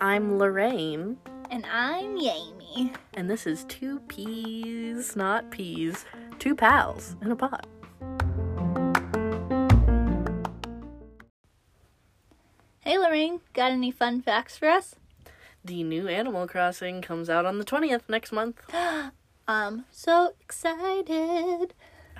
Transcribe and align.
I'm 0.00 0.38
Lorraine, 0.38 1.16
And 1.50 1.66
I'm 1.66 2.16
Jamie. 2.20 2.92
and 3.14 3.28
this 3.28 3.48
is 3.48 3.64
Two 3.64 3.98
Peas, 4.06 5.16
Not 5.16 5.50
Peas, 5.50 6.04
Two 6.38 6.54
Pals 6.54 7.16
in 7.20 7.32
a 7.32 7.36
Pod. 7.36 7.66
Hey 12.80 12.96
Lorraine, 12.98 13.40
got 13.52 13.72
any 13.72 13.90
fun 13.90 14.22
facts 14.22 14.56
for 14.56 14.68
us? 14.68 14.94
The 15.64 15.82
new 15.82 16.06
Animal 16.06 16.46
Crossing 16.46 17.02
comes 17.02 17.28
out 17.28 17.44
on 17.44 17.58
the 17.58 17.64
20th 17.64 18.08
next 18.08 18.30
month. 18.30 18.60
I'm 19.48 19.84
so 19.90 20.34
excited. 20.40 21.74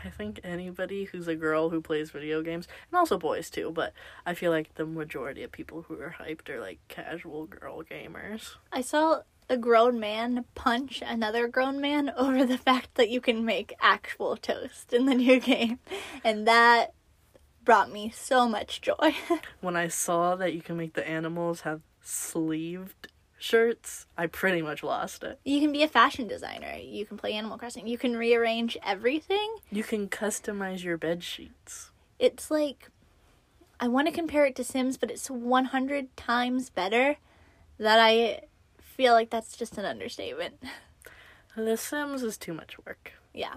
I 0.07 0.11
think 0.11 0.41
anybody 0.45 1.04
who's 1.04 1.27
a 1.27 1.34
girl 1.34 1.70
who 1.70 1.80
plays 1.80 2.11
video 2.11 2.41
games, 2.41 2.68
and 2.91 2.96
also 2.96 3.18
boys 3.18 3.50
too, 3.50 3.73
but 3.73 3.93
I 4.25 4.34
feel 4.34 4.52
like 4.52 4.74
the 4.77 4.87
majority 4.87 5.42
of 5.42 5.51
people 5.51 5.83
who 5.83 6.01
are 6.01 6.14
hyped 6.20 6.48
are 6.48 6.60
like 6.60 6.78
casual 6.87 7.47
girl 7.47 7.83
gamers. 7.83 8.55
I 8.73 8.83
saw 8.83 9.23
a 9.48 9.56
grown 9.56 9.98
man 9.98 10.45
punch 10.55 11.02
another 11.05 11.48
grown 11.48 11.80
man 11.80 12.12
over 12.16 12.45
the 12.45 12.59
fact 12.59 12.95
that 12.95 13.11
you 13.11 13.20
can 13.20 13.45
make 13.45 13.74
actual 13.80 14.37
toast 14.37 14.92
in 14.92 15.06
the 15.06 15.14
new 15.14 15.41
game. 15.52 15.80
And 16.23 16.47
that 16.47 16.92
brought 17.64 17.91
me 17.91 18.12
so 18.14 18.48
much 18.48 18.80
joy. 18.80 19.16
When 19.61 19.75
I 19.75 19.88
saw 19.88 20.36
that 20.36 20.55
you 20.55 20.62
can 20.62 20.77
make 20.77 20.95
the 20.95 21.09
animals 21.09 21.62
have 21.62 21.80
sleeved 22.00 23.09
shirts, 23.38 24.06
I 24.16 24.26
pretty 24.26 24.62
much 24.62 24.82
lost 24.82 25.22
it. 25.22 25.38
you 25.44 25.60
can 25.60 25.72
be 25.72 25.82
a 25.82 25.88
fashion 25.88 26.27
designer. 26.28 26.74
You 26.80 27.04
can 27.06 27.16
play 27.16 27.32
Animal 27.34 27.58
Crossing. 27.58 27.86
You 27.86 27.98
can 27.98 28.16
rearrange 28.16 28.77
everything. 28.84 29.56
You 29.70 29.82
can 29.84 30.08
customize 30.08 30.82
your 30.82 30.96
bed 30.96 31.22
sheets. 31.22 31.91
It's 32.18 32.50
like 32.50 32.91
I 33.78 33.88
want 33.88 34.08
to 34.08 34.12
compare 34.12 34.46
it 34.46 34.56
to 34.56 34.64
Sims, 34.64 34.96
but 34.96 35.10
it's 35.10 35.30
100 35.30 36.16
times 36.16 36.70
better 36.70 37.16
that 37.78 38.00
I 38.00 38.41
feel 38.80 39.12
like 39.12 39.28
that's 39.30 39.56
just 39.56 39.77
an 39.78 39.84
understatement. 39.84 40.55
The 41.58 41.78
Sims 41.78 42.22
is 42.22 42.36
too 42.36 42.52
much 42.52 42.77
work. 42.84 43.12
Yeah. 43.33 43.55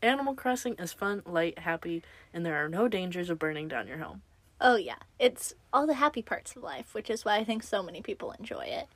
Animal 0.00 0.34
Crossing 0.34 0.74
is 0.78 0.94
fun, 0.94 1.22
light, 1.26 1.58
happy, 1.58 2.02
and 2.32 2.46
there 2.46 2.56
are 2.64 2.68
no 2.68 2.88
dangers 2.88 3.28
of 3.28 3.38
burning 3.38 3.68
down 3.68 3.86
your 3.86 3.98
home. 3.98 4.22
Oh, 4.58 4.76
yeah. 4.76 4.96
It's 5.18 5.52
all 5.70 5.86
the 5.86 5.92
happy 5.94 6.22
parts 6.22 6.56
of 6.56 6.62
life, 6.62 6.94
which 6.94 7.10
is 7.10 7.26
why 7.26 7.36
I 7.36 7.44
think 7.44 7.62
so 7.62 7.82
many 7.82 8.00
people 8.00 8.32
enjoy 8.32 8.62
it. 8.64 8.88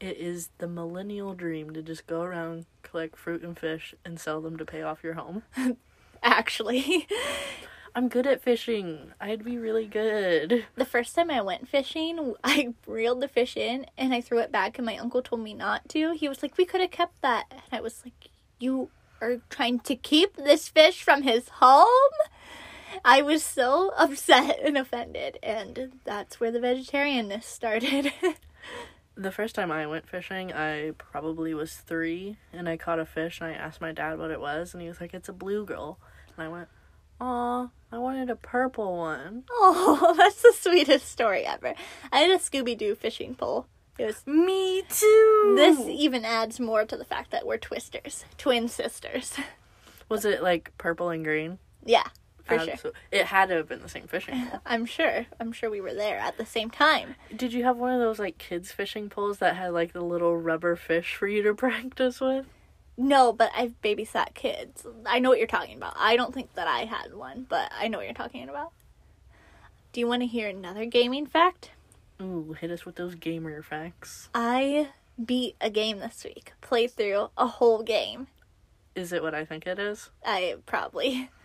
It 0.00 0.16
is 0.16 0.48
the 0.56 0.66
millennial 0.66 1.34
dream 1.34 1.74
to 1.74 1.82
just 1.82 2.06
go 2.06 2.22
around, 2.22 2.64
collect 2.82 3.18
fruit 3.18 3.42
and 3.42 3.58
fish, 3.58 3.94
and 4.02 4.18
sell 4.18 4.40
them 4.40 4.56
to 4.56 4.64
pay 4.64 4.80
off 4.80 5.04
your 5.04 5.14
home. 5.14 5.42
Actually, 6.22 7.06
I'm 7.94 8.08
good 8.08 8.26
at 8.26 8.42
fishing. 8.42 9.12
I'd 9.20 9.44
be 9.44 9.58
really 9.58 9.86
good. 9.86 10.64
the 10.74 10.84
first 10.86 11.14
time 11.14 11.30
I 11.30 11.42
went 11.42 11.68
fishing, 11.68 12.34
I 12.44 12.72
reeled 12.86 13.20
the 13.20 13.28
fish 13.28 13.58
in 13.58 13.84
and 13.98 14.14
I 14.14 14.22
threw 14.22 14.38
it 14.38 14.50
back, 14.50 14.78
and 14.78 14.86
my 14.86 14.96
uncle 14.96 15.20
told 15.20 15.42
me 15.42 15.52
not 15.52 15.88
to. 15.90 16.12
He 16.12 16.28
was 16.30 16.42
like, 16.42 16.56
We 16.56 16.64
could 16.64 16.80
have 16.80 16.90
kept 16.90 17.20
that. 17.20 17.46
And 17.50 17.62
I 17.70 17.82
was 17.82 18.02
like, 18.02 18.30
You 18.58 18.88
are 19.20 19.42
trying 19.50 19.80
to 19.80 19.96
keep 19.96 20.36
this 20.36 20.68
fish 20.68 21.02
from 21.02 21.22
his 21.24 21.48
home? 21.48 21.86
I 23.04 23.20
was 23.20 23.44
so 23.44 23.92
upset 23.98 24.60
and 24.64 24.78
offended, 24.78 25.38
and 25.42 26.00
that's 26.04 26.40
where 26.40 26.50
the 26.50 26.58
vegetarianness 26.58 27.44
started. 27.44 28.12
The 29.20 29.30
first 29.30 29.54
time 29.54 29.70
I 29.70 29.86
went 29.86 30.08
fishing, 30.08 30.50
I 30.50 30.92
probably 30.92 31.52
was 31.52 31.74
three, 31.74 32.38
and 32.54 32.66
I 32.66 32.78
caught 32.78 32.98
a 32.98 33.04
fish, 33.04 33.38
and 33.38 33.50
I 33.50 33.52
asked 33.52 33.78
my 33.78 33.92
dad 33.92 34.18
what 34.18 34.30
it 34.30 34.40
was, 34.40 34.72
and 34.72 34.80
he 34.82 34.88
was 34.88 34.98
like, 34.98 35.12
It's 35.12 35.28
a 35.28 35.34
bluegill. 35.34 35.96
And 36.38 36.46
I 36.46 36.48
went, 36.48 36.68
Aw, 37.20 37.68
I 37.92 37.98
wanted 37.98 38.30
a 38.30 38.36
purple 38.36 38.96
one. 38.96 39.44
oh, 39.50 40.14
that's 40.16 40.40
the 40.40 40.54
sweetest 40.58 41.06
story 41.06 41.44
ever. 41.44 41.74
I 42.10 42.20
had 42.20 42.30
a 42.30 42.38
Scooby 42.38 42.78
Doo 42.78 42.94
fishing 42.94 43.34
pole. 43.34 43.66
It 43.98 44.06
was 44.06 44.26
Me 44.26 44.84
too! 44.88 45.52
This 45.54 45.78
even 45.80 46.24
adds 46.24 46.58
more 46.58 46.86
to 46.86 46.96
the 46.96 47.04
fact 47.04 47.30
that 47.30 47.46
we're 47.46 47.58
twisters, 47.58 48.24
twin 48.38 48.68
sisters. 48.68 49.34
Was 50.08 50.24
it 50.24 50.42
like 50.42 50.72
purple 50.78 51.10
and 51.10 51.22
green? 51.22 51.58
yeah, 51.84 52.08
for 52.58 52.76
sure. 52.76 52.92
It 53.10 53.26
had 53.26 53.48
to 53.48 53.56
have 53.56 53.68
been 53.68 53.82
the 53.82 53.88
same 53.88 54.06
fishing 54.06 54.46
pole. 54.46 54.60
I'm 54.66 54.86
sure. 54.86 55.26
I'm 55.38 55.52
sure 55.52 55.70
we 55.70 55.80
were 55.80 55.94
there 55.94 56.18
at 56.18 56.36
the 56.36 56.46
same 56.46 56.70
time. 56.70 57.14
Did 57.34 57.52
you 57.52 57.64
have 57.64 57.76
one 57.76 57.92
of 57.92 58.00
those 58.00 58.18
like 58.18 58.38
kids 58.38 58.72
fishing 58.72 59.08
poles 59.08 59.38
that 59.38 59.56
had 59.56 59.72
like 59.72 59.92
the 59.92 60.02
little 60.02 60.36
rubber 60.36 60.76
fish 60.76 61.14
for 61.14 61.26
you 61.26 61.42
to 61.42 61.54
practice 61.66 62.20
with? 62.20 62.46
No, 62.96 63.32
but 63.32 63.50
I've 63.56 63.80
babysat 63.82 64.34
kids. 64.34 64.86
I 65.06 65.20
know 65.20 65.30
what 65.30 65.38
you're 65.38 65.46
talking 65.46 65.76
about. 65.76 65.94
I 65.96 66.16
don't 66.16 66.34
think 66.34 66.54
that 66.54 66.68
I 66.68 66.84
had 66.84 67.14
one, 67.14 67.46
but 67.48 67.72
I 67.74 67.88
know 67.88 67.98
what 67.98 68.04
you're 68.04 68.14
talking 68.14 68.48
about. 68.48 68.72
Do 69.92 70.00
you 70.00 70.06
want 70.06 70.22
to 70.22 70.26
hear 70.26 70.48
another 70.48 70.84
gaming 70.84 71.26
fact? 71.26 71.70
Ooh, 72.20 72.54
hit 72.60 72.70
us 72.70 72.84
with 72.84 72.96
those 72.96 73.14
gamer 73.14 73.62
facts. 73.62 74.28
I 74.34 74.88
beat 75.24 75.56
a 75.60 75.70
game 75.70 76.00
this 76.00 76.22
week. 76.24 76.52
Played 76.60 76.92
through 76.92 77.30
a 77.38 77.46
whole 77.46 77.82
game. 77.82 78.26
Is 78.94 79.12
it 79.12 79.22
what 79.22 79.34
I 79.34 79.44
think 79.44 79.66
it 79.66 79.78
is? 79.78 80.10
I 80.24 80.56
probably. 80.66 81.30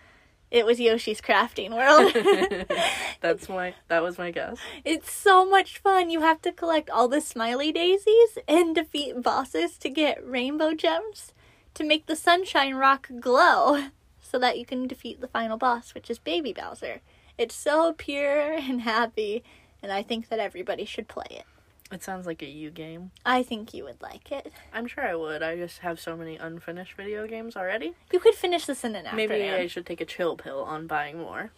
It 0.56 0.66
was 0.66 0.80
Yoshi's 0.80 1.20
Crafting 1.20 1.76
World. 1.76 2.14
That's 3.20 3.50
my 3.50 3.74
that 3.90 4.02
was 4.02 4.18
my 4.18 4.32
guess. 4.32 4.58
It's 4.86 5.12
so 5.12 5.46
much 5.46 5.80
fun. 5.80 6.10
You 6.10 6.22
have 6.22 6.42
to 6.44 6.54
collect 6.54 6.90
all 6.90 7.10
the 7.10 7.20
smiley 7.20 7.74
daisies 7.74 8.38
and 8.48 8.74
defeat 8.74 9.22
bosses 9.22 9.78
to 9.80 9.90
get 9.90 10.26
rainbow 10.26 10.74
gems 10.74 11.34
to 11.74 11.84
make 11.84 12.06
the 12.06 12.16
sunshine 12.16 12.76
rock 12.76 13.10
glow 13.20 13.88
so 14.22 14.40
that 14.40 14.58
you 14.58 14.66
can 14.66 14.88
defeat 14.88 15.20
the 15.20 15.28
final 15.28 15.58
boss, 15.58 15.94
which 15.94 16.10
is 16.10 16.20
Baby 16.20 16.54
Bowser. 16.54 17.02
It's 17.38 17.54
so 17.54 17.92
pure 17.92 18.54
and 18.54 18.80
happy, 18.80 19.44
and 19.84 19.92
I 19.92 20.04
think 20.04 20.30
that 20.30 20.40
everybody 20.40 20.86
should 20.86 21.10
play 21.10 21.28
it. 21.32 21.46
It 21.92 22.04
sounds 22.04 22.26
like 22.26 22.42
a 22.42 22.48
you 22.48 22.72
game. 22.72 23.12
I 23.26 23.44
think 23.44 23.74
you 23.74 23.84
would 23.84 24.02
like 24.02 24.32
it. 24.32 24.52
I'm 24.74 24.88
sure 24.88 25.08
I 25.08 25.16
would. 25.16 25.44
I 25.44 25.56
just 25.56 25.80
have 25.80 26.00
so 26.00 26.18
many 26.18 26.36
unfinished 26.36 26.94
video 26.94 27.28
games 27.28 27.56
already. 27.56 27.94
You 28.12 28.20
could 28.20 28.34
finish 28.34 28.66
this 28.66 28.84
in 28.84 28.96
an 28.96 29.06
afternoon. 29.06 29.30
Maybe 29.30 29.50
I 29.50 29.68
should 29.68 29.86
take 29.86 30.02
a 30.02 30.06
chill 30.06 30.36
pill 30.36 30.64
on 30.64 30.88
buying 30.88 31.20
more. 31.20 31.52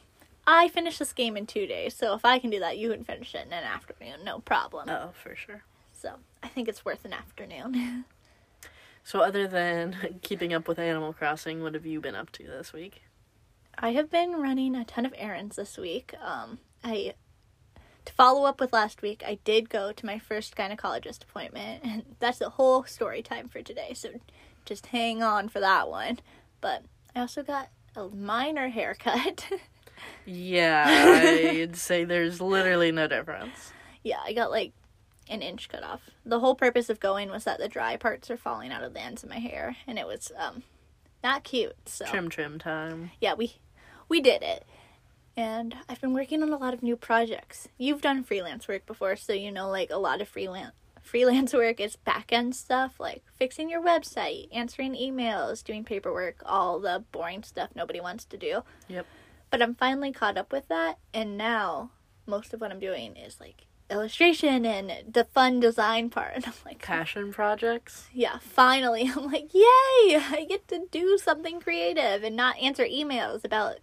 I 0.46 0.68
finished 0.68 1.00
this 1.00 1.14
game 1.14 1.38
in 1.38 1.46
two 1.46 1.66
days, 1.66 1.94
so 1.94 2.14
if 2.14 2.24
I 2.26 2.40
can 2.40 2.50
do 2.50 2.60
that, 2.60 2.78
you 2.78 2.92
can 2.92 3.04
finish 3.04 3.36
it 3.36 3.46
in 3.48 3.54
an 3.54 3.64
afternoon, 3.64 4.24
no 4.24 4.40
problem. 4.40 4.90
Oh, 4.90 5.12
for 5.22 5.36
sure. 5.36 5.64
So 5.94 6.16
I 6.44 6.48
think 6.48 6.68
it's 6.68 6.86
worth 6.86 7.06
an 7.06 7.14
afternoon. 7.14 8.06
So 9.08 9.22
other 9.22 9.48
than 9.48 10.20
keeping 10.22 10.54
up 10.54 10.68
with 10.68 10.78
Animal 10.78 11.14
Crossing, 11.14 11.64
what 11.64 11.76
have 11.76 11.86
you 11.86 12.02
been 12.02 12.14
up 12.14 12.30
to 12.34 12.44
this 12.44 12.74
week? 12.74 13.04
I 13.78 13.92
have 13.94 14.12
been 14.12 14.34
running 14.34 14.76
a 14.76 14.84
ton 14.84 15.06
of 15.06 15.14
errands 15.18 15.56
this 15.56 15.78
week. 15.78 16.14
Um, 16.22 16.60
I 16.84 17.14
to 18.08 18.14
follow 18.14 18.46
up 18.46 18.60
with 18.60 18.74
last 18.74 19.02
week, 19.02 19.24
I 19.26 19.38
did 19.44 19.70
go 19.70 19.92
to 19.92 20.06
my 20.06 20.18
first 20.20 20.56
gynecologist 20.56 21.24
appointment, 21.24 21.84
and 21.84 22.04
that's 22.20 22.40
the 22.40 22.50
whole 22.50 22.84
story 22.84 23.22
time 23.22 23.48
for 23.48 23.62
today. 23.62 23.94
So 23.94 24.10
just 24.66 24.88
hang 24.88 25.22
on 25.24 25.48
for 25.50 25.60
that 25.60 25.90
one. 25.90 26.20
But 26.62 26.84
I 27.16 27.22
also 27.22 27.44
got 27.44 27.70
a 27.96 28.08
minor 28.10 28.70
haircut. 28.70 29.48
Yeah, 30.26 30.86
I'd 30.88 31.76
say 31.78 32.04
there's 32.04 32.40
literally 32.40 32.92
no 32.92 33.08
difference. 33.08 33.72
yeah, 34.04 34.20
I 34.24 34.34
got 34.34 34.52
like 34.52 34.72
an 35.28 35.42
inch 35.42 35.70
cut 35.70 35.84
off. 35.84 36.02
The 36.24 36.40
whole 36.40 36.54
purpose 36.54 36.90
of 36.92 37.00
going 37.00 37.30
was 37.32 37.46
that 37.46 37.58
the 37.60 37.68
dry 37.68 37.98
parts 37.98 38.30
are 38.30 38.38
falling 38.38 38.72
out 38.72 38.84
of 38.84 38.94
the 38.94 39.02
ends 39.02 39.24
of 39.24 39.30
my 39.30 39.40
hair, 39.40 39.76
and 39.88 39.98
it 39.98 40.06
was 40.06 40.32
um 40.38 40.62
not 41.24 41.44
cute. 41.44 41.76
So 41.88 42.06
Trim 42.06 42.30
trim 42.30 42.60
time. 42.60 43.10
yeah, 43.20 43.34
we 43.34 43.56
we 44.08 44.22
did 44.22 44.44
it. 44.44 44.66
And 45.38 45.76
I've 45.88 46.02
been 46.02 46.14
working 46.14 46.42
on 46.42 46.52
a 46.52 46.58
lot 46.58 46.74
of 46.74 46.82
new 46.82 46.98
projects. 46.98 47.70
You've 47.78 48.02
done 48.02 48.24
freelance 48.24 48.68
work 48.68 48.88
before, 48.88 49.16
so 49.16 49.34
you 49.34 49.52
know 49.52 49.70
like 49.70 49.92
a 49.92 49.98
lot 49.98 50.20
of 50.20 50.28
freelance 50.28 50.74
freelance 51.04 51.54
work 51.54 51.80
is 51.80 51.96
back 51.96 52.34
end 52.34 52.56
stuff 52.56 53.00
like 53.00 53.24
fixing 53.38 53.70
your 53.70 53.82
website, 53.82 54.50
answering 54.52 54.94
emails, 54.94 55.64
doing 55.64 55.84
paperwork, 55.84 56.42
all 56.46 56.80
the 56.80 57.04
boring 57.12 57.44
stuff 57.44 57.70
nobody 57.76 58.02
wants 58.02 58.26
to 58.26 58.38
do. 58.38 58.64
Yep. 58.90 59.06
But 59.50 59.62
I'm 59.62 59.76
finally 59.76 60.12
caught 60.12 60.38
up 60.38 60.52
with 60.52 60.68
that 60.68 60.98
and 61.14 61.38
now 61.38 61.92
most 62.26 62.54
of 62.54 62.60
what 62.60 62.72
I'm 62.72 62.80
doing 62.80 63.16
is 63.16 63.40
like 63.40 63.68
illustration 63.90 64.66
and 64.66 65.14
the 65.14 65.24
fun 65.24 65.60
design 65.60 66.10
part. 66.10 66.34
And 66.36 66.46
I'm 66.48 66.54
like, 66.66 66.82
Passion 66.82 67.32
projects. 67.32 68.08
yeah, 68.14 68.40
finally. 68.42 69.10
I'm 69.16 69.32
like, 69.32 69.54
yay! 69.54 70.18
I 70.18 70.46
get 70.48 70.68
to 70.70 70.88
do 70.92 71.18
something 71.18 71.62
creative 71.62 72.24
and 72.24 72.36
not 72.36 72.58
answer 72.58 72.84
emails 72.84 73.46
about 73.46 73.78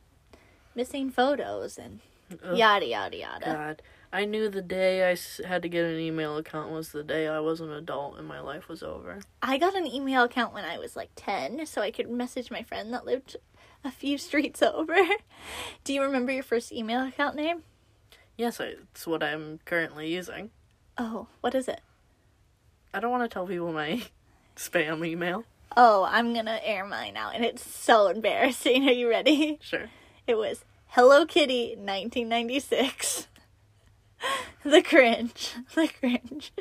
missing 0.74 1.10
photos 1.10 1.78
and 1.78 2.00
Ugh, 2.30 2.56
yada 2.56 2.86
yada 2.86 3.16
yada. 3.16 3.44
God, 3.44 3.82
I 4.12 4.24
knew 4.24 4.48
the 4.48 4.62
day 4.62 5.10
I 5.10 5.16
had 5.46 5.62
to 5.62 5.68
get 5.68 5.84
an 5.84 5.98
email 5.98 6.36
account 6.36 6.70
was 6.70 6.90
the 6.90 7.02
day 7.02 7.28
I 7.28 7.40
was 7.40 7.60
an 7.60 7.70
adult 7.72 8.18
and 8.18 8.26
my 8.26 8.40
life 8.40 8.68
was 8.68 8.82
over. 8.82 9.20
I 9.42 9.58
got 9.58 9.74
an 9.74 9.86
email 9.86 10.22
account 10.24 10.54
when 10.54 10.64
I 10.64 10.78
was 10.78 10.96
like 10.96 11.10
10 11.16 11.66
so 11.66 11.82
I 11.82 11.90
could 11.90 12.08
message 12.08 12.50
my 12.50 12.62
friend 12.62 12.92
that 12.92 13.04
lived 13.04 13.36
a 13.82 13.90
few 13.90 14.16
streets 14.28 14.62
over. 14.62 14.96
Do 15.84 15.92
you 15.92 16.02
remember 16.02 16.32
your 16.32 16.42
first 16.42 16.72
email 16.72 17.06
account 17.06 17.36
name? 17.36 17.62
Yes, 18.36 18.60
I, 18.60 18.74
it's 18.92 19.06
what 19.06 19.22
I'm 19.22 19.60
currently 19.64 20.12
using. 20.12 20.50
Oh, 20.98 21.28
what 21.40 21.54
is 21.54 21.68
it? 21.68 21.80
I 22.92 23.00
don't 23.00 23.10
want 23.10 23.24
to 23.24 23.28
tell 23.28 23.46
people 23.46 23.72
my 23.72 24.02
spam 24.56 25.06
email. 25.06 25.44
Oh, 25.76 26.06
I'm 26.08 26.32
gonna 26.32 26.60
air 26.62 26.86
mine 26.86 27.16
out 27.16 27.34
and 27.34 27.44
it's 27.44 27.68
so 27.68 28.06
embarrassing. 28.06 28.84
Are 28.88 28.92
you 28.92 29.08
ready? 29.08 29.58
Sure. 29.60 29.88
It 30.26 30.38
was 30.38 30.64
Hello 30.88 31.26
Kitty 31.26 31.76
1996. 31.76 33.28
the 34.64 34.82
cringe. 34.82 35.54
The 35.74 35.88
cringe. 35.88 36.52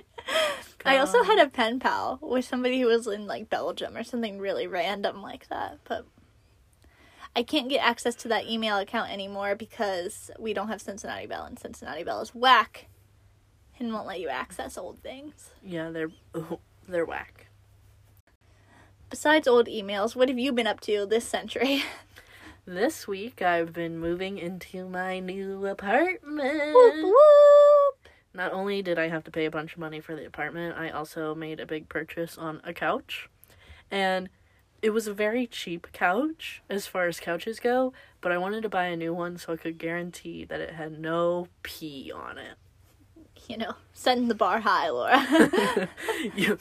I 0.86 0.98
also 0.98 1.24
had 1.24 1.40
a 1.40 1.50
pen 1.50 1.80
pal 1.80 2.18
with 2.22 2.46
somebody 2.46 2.82
who 2.82 2.88
was 2.88 3.08
in 3.08 3.26
like 3.26 3.50
Belgium 3.50 3.96
or 3.96 4.04
something 4.04 4.40
really 4.40 4.68
random 4.68 5.22
like 5.22 5.48
that, 5.48 5.80
but 5.86 6.06
I 7.36 7.44
can't 7.44 7.70
get 7.70 7.80
access 7.80 8.16
to 8.16 8.28
that 8.30 8.48
email 8.48 8.78
account 8.78 9.12
anymore 9.12 9.56
because 9.56 10.30
we 10.38 10.54
don't 10.54 10.68
have 10.68 10.82
Cincinnati 10.82 11.26
Bell 11.26 11.46
and 11.46 11.58
Cincinnati 11.58 12.04
Bell 12.04 12.22
is 12.22 12.36
whack 12.36 12.88
and 13.80 13.94
won't 13.94 14.08
let 14.08 14.20
you 14.20 14.30
access 14.30 14.78
old 14.78 15.00
things. 15.00 15.52
Yeah, 15.64 15.90
they're 15.90 16.12
they're 16.88 17.06
whack. 17.06 17.48
Besides 19.10 19.48
old 19.48 19.68
emails, 19.68 20.16
what 20.16 20.28
have 20.28 20.40
you 20.40 20.52
been 20.52 20.68
up 20.68 20.82
to 20.82 21.06
this 21.06 21.26
century? 21.26 21.84
This 22.66 23.10
week 23.10 23.42
I've 23.42 23.74
been 23.74 24.00
moving 24.00 24.38
into 24.38 24.88
my 24.88 25.20
new 25.20 25.66
apartment. 25.66 26.74
whoop 26.74 26.96
whoop. 27.04 28.10
Not 28.34 28.54
only 28.54 28.82
did 28.82 28.98
I 28.98 29.10
have 29.10 29.26
to 29.26 29.32
pay 29.32 29.44
a 29.44 29.52
bunch 29.52 29.74
of 29.74 29.80
money 29.80 30.00
for 30.00 30.16
the 30.16 30.26
apartment, 30.26 30.78
I 30.78 30.90
also 30.90 31.36
made 31.36 31.60
a 31.60 31.66
big 31.66 31.90
purchase 31.90 32.38
on 32.38 32.62
a 32.64 32.74
couch. 32.74 33.28
And 33.92 34.30
it 34.82 34.92
was 34.92 35.08
a 35.08 35.14
very 35.14 35.46
cheap 35.46 35.88
couch 35.92 36.64
as 36.70 36.88
far 36.88 37.08
as 37.08 37.20
couches 37.20 37.60
go, 37.60 37.92
but 38.22 38.32
I 38.32 38.38
wanted 38.38 38.64
to 38.64 38.70
buy 38.70 38.86
a 38.86 38.96
new 38.96 39.14
one 39.14 39.38
so 39.38 39.52
I 39.52 39.58
could 39.58 39.78
guarantee 39.78 40.46
that 40.46 40.62
it 40.62 40.76
had 40.76 40.98
no 40.98 41.50
pee 41.64 42.14
on 42.16 42.38
it. 42.38 42.56
You 43.50 43.58
know, 43.58 43.74
setting 43.92 44.30
the 44.30 44.36
bar 44.36 44.62
high, 44.62 44.90
Laura. 44.90 45.90
you, 46.36 46.58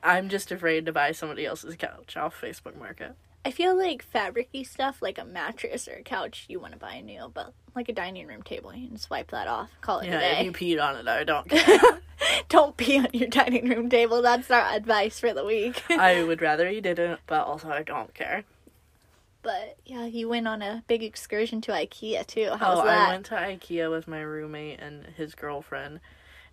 I'm 0.00 0.28
just 0.28 0.52
afraid 0.52 0.86
to 0.86 0.92
buy 0.92 1.10
somebody 1.10 1.44
else's 1.44 1.74
couch 1.74 2.16
off 2.16 2.40
Facebook 2.40 2.78
Market. 2.78 3.16
I 3.44 3.50
feel 3.50 3.76
like 3.76 4.04
fabricy 4.12 4.66
stuff, 4.66 5.00
like 5.00 5.18
a 5.18 5.24
mattress 5.24 5.88
or 5.88 5.94
a 5.94 6.02
couch, 6.02 6.44
you 6.48 6.60
want 6.60 6.72
to 6.74 6.78
buy 6.78 6.94
a 6.94 7.02
new, 7.02 7.30
but 7.32 7.54
like 7.74 7.88
a 7.88 7.92
dining 7.92 8.26
room 8.26 8.42
table, 8.42 8.74
you 8.74 8.88
can 8.88 8.98
swipe 8.98 9.30
that 9.30 9.46
off. 9.46 9.70
Call 9.80 10.00
it 10.00 10.08
Yeah, 10.08 10.16
a 10.16 10.20
day. 10.20 10.40
if 10.40 10.44
you 10.46 10.52
peed 10.76 10.82
on 10.84 10.96
it, 10.96 11.08
I 11.08 11.24
don't 11.24 11.48
care. 11.50 11.78
Don't 12.48 12.76
pee 12.76 12.98
on 12.98 13.08
your 13.12 13.28
dining 13.28 13.68
room 13.68 13.88
table. 13.88 14.20
That's 14.22 14.50
our 14.50 14.68
advice 14.74 15.18
for 15.20 15.32
the 15.32 15.44
week. 15.44 15.82
I 15.90 16.22
would 16.24 16.42
rather 16.42 16.68
you 16.70 16.80
didn't, 16.80 17.20
but 17.26 17.46
also 17.46 17.70
I 17.70 17.82
don't 17.84 18.12
care. 18.12 18.44
but 19.42 19.76
yeah, 19.86 20.04
you 20.04 20.28
went 20.28 20.48
on 20.48 20.60
a 20.60 20.82
big 20.88 21.02
excursion 21.02 21.60
to 21.62 21.72
IKEA 21.72 22.26
too. 22.26 22.50
How 22.58 22.74
was 22.74 22.80
oh, 22.80 22.86
that? 22.86 23.08
I 23.08 23.12
went 23.12 23.26
to 23.26 23.34
IKEA 23.36 23.90
with 23.90 24.08
my 24.08 24.20
roommate 24.20 24.80
and 24.80 25.06
his 25.16 25.34
girlfriend, 25.34 26.00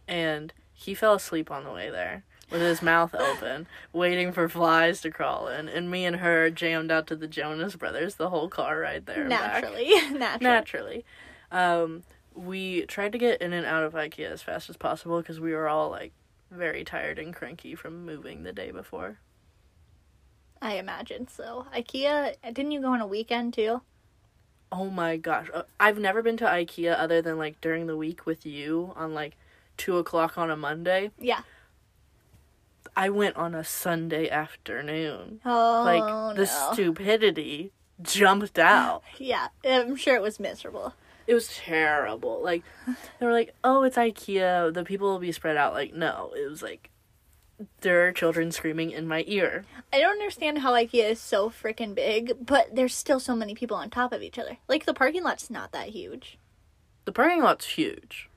and 0.07 0.53
he 0.73 0.93
fell 0.93 1.15
asleep 1.15 1.49
on 1.51 1.63
the 1.63 1.71
way 1.71 1.89
there 1.89 2.23
with 2.49 2.61
his 2.61 2.81
mouth 2.81 3.15
open, 3.15 3.67
waiting 3.91 4.31
for 4.31 4.47
flies 4.47 5.01
to 5.01 5.11
crawl 5.11 5.47
in, 5.47 5.67
and 5.67 5.89
me 5.89 6.05
and 6.05 6.17
her 6.17 6.49
jammed 6.49 6.91
out 6.91 7.07
to 7.07 7.15
the 7.15 7.27
Jonas 7.27 7.75
Brothers 7.75 8.15
the 8.15 8.29
whole 8.29 8.49
car 8.49 8.79
ride 8.79 9.05
there. 9.05 9.25
Naturally, 9.25 9.89
naturally. 10.11 10.39
Naturally. 10.41 11.05
Um, 11.51 12.03
we 12.33 12.85
tried 12.85 13.13
to 13.13 13.17
get 13.17 13.41
in 13.41 13.53
and 13.53 13.65
out 13.65 13.83
of 13.83 13.93
IKEA 13.93 14.29
as 14.29 14.41
fast 14.41 14.69
as 14.69 14.77
possible 14.77 15.21
because 15.21 15.39
we 15.39 15.53
were 15.53 15.67
all 15.67 15.89
like 15.89 16.11
very 16.51 16.83
tired 16.83 17.17
and 17.19 17.33
cranky 17.33 17.75
from 17.75 18.05
moving 18.05 18.43
the 18.43 18.53
day 18.53 18.71
before. 18.71 19.19
I 20.61 20.75
imagine 20.75 21.27
so. 21.27 21.65
IKEA. 21.75 22.35
Didn't 22.53 22.71
you 22.71 22.81
go 22.81 22.93
on 22.93 23.01
a 23.01 23.07
weekend 23.07 23.53
too? 23.53 23.81
Oh 24.71 24.89
my 24.89 25.17
gosh. 25.17 25.47
Uh, 25.53 25.63
I've 25.79 25.99
never 25.99 26.21
been 26.21 26.37
to 26.37 26.45
IKEA 26.45 26.97
other 26.97 27.21
than 27.21 27.37
like 27.37 27.61
during 27.61 27.87
the 27.87 27.95
week 27.97 28.25
with 28.25 28.45
you 28.45 28.93
on 28.95 29.13
like 29.13 29.37
two 29.77 29.97
o'clock 29.97 30.37
on 30.37 30.49
a 30.49 30.57
Monday. 30.57 31.11
Yeah. 31.19 31.41
I 32.95 33.09
went 33.09 33.35
on 33.35 33.55
a 33.55 33.63
Sunday 33.63 34.29
afternoon. 34.29 35.39
Oh 35.45 35.83
like 35.85 36.35
the 36.35 36.45
no. 36.45 36.73
stupidity 36.73 37.71
jumped 38.01 38.59
out. 38.59 39.03
yeah, 39.17 39.47
I'm 39.63 39.95
sure 39.95 40.15
it 40.15 40.21
was 40.21 40.39
miserable. 40.39 40.93
It 41.27 41.33
was 41.33 41.47
terrible. 41.47 42.41
Like 42.43 42.63
they 43.19 43.25
were 43.25 43.31
like, 43.31 43.55
"Oh, 43.63 43.83
it's 43.83 43.97
IKEA. 43.97 44.73
The 44.73 44.83
people 44.83 45.07
will 45.07 45.19
be 45.19 45.31
spread 45.31 45.57
out." 45.57 45.73
Like, 45.73 45.93
no, 45.93 46.31
it 46.35 46.47
was 46.49 46.61
like 46.61 46.89
there 47.81 48.05
are 48.05 48.11
children 48.11 48.51
screaming 48.51 48.91
in 48.91 49.07
my 49.07 49.23
ear. 49.27 49.63
I 49.93 49.99
don't 49.99 50.11
understand 50.11 50.59
how 50.59 50.73
IKEA 50.73 51.11
is 51.11 51.21
so 51.21 51.49
freaking 51.49 51.95
big, 51.95 52.45
but 52.45 52.75
there's 52.75 52.93
still 52.93 53.19
so 53.19 53.35
many 53.35 53.55
people 53.55 53.77
on 53.77 53.89
top 53.89 54.11
of 54.11 54.21
each 54.21 54.37
other. 54.37 54.57
Like 54.67 54.85
the 54.85 54.93
parking 54.93 55.23
lot's 55.23 55.49
not 55.49 55.71
that 55.71 55.89
huge. 55.89 56.37
The 57.05 57.11
parking 57.11 57.41
lot's 57.41 57.65
huge. 57.67 58.29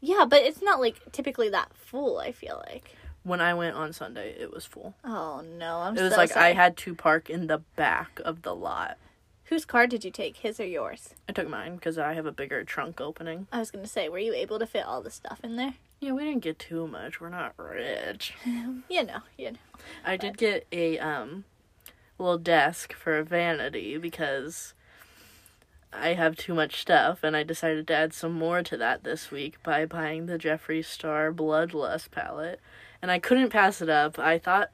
Yeah, 0.00 0.24
but 0.28 0.42
it's 0.42 0.62
not 0.62 0.80
like 0.80 1.12
typically 1.12 1.48
that 1.50 1.72
full. 1.74 2.18
I 2.18 2.32
feel 2.32 2.62
like. 2.66 2.96
When 3.22 3.40
I 3.40 3.52
went 3.54 3.76
on 3.76 3.92
Sunday, 3.92 4.34
it 4.38 4.52
was 4.52 4.64
full. 4.64 4.94
Oh 5.04 5.42
no, 5.58 5.80
I'm 5.80 5.96
It 5.96 6.02
was 6.02 6.12
so 6.12 6.18
like 6.18 6.30
sorry. 6.30 6.46
I 6.46 6.52
had 6.54 6.76
to 6.78 6.94
park 6.94 7.28
in 7.28 7.46
the 7.46 7.58
back 7.76 8.20
of 8.24 8.42
the 8.42 8.54
lot. 8.54 8.96
Whose 9.44 9.64
car 9.64 9.86
did 9.86 10.04
you 10.04 10.10
take? 10.10 10.36
His 10.38 10.60
or 10.60 10.64
yours? 10.64 11.14
I 11.28 11.32
took 11.32 11.48
mine 11.48 11.74
because 11.74 11.98
I 11.98 12.14
have 12.14 12.24
a 12.24 12.32
bigger 12.32 12.62
trunk 12.64 13.00
opening. 13.00 13.46
I 13.52 13.58
was 13.58 13.70
gonna 13.70 13.86
say, 13.86 14.08
were 14.08 14.18
you 14.18 14.32
able 14.32 14.58
to 14.58 14.66
fit 14.66 14.86
all 14.86 15.02
the 15.02 15.10
stuff 15.10 15.40
in 15.42 15.56
there? 15.56 15.74
Yeah, 15.98 16.12
we 16.12 16.24
didn't 16.24 16.42
get 16.42 16.58
too 16.58 16.86
much. 16.86 17.20
We're 17.20 17.28
not 17.28 17.54
rich. 17.58 18.34
You 18.88 19.04
know, 19.04 19.20
you 19.36 19.52
know. 19.52 19.58
I 20.04 20.16
did 20.16 20.38
get 20.38 20.66
a 20.72 20.98
um 20.98 21.44
little 22.18 22.38
desk 22.38 22.92
for 22.92 23.18
a 23.18 23.24
vanity 23.24 23.96
because 23.98 24.74
I 25.92 26.14
have 26.14 26.36
too 26.36 26.54
much 26.54 26.80
stuff 26.80 27.24
and 27.24 27.36
I 27.36 27.42
decided 27.42 27.86
to 27.88 27.94
add 27.94 28.14
some 28.14 28.32
more 28.32 28.62
to 28.62 28.76
that 28.76 29.02
this 29.04 29.30
week 29.30 29.60
by 29.62 29.84
buying 29.86 30.26
the 30.26 30.38
Jeffree 30.38 30.84
Star 30.84 31.32
Bloodlust 31.32 32.10
palette. 32.10 32.60
And 33.02 33.10
I 33.10 33.18
couldn't 33.18 33.50
pass 33.50 33.80
it 33.80 33.88
up. 33.88 34.18
I 34.18 34.38
thought 34.38 34.70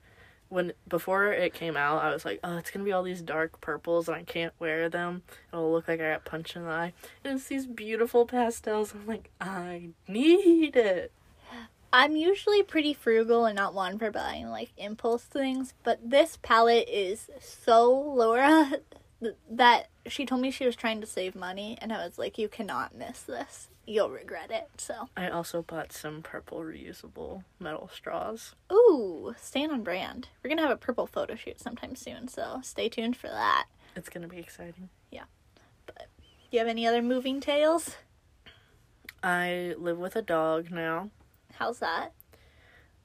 when 0.49 0.73
before 0.89 1.33
it 1.33 1.55
came 1.55 1.77
out, 1.77 2.03
I 2.03 2.13
was 2.13 2.25
like, 2.25 2.41
"Oh, 2.45 2.57
it's 2.57 2.71
gonna 2.71 2.85
be 2.85 2.93
all 2.93 3.03
these 3.03 3.23
dark 3.23 3.61
purples, 3.61 4.09
and 4.09 4.17
I 4.17 4.23
can't 4.23 4.53
wear 4.59 4.89
them. 4.89 5.23
It'll 5.53 5.73
look 5.73 5.89
like 5.89 6.01
I 6.01 6.13
got 6.13 6.25
punched 6.25 6.57
in 6.57 6.65
the 6.65 6.71
eye." 6.71 6.93
And 7.25 7.37
it's 7.37 7.49
these 7.49 7.67
beautiful 7.67 8.27
pastels. 8.27 8.95
I'm 8.95 9.07
like, 9.07 9.31
I 9.41 9.91
need 10.09 10.77
it. 10.77 11.13
I'm 11.93 12.17
usually 12.17 12.63
pretty 12.63 12.93
frugal 12.93 13.47
and 13.47 13.57
not 13.57 13.73
one 13.73 13.99
for 13.99 14.11
buying 14.11 14.49
like 14.51 14.71
impulse 14.77 15.25
things, 15.25 15.73
but 15.83 15.99
this 16.11 16.39
palette 16.43 16.89
is 16.89 17.31
so 17.41 17.91
Laura 17.91 18.73
th- 19.21 19.35
that 19.51 19.89
she 20.07 20.27
told 20.27 20.41
me 20.41 20.51
she 20.51 20.67
was 20.67 20.77
trying 20.77 21.01
to 21.01 21.07
save 21.07 21.35
money, 21.35 21.79
and 21.81 21.93
I 21.93 22.05
was 22.05 22.19
like, 22.19 22.39
you 22.39 22.49
cannot 22.49 22.95
miss 22.95 23.23
this. 23.23 23.69
You'll 23.87 24.11
regret 24.11 24.51
it. 24.51 24.69
So, 24.79 25.09
I 25.17 25.29
also 25.29 25.63
bought 25.63 25.93
some 25.93 26.21
purple 26.23 26.59
reusable 26.59 27.45
metal 27.61 27.89
straws. 27.93 28.55
ooh, 28.73 29.35
staying 29.41 29.71
on 29.71 29.83
brand. 29.85 30.29
We're 30.43 30.49
gonna 30.49 30.63
have 30.63 30.71
a 30.73 30.77
purple 30.77 31.07
photo 31.07 31.37
shoot 31.37 31.61
sometime 31.61 31.95
soon, 31.95 32.27
so 32.29 32.61
stay 32.63 32.89
tuned 32.89 33.17
for 33.17 33.29
that. 33.29 33.67
It's 33.95 34.09
gonna 34.09 34.29
be 34.29 34.39
exciting. 34.39 34.89
Yeah. 35.11 35.25
But 35.87 36.09
do 36.19 36.25
you 36.51 36.59
have 36.59 36.69
any 36.69 36.87
other 36.87 37.01
moving 37.03 37.41
tales? 37.41 37.97
I 39.23 39.75
live 39.79 39.99
with 39.99 40.17
a 40.17 40.23
dog 40.23 40.71
now. 40.71 41.11
How's 41.55 41.79
that? 41.79 42.13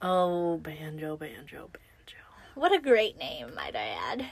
Oh, 0.00 0.58
Banjo, 0.58 1.16
Banjo, 1.16 1.70
Banjo. 1.72 2.18
What 2.54 2.74
a 2.74 2.80
great 2.80 3.16
name, 3.16 3.54
might 3.54 3.74
I 3.76 3.86
add. 4.10 4.26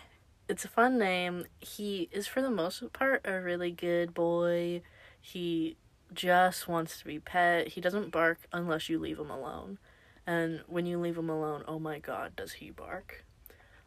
It's 0.50 0.64
a 0.64 0.68
fun 0.68 0.98
name. 0.98 1.44
He 1.60 2.08
is, 2.10 2.26
for 2.26 2.42
the 2.42 2.50
most 2.50 2.92
part, 2.92 3.20
a 3.24 3.40
really 3.40 3.70
good 3.70 4.12
boy. 4.12 4.82
He 5.20 5.76
just 6.12 6.66
wants 6.66 6.98
to 6.98 7.04
be 7.04 7.20
pet. 7.20 7.68
He 7.68 7.80
doesn't 7.80 8.10
bark 8.10 8.40
unless 8.52 8.88
you 8.88 8.98
leave 8.98 9.20
him 9.20 9.30
alone. 9.30 9.78
And 10.26 10.62
when 10.66 10.86
you 10.86 10.98
leave 10.98 11.16
him 11.16 11.30
alone, 11.30 11.62
oh 11.68 11.78
my 11.78 12.00
god, 12.00 12.34
does 12.34 12.54
he 12.54 12.70
bark. 12.70 13.24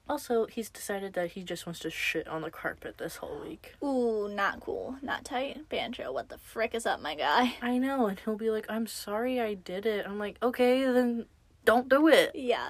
Also, 0.08 0.46
he's 0.46 0.70
decided 0.70 1.14
that 1.14 1.32
he 1.32 1.44
just 1.44 1.66
wants 1.66 1.80
to 1.82 1.90
shit 1.90 2.30
on 2.30 2.44
the 2.44 2.50
carpet 2.50 2.98
this 2.98 3.18
whole 3.18 3.42
week. 3.42 3.76
Ooh, 3.84 4.30
not 4.30 4.62
cool, 4.62 4.96
not 5.02 5.26
tight. 5.26 5.68
Banjo, 5.68 6.14
what 6.14 6.30
the 6.30 6.38
frick 6.38 6.74
is 6.74 6.86
up, 6.86 7.02
my 7.02 7.16
guy? 7.16 7.56
I 7.62 7.78
know, 7.78 8.08
and 8.08 8.18
he'll 8.20 8.38
be 8.38 8.50
like, 8.50 8.68
I'm 8.70 8.88
sorry 8.88 9.42
I 9.42 9.54
did 9.54 9.86
it. 9.86 10.06
I'm 10.08 10.18
like, 10.18 10.38
okay, 10.42 10.86
then 10.86 11.26
don't 11.66 11.90
do 11.90 12.08
it. 12.08 12.32
Yeah. 12.36 12.70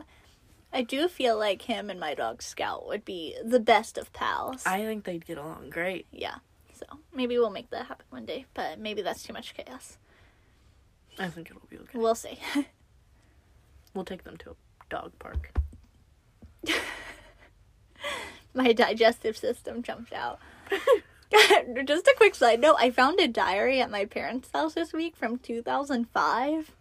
I 0.74 0.82
do 0.82 1.08
feel 1.08 1.38
like 1.38 1.62
him 1.64 1.90
and 1.90 2.00
my 2.00 2.16
dog 2.16 2.42
Scout 2.42 2.88
would 2.88 3.06
be 3.06 3.36
the 3.44 3.60
best 3.60 3.98
of 3.98 4.12
pals. 4.12 4.64
I 4.66 4.80
think 4.82 5.04
they'd 5.04 5.26
get 5.26 5.38
along 5.38 5.70
great. 5.70 6.08
yeah. 6.12 6.36
So 6.74 6.86
maybe 7.14 7.38
we'll 7.38 7.52
make 7.52 7.70
that 7.70 7.86
happen 7.86 8.06
one 8.10 8.26
day, 8.26 8.46
but 8.56 8.80
maybe 8.80 9.04
that's 9.04 9.22
too 9.24 9.32
much 9.34 9.54
chaos. 9.54 9.98
I 11.20 11.28
think 11.28 11.50
it'll 11.52 11.62
be 11.70 11.78
okay. 11.78 11.98
We'll 11.98 12.16
see. 12.16 12.40
We'll 13.94 14.06
take 14.06 14.24
them 14.24 14.38
to 14.38 14.50
a 14.52 14.56
dog 14.90 15.12
park. 15.20 15.52
my 18.54 18.74
digestive 18.74 19.38
system 19.38 19.84
jumped 19.84 20.14
out. 20.14 20.40
Just 21.86 22.08
a 22.08 22.16
quick 22.18 22.36
side 22.36 22.60
note 22.60 22.78
I 22.80 22.90
found 22.90 23.20
a 23.20 23.28
diary 23.28 23.82
at 23.82 23.92
my 23.92 24.06
parents' 24.06 24.50
house 24.54 24.74
this 24.74 24.94
week 24.94 25.16
from 25.16 25.38
2005. 25.38 26.72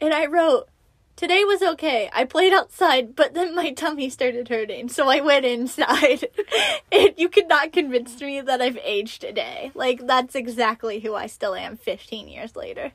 And 0.00 0.12
I 0.14 0.26
wrote, 0.26 0.68
Today 1.16 1.44
was 1.44 1.62
okay. 1.62 2.10
I 2.12 2.24
played 2.26 2.52
outside, 2.52 3.16
but 3.16 3.32
then 3.32 3.54
my 3.54 3.72
tummy 3.72 4.10
started 4.10 4.48
hurting, 4.48 4.90
so 4.90 5.08
I 5.08 5.20
went 5.20 5.46
inside. 5.46 6.28
and 6.92 7.14
you 7.16 7.30
could 7.30 7.48
not 7.48 7.72
convince 7.72 8.20
me 8.20 8.42
that 8.42 8.60
I've 8.60 8.76
aged 8.84 9.24
a 9.24 9.32
day. 9.32 9.70
Like, 9.74 10.06
that's 10.06 10.34
exactly 10.34 11.00
who 11.00 11.14
I 11.14 11.26
still 11.26 11.54
am 11.54 11.78
15 11.78 12.28
years 12.28 12.54
later. 12.54 12.92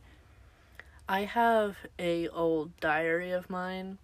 I 1.09 1.21
have 1.21 1.77
a 1.97 2.27
old 2.29 2.79
diary 2.79 3.31
of 3.31 3.49
mine, 3.49 3.97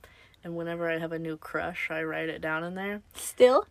and 0.43 0.57
whenever 0.57 0.89
I 0.89 0.97
have 0.97 1.11
a 1.11 1.19
new 1.19 1.37
crush, 1.37 1.89
I 1.91 2.01
write 2.01 2.29
it 2.29 2.41
down 2.41 2.63
in 2.63 2.73
there. 2.73 3.01
Still, 3.13 3.67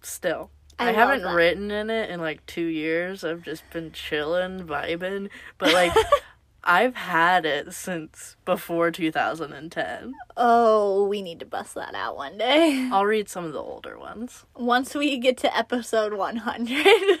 Still, 0.00 0.50
I, 0.78 0.86
love 0.86 0.94
haven't 0.94 1.22
that. 1.22 1.34
written 1.34 1.70
in 1.70 1.90
it 1.90 2.10
in 2.10 2.18
like 2.20 2.44
two 2.46 2.64
years. 2.64 3.24
I've 3.24 3.42
just 3.42 3.68
been 3.70 3.92
chilling, 3.92 4.60
vibing. 4.66 5.28
But 5.58 5.72
like, 5.72 5.92
I've 6.64 6.94
had 6.94 7.44
it 7.44 7.72
since 7.74 8.36
before 8.44 8.90
2010. 8.92 10.14
Oh, 10.36 11.06
we 11.08 11.20
need 11.20 11.40
to 11.40 11.46
bust 11.46 11.74
that 11.74 11.94
out 11.94 12.16
one 12.16 12.38
day. 12.38 12.88
I'll 12.92 13.04
read 13.04 13.28
some 13.28 13.44
of 13.44 13.52
the 13.52 13.58
older 13.60 13.98
ones. 13.98 14.44
Once 14.56 14.94
we 14.94 15.18
get 15.18 15.36
to 15.38 15.56
episode 15.56 16.12
100. 16.14 16.68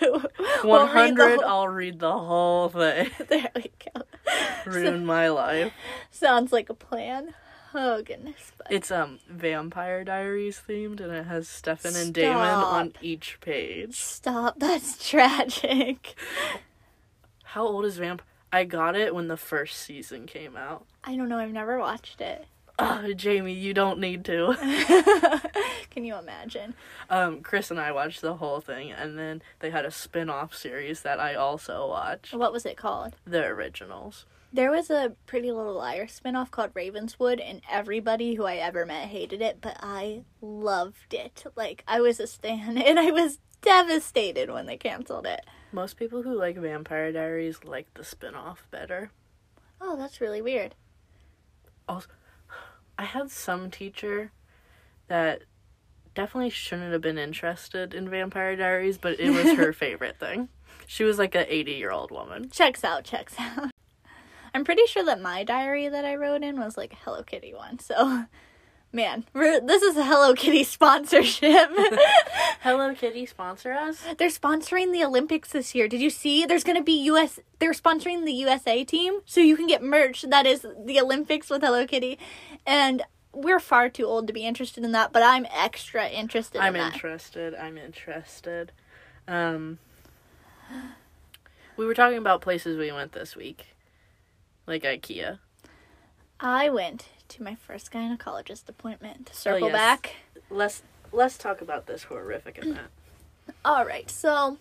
we'll 0.62 0.86
read 0.86 1.16
the 1.16 1.24
100, 1.24 1.40
whole- 1.40 1.44
I'll 1.44 1.68
read 1.68 1.98
the 1.98 2.12
whole 2.18 2.68
thing. 2.68 3.10
There 3.28 3.50
we 3.56 3.70
go. 3.94 4.02
Ruin 4.66 5.04
my 5.04 5.28
life. 5.28 5.72
Sounds 6.10 6.52
like 6.52 6.70
a 6.70 6.74
plan. 6.74 7.34
Oh 7.74 8.02
goodness. 8.02 8.52
But 8.58 8.68
It's 8.70 8.90
um 8.90 9.18
Vampire 9.28 10.04
Diaries 10.04 10.60
themed, 10.68 11.00
and 11.00 11.10
it 11.12 11.24
has 11.26 11.48
Stefan 11.48 11.96
and 11.96 12.12
Damon 12.14 12.36
on 12.36 12.92
each 13.00 13.38
page. 13.40 13.96
stop. 13.96 14.58
That's 14.58 15.08
tragic. 15.08 16.14
How 17.44 17.66
old 17.66 17.84
is 17.86 17.96
Vamp? 17.96 18.22
I 18.52 18.64
got 18.64 18.94
it 18.94 19.14
when 19.14 19.28
the 19.28 19.36
first 19.36 19.78
season 19.78 20.26
came 20.26 20.56
out. 20.56 20.84
I 21.02 21.16
don't 21.16 21.28
know. 21.30 21.38
I've 21.38 21.52
never 21.52 21.78
watched 21.78 22.20
it. 22.20 22.46
Oh, 22.78 23.12
Jamie, 23.14 23.52
you 23.52 23.74
don't 23.74 23.98
need 23.98 24.24
to. 24.26 24.54
Can 25.90 26.04
you 26.04 26.16
imagine? 26.16 26.74
Um, 27.08 27.40
Chris 27.40 27.70
and 27.70 27.80
I 27.80 27.92
watched 27.92 28.20
the 28.20 28.34
whole 28.34 28.60
thing, 28.60 28.90
and 28.92 29.18
then 29.18 29.42
they 29.60 29.70
had 29.70 29.84
a 29.84 29.90
spin-off 29.90 30.54
series 30.54 31.02
that 31.02 31.20
I 31.20 31.34
also 31.34 31.86
watched. 31.88 32.34
What 32.34 32.52
was 32.52 32.66
it 32.66 32.76
called? 32.76 33.16
The 33.24 33.44
originals. 33.44 34.26
There 34.52 34.70
was 34.70 34.90
a 34.90 35.14
Pretty 35.26 35.50
Little 35.50 35.74
Liar 35.74 36.06
spinoff 36.06 36.50
called 36.50 36.72
Ravenswood, 36.74 37.40
and 37.40 37.62
everybody 37.70 38.34
who 38.34 38.44
I 38.44 38.56
ever 38.56 38.84
met 38.84 39.08
hated 39.08 39.40
it, 39.40 39.58
but 39.60 39.76
I 39.80 40.24
loved 40.40 41.14
it. 41.14 41.44
Like, 41.56 41.84
I 41.88 42.00
was 42.00 42.20
a 42.20 42.26
stan, 42.26 42.76
and 42.82 42.98
I 42.98 43.10
was 43.10 43.38
devastated 43.62 44.50
when 44.50 44.66
they 44.66 44.76
canceled 44.76 45.26
it. 45.26 45.44
Most 45.72 45.96
people 45.96 46.22
who 46.22 46.34
like 46.34 46.56
Vampire 46.56 47.10
Diaries 47.12 47.64
like 47.64 47.92
the 47.94 48.04
spin-off 48.04 48.66
better. 48.70 49.10
Oh, 49.80 49.96
that's 49.96 50.20
really 50.20 50.42
weird. 50.42 50.74
Also, 51.88 52.08
I 52.98 53.04
had 53.04 53.30
some 53.30 53.70
teacher 53.70 54.32
that 55.08 55.42
definitely 56.14 56.50
shouldn't 56.50 56.92
have 56.92 57.00
been 57.00 57.18
interested 57.18 57.94
in 57.94 58.10
Vampire 58.10 58.54
Diaries, 58.54 58.98
but 58.98 59.18
it 59.18 59.30
was 59.30 59.56
her 59.56 59.72
favorite 59.72 60.20
thing. 60.20 60.50
She 60.86 61.04
was 61.04 61.18
like 61.18 61.34
a 61.34 61.44
80-year-old 61.46 62.10
woman. 62.10 62.50
Checks 62.50 62.84
out, 62.84 63.04
checks 63.04 63.34
out. 63.38 63.70
I'm 64.54 64.64
pretty 64.64 64.86
sure 64.86 65.04
that 65.04 65.20
my 65.20 65.42
diary 65.44 65.88
that 65.88 66.04
I 66.04 66.16
wrote 66.16 66.42
in 66.42 66.60
was 66.60 66.76
like 66.76 66.92
a 66.92 66.96
Hello 66.96 67.22
Kitty 67.22 67.54
one. 67.54 67.78
So, 67.78 68.24
man, 68.92 69.24
this 69.34 69.82
is 69.82 69.96
a 69.96 70.04
Hello 70.04 70.34
Kitty 70.34 70.64
sponsorship. 70.64 71.70
Hello 72.60 72.94
Kitty 72.94 73.26
sponsor 73.26 73.72
us. 73.72 74.04
they're 74.18 74.28
sponsoring 74.28 74.92
the 74.92 75.04
Olympics 75.04 75.50
this 75.52 75.74
year. 75.74 75.88
Did 75.88 76.00
you 76.00 76.10
see? 76.10 76.44
There's 76.46 76.64
going 76.64 76.76
to 76.76 76.82
be 76.84 77.02
US 77.04 77.40
they're 77.58 77.72
sponsoring 77.72 78.24
the 78.24 78.32
USA 78.32 78.84
team 78.84 79.20
so 79.24 79.40
you 79.40 79.56
can 79.56 79.66
get 79.66 79.82
merch 79.82 80.22
that 80.22 80.46
is 80.46 80.66
the 80.84 81.00
Olympics 81.00 81.48
with 81.48 81.62
Hello 81.62 81.86
Kitty. 81.86 82.18
And 82.66 83.02
we're 83.32 83.60
far 83.60 83.88
too 83.88 84.04
old 84.04 84.26
to 84.26 84.32
be 84.32 84.44
interested 84.44 84.84
in 84.84 84.92
that, 84.92 85.12
but 85.12 85.22
I'm 85.22 85.46
extra 85.54 86.08
interested 86.08 86.60
I'm 86.60 86.76
in 86.76 86.82
that. 86.82 86.94
interested. 86.94 87.54
I'm 87.54 87.78
interested. 87.78 88.72
Um, 89.26 89.78
we 91.76 91.86
were 91.86 91.94
talking 91.94 92.18
about 92.18 92.40
places 92.42 92.76
we 92.76 92.92
went 92.92 93.12
this 93.12 93.34
week, 93.34 93.68
like 94.66 94.82
IKEA. 94.82 95.38
I 96.40 96.68
went 96.68 97.06
to 97.32 97.42
my 97.42 97.54
first 97.54 97.90
gynecologist 97.92 98.68
appointment. 98.68 99.26
To 99.26 99.32
oh, 99.32 99.36
circle 99.36 99.64
Oh, 99.64 99.70
yes. 99.70 99.72
back. 99.76 100.16
Let's 100.50 100.82
let's 101.12 101.36
talk 101.38 101.60
about 101.60 101.86
this 101.86 102.04
horrific 102.04 102.58
event. 102.58 102.88
All 103.64 103.84
right, 103.84 104.10
so 104.10 104.58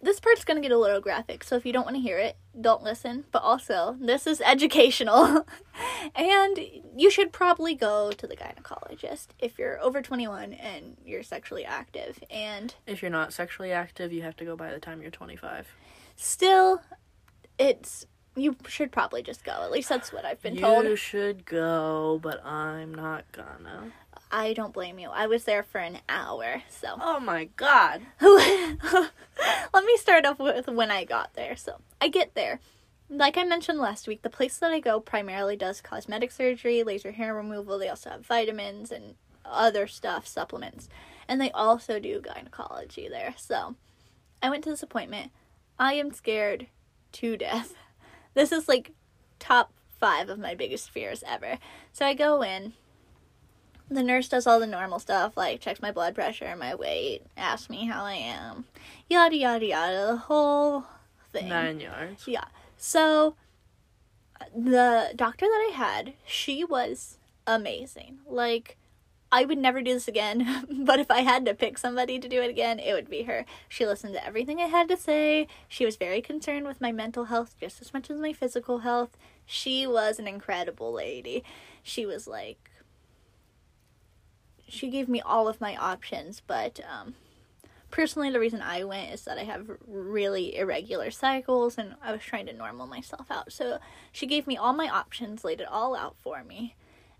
this 0.00 0.18
part's 0.20 0.44
gonna 0.44 0.60
get 0.60 0.72
a 0.72 0.78
little 0.78 1.00
graphic, 1.00 1.44
so 1.44 1.54
if 1.56 1.64
you 1.64 1.72
don't 1.72 1.84
want 1.84 1.96
to 1.96 2.02
hear 2.02 2.18
it, 2.18 2.36
don't 2.60 2.82
listen. 2.82 3.24
But 3.30 3.42
also, 3.42 3.96
this 4.00 4.26
is 4.26 4.40
educational, 4.40 5.46
and 6.14 6.58
you 6.96 7.10
should 7.10 7.32
probably 7.32 7.74
go 7.74 8.10
to 8.12 8.26
the 8.26 8.36
gynecologist 8.36 9.28
if 9.38 9.58
you're 9.58 9.80
over 9.80 10.02
21 10.02 10.52
and 10.54 10.96
you're 11.04 11.22
sexually 11.22 11.64
active. 11.64 12.18
And 12.30 12.74
If 12.86 13.00
you're 13.02 13.10
not 13.10 13.32
sexually 13.32 13.70
active, 13.72 14.12
you 14.12 14.22
have 14.22 14.36
to 14.36 14.44
go 14.44 14.56
by 14.56 14.72
the 14.72 14.80
time 14.80 15.00
you're 15.02 15.10
25. 15.10 15.68
still, 16.16 16.82
it's 17.58 18.06
you 18.34 18.56
should 18.66 18.92
probably 18.92 19.22
just 19.22 19.44
go. 19.44 19.52
At 19.52 19.70
least 19.70 19.88
that's 19.88 20.12
what 20.12 20.24
I've 20.24 20.40
been 20.42 20.54
you 20.54 20.60
told. 20.60 20.84
You 20.84 20.96
should 20.96 21.44
go, 21.44 22.18
but 22.22 22.44
I'm 22.44 22.94
not 22.94 23.24
gonna. 23.32 23.92
I 24.30 24.54
don't 24.54 24.72
blame 24.72 24.98
you. 24.98 25.10
I 25.10 25.26
was 25.26 25.44
there 25.44 25.62
for 25.62 25.78
an 25.78 25.98
hour, 26.08 26.62
so. 26.70 26.96
Oh 27.00 27.20
my 27.20 27.44
god. 27.56 28.02
Let 28.20 29.84
me 29.84 29.96
start 29.98 30.24
off 30.24 30.38
with 30.38 30.68
when 30.68 30.90
I 30.90 31.04
got 31.04 31.34
there. 31.34 31.56
So 31.56 31.80
I 32.00 32.08
get 32.08 32.34
there. 32.34 32.60
Like 33.10 33.36
I 33.36 33.44
mentioned 33.44 33.78
last 33.78 34.08
week, 34.08 34.22
the 34.22 34.30
place 34.30 34.56
that 34.58 34.72
I 34.72 34.80
go 34.80 34.98
primarily 34.98 35.54
does 35.54 35.82
cosmetic 35.82 36.30
surgery, 36.30 36.82
laser 36.82 37.12
hair 37.12 37.34
removal. 37.34 37.78
They 37.78 37.88
also 37.88 38.08
have 38.08 38.24
vitamins 38.24 38.90
and 38.90 39.16
other 39.44 39.86
stuff, 39.86 40.26
supplements. 40.26 40.88
And 41.28 41.38
they 41.38 41.50
also 41.50 41.98
do 41.98 42.22
gynecology 42.22 43.08
there. 43.08 43.34
So 43.36 43.76
I 44.42 44.48
went 44.48 44.64
to 44.64 44.70
this 44.70 44.82
appointment. 44.82 45.30
I 45.78 45.94
am 45.94 46.12
scared 46.12 46.68
to 47.12 47.36
death. 47.36 47.74
This 48.34 48.52
is 48.52 48.68
like 48.68 48.92
top 49.38 49.72
five 49.98 50.28
of 50.28 50.38
my 50.38 50.54
biggest 50.54 50.90
fears 50.90 51.22
ever. 51.26 51.58
So 51.92 52.06
I 52.06 52.14
go 52.14 52.42
in. 52.42 52.72
The 53.88 54.02
nurse 54.02 54.28
does 54.28 54.46
all 54.46 54.58
the 54.58 54.66
normal 54.66 54.98
stuff, 54.98 55.36
like 55.36 55.60
checks 55.60 55.82
my 55.82 55.92
blood 55.92 56.14
pressure, 56.14 56.56
my 56.56 56.74
weight, 56.74 57.22
asks 57.36 57.68
me 57.68 57.86
how 57.86 58.04
I 58.04 58.14
am, 58.14 58.64
yada 59.10 59.36
yada 59.36 59.66
yada, 59.66 60.06
the 60.06 60.16
whole 60.16 60.86
thing. 61.30 61.48
Nine 61.50 61.78
yards. 61.78 62.26
Yeah. 62.26 62.44
So 62.78 63.36
uh, 64.40 64.44
the 64.56 65.12
doctor 65.14 65.44
that 65.44 65.70
I 65.70 65.72
had, 65.74 66.14
she 66.24 66.64
was 66.64 67.18
amazing. 67.46 68.20
Like 68.26 68.78
I 69.34 69.46
would 69.46 69.56
never 69.56 69.80
do 69.80 69.94
this 69.94 70.08
again, 70.08 70.66
but 70.84 71.00
if 71.00 71.10
I 71.10 71.20
had 71.20 71.46
to 71.46 71.54
pick 71.54 71.78
somebody 71.78 72.18
to 72.18 72.28
do 72.28 72.42
it 72.42 72.50
again, 72.50 72.78
it 72.78 72.92
would 72.92 73.08
be 73.08 73.22
her. 73.22 73.46
She 73.66 73.86
listened 73.86 74.12
to 74.12 74.24
everything 74.24 74.60
I 74.60 74.66
had 74.66 74.88
to 74.90 74.96
say. 74.96 75.46
She 75.68 75.86
was 75.86 75.96
very 75.96 76.20
concerned 76.20 76.66
with 76.66 76.82
my 76.82 76.92
mental 76.92 77.24
health 77.24 77.56
just 77.58 77.80
as 77.80 77.94
much 77.94 78.10
as 78.10 78.18
my 78.18 78.34
physical 78.34 78.80
health. 78.80 79.16
She 79.46 79.86
was 79.86 80.18
an 80.18 80.28
incredible 80.28 80.92
lady. 80.92 81.42
She 81.82 82.04
was 82.04 82.28
like 82.28 82.70
she 84.68 84.88
gave 84.88 85.08
me 85.08 85.20
all 85.20 85.48
of 85.48 85.60
my 85.60 85.76
options, 85.76 86.42
but 86.46 86.80
um 86.90 87.14
personally 87.90 88.30
the 88.30 88.40
reason 88.40 88.60
I 88.60 88.84
went 88.84 89.12
is 89.12 89.24
that 89.24 89.38
I 89.38 89.44
have 89.44 89.70
really 89.86 90.56
irregular 90.56 91.10
cycles 91.10 91.78
and 91.78 91.94
I 92.02 92.12
was 92.12 92.22
trying 92.22 92.46
to 92.46 92.52
normal 92.52 92.86
myself 92.86 93.30
out. 93.30 93.50
So 93.50 93.78
she 94.12 94.26
gave 94.26 94.46
me 94.46 94.58
all 94.58 94.74
my 94.74 94.88
options, 94.88 95.42
laid 95.42 95.62
it 95.62 95.68
all 95.68 95.96
out 95.96 96.16
for 96.22 96.44
me. 96.44 96.74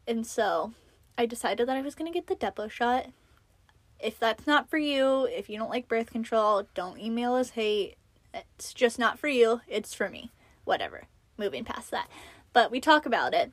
And 0.06 0.26
so 0.26 0.72
I 1.18 1.26
decided 1.26 1.68
that 1.68 1.76
I 1.76 1.82
was 1.82 1.94
going 1.94 2.10
to 2.10 2.16
get 2.18 2.26
the 2.26 2.36
Depo 2.36 2.70
shot. 2.70 3.06
If 4.00 4.18
that's 4.18 4.46
not 4.46 4.68
for 4.68 4.78
you, 4.78 5.24
if 5.26 5.48
you 5.48 5.58
don't 5.58 5.70
like 5.70 5.86
birth 5.88 6.10
control, 6.10 6.66
don't 6.74 6.98
email 6.98 7.34
us 7.34 7.50
hate. 7.50 7.96
It's 8.34 8.72
just 8.74 8.98
not 8.98 9.18
for 9.18 9.28
you, 9.28 9.60
it's 9.68 9.94
for 9.94 10.08
me. 10.08 10.30
Whatever. 10.64 11.04
Moving 11.36 11.64
past 11.64 11.90
that. 11.90 12.08
But 12.52 12.70
we 12.70 12.80
talk 12.80 13.06
about 13.06 13.34
it. 13.34 13.52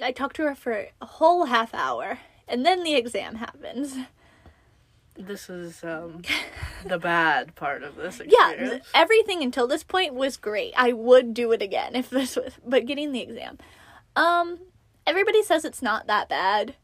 I 0.00 0.12
talked 0.12 0.36
to 0.36 0.44
her 0.44 0.54
for 0.54 0.86
a 1.00 1.06
whole 1.06 1.46
half 1.46 1.74
hour 1.74 2.18
and 2.48 2.64
then 2.64 2.82
the 2.82 2.94
exam 2.94 3.36
happens. 3.36 3.96
This 5.14 5.50
is 5.50 5.84
um 5.84 6.22
the 6.86 6.98
bad 6.98 7.54
part 7.54 7.82
of 7.82 7.96
this 7.96 8.18
yeah 8.26 8.50
experience. 8.50 8.70
th- 8.70 8.82
everything 8.94 9.42
until 9.42 9.66
this 9.66 9.84
point 9.84 10.14
was 10.14 10.38
great 10.38 10.72
i 10.74 10.92
would 10.92 11.34
do 11.34 11.52
it 11.52 11.60
again 11.60 11.94
if 11.94 12.08
this 12.08 12.34
was 12.34 12.54
but 12.66 12.86
getting 12.86 13.12
the 13.12 13.20
exam 13.20 13.58
um 14.16 14.58
everybody 15.06 15.42
says 15.42 15.64
it's 15.64 15.82
not 15.82 16.06
that 16.06 16.28
bad 16.28 16.74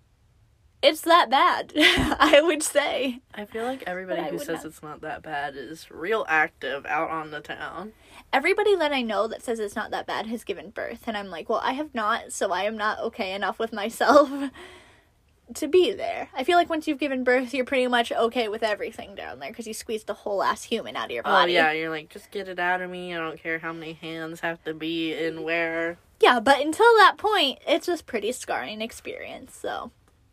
it's 0.83 1.01
that 1.03 1.29
bad 1.31 1.73
i 1.77 2.41
would 2.43 2.63
say 2.63 3.21
I 3.35 3.45
feel 3.45 3.65
like 3.65 3.83
everybody 3.87 4.23
But 4.23 4.31
who 4.31 4.39
says 4.39 4.49
not- 4.59 4.65
it's 4.67 4.83
not 4.83 5.01
that 5.03 5.23
bad 5.23 5.57
is 5.57 5.91
real 5.91 6.25
active 6.29 6.87
out 6.87 7.11
on 7.11 7.31
the 7.31 7.41
town. 7.41 7.93
everybody 8.33 8.77
that 8.77 8.93
i 8.93 9.03
know 9.03 9.27
that 9.29 9.43
says 9.43 9.59
it's 9.59 9.75
not 9.77 9.91
that 9.91 10.07
bad 10.07 10.27
has 10.27 10.45
given 10.45 10.71
birth 10.71 11.05
and 11.07 11.17
i'm 11.17 11.29
like 11.31 11.49
well 11.49 11.61
i 11.65 11.73
have 11.73 11.95
not 11.95 12.33
so 12.33 12.53
i 12.53 12.63
am 12.63 12.77
not 12.77 13.01
okay 13.01 13.33
enough 13.35 13.59
with 13.59 13.73
myself 13.73 14.31
to 15.55 15.67
be 15.67 15.93
there 15.93 16.29
i 16.35 16.45
feel 16.45 16.59
like 16.59 16.69
once 16.69 16.87
you've 16.87 16.99
given 16.99 17.25
birth 17.25 17.55
you're 17.55 17.65
pretty 17.65 17.87
much 17.89 18.13
okay 18.13 18.49
with 18.49 18.63
everything 18.63 19.15
down 19.15 19.39
there 19.39 19.49
because 19.51 19.67
you 19.67 19.73
squeezed 19.75 20.07
the 20.07 20.13
whole 20.15 20.43
ass 20.43 20.63
human 20.65 20.95
out 20.95 21.07
of 21.07 21.11
your 21.11 21.23
body. 21.23 21.35
Oh 21.35 21.41
body 21.45 21.53
yeah, 21.55 21.73
you're 21.73 21.89
like, 21.91 22.11
just 22.11 22.31
get 22.31 22.49
it 22.49 22.59
out 22.59 22.83
of 22.83 22.91
me. 22.91 23.15
I 23.15 23.19
don't 23.19 23.41
care 23.43 23.59
how 23.59 23.73
many 23.73 23.95
hands 23.95 24.41
have 24.41 24.63
to 24.65 24.75
be 24.75 25.15
in 25.15 25.43
where. 25.43 25.97
Yeah 26.21 26.41
but 26.41 26.61
until 26.61 26.87
that 26.97 27.15
point 27.17 27.59
it's 27.67 27.87
just 27.87 28.07
pretty 28.07 28.33
scarring 28.33 28.81
experience 28.81 29.57
so 29.57 29.91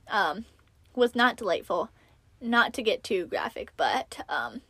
um 0.07 0.45
was 0.95 1.15
not 1.15 1.35
delightful 1.35 1.89
not 2.41 2.73
to 2.73 2.81
get 2.81 3.03
too 3.03 3.25
graphic 3.27 3.71
but 3.77 4.19
um 4.29 4.61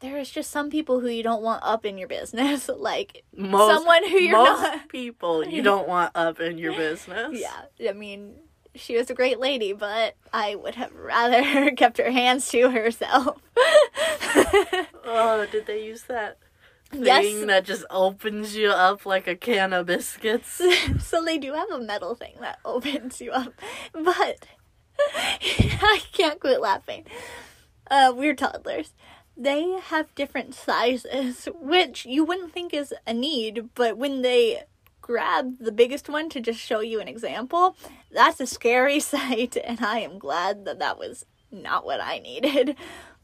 there 0.00 0.16
is 0.16 0.30
just 0.30 0.50
some 0.50 0.70
people 0.70 1.00
who 1.00 1.08
you 1.08 1.24
don't 1.24 1.42
want 1.42 1.62
up 1.64 1.84
in 1.84 1.98
your 1.98 2.08
business 2.08 2.68
like 2.76 3.24
Most, 3.36 3.74
someone 3.74 4.08
who 4.08 4.18
you're 4.18 4.36
most 4.36 4.62
not 4.62 4.88
people 4.88 5.44
you 5.44 5.62
don't 5.62 5.88
want 5.88 6.12
up 6.14 6.40
in 6.40 6.58
your 6.58 6.74
business. 6.74 7.32
yeah 7.40 7.88
i 7.88 7.92
mean 7.92 8.34
she 8.78 8.96
was 8.96 9.10
a 9.10 9.14
great 9.14 9.38
lady, 9.38 9.72
but 9.72 10.14
I 10.32 10.54
would 10.54 10.76
have 10.76 10.94
rather 10.94 11.70
kept 11.76 11.98
her 11.98 12.10
hands 12.10 12.48
to 12.50 12.70
herself. 12.70 13.40
Oh, 15.04 15.46
did 15.50 15.66
they 15.66 15.84
use 15.84 16.02
that 16.04 16.38
thing 16.90 17.04
Yes. 17.04 17.46
that 17.46 17.64
just 17.64 17.84
opens 17.90 18.56
you 18.56 18.70
up 18.70 19.04
like 19.06 19.26
a 19.26 19.36
can 19.36 19.72
of 19.72 19.86
biscuits? 19.86 20.60
so 21.00 21.22
they 21.24 21.38
do 21.38 21.52
have 21.54 21.70
a 21.70 21.80
metal 21.80 22.14
thing 22.14 22.34
that 22.40 22.58
opens 22.64 23.20
you 23.20 23.30
up, 23.32 23.52
but 23.92 24.46
I 25.16 26.00
can't 26.12 26.40
quit 26.40 26.60
laughing. 26.60 27.04
Uh, 27.90 28.12
we're 28.14 28.34
toddlers. 28.34 28.92
They 29.36 29.70
have 29.84 30.14
different 30.14 30.54
sizes, 30.54 31.48
which 31.60 32.04
you 32.04 32.24
wouldn't 32.24 32.52
think 32.52 32.74
is 32.74 32.92
a 33.06 33.14
need, 33.14 33.68
but 33.74 33.96
when 33.96 34.22
they 34.22 34.64
grab 35.00 35.58
the 35.60 35.72
biggest 35.72 36.08
one 36.08 36.28
to 36.30 36.40
just 36.40 36.58
show 36.58 36.80
you 36.80 37.00
an 37.00 37.08
example, 37.08 37.76
that's 38.10 38.40
a 38.40 38.46
scary 38.46 39.00
sight, 39.00 39.56
and 39.62 39.80
I 39.80 40.00
am 40.00 40.18
glad 40.18 40.64
that 40.64 40.80
that 40.80 40.98
was 40.98 41.24
not 41.50 41.86
what 41.86 42.00
I 42.00 42.18
needed. 42.18 42.76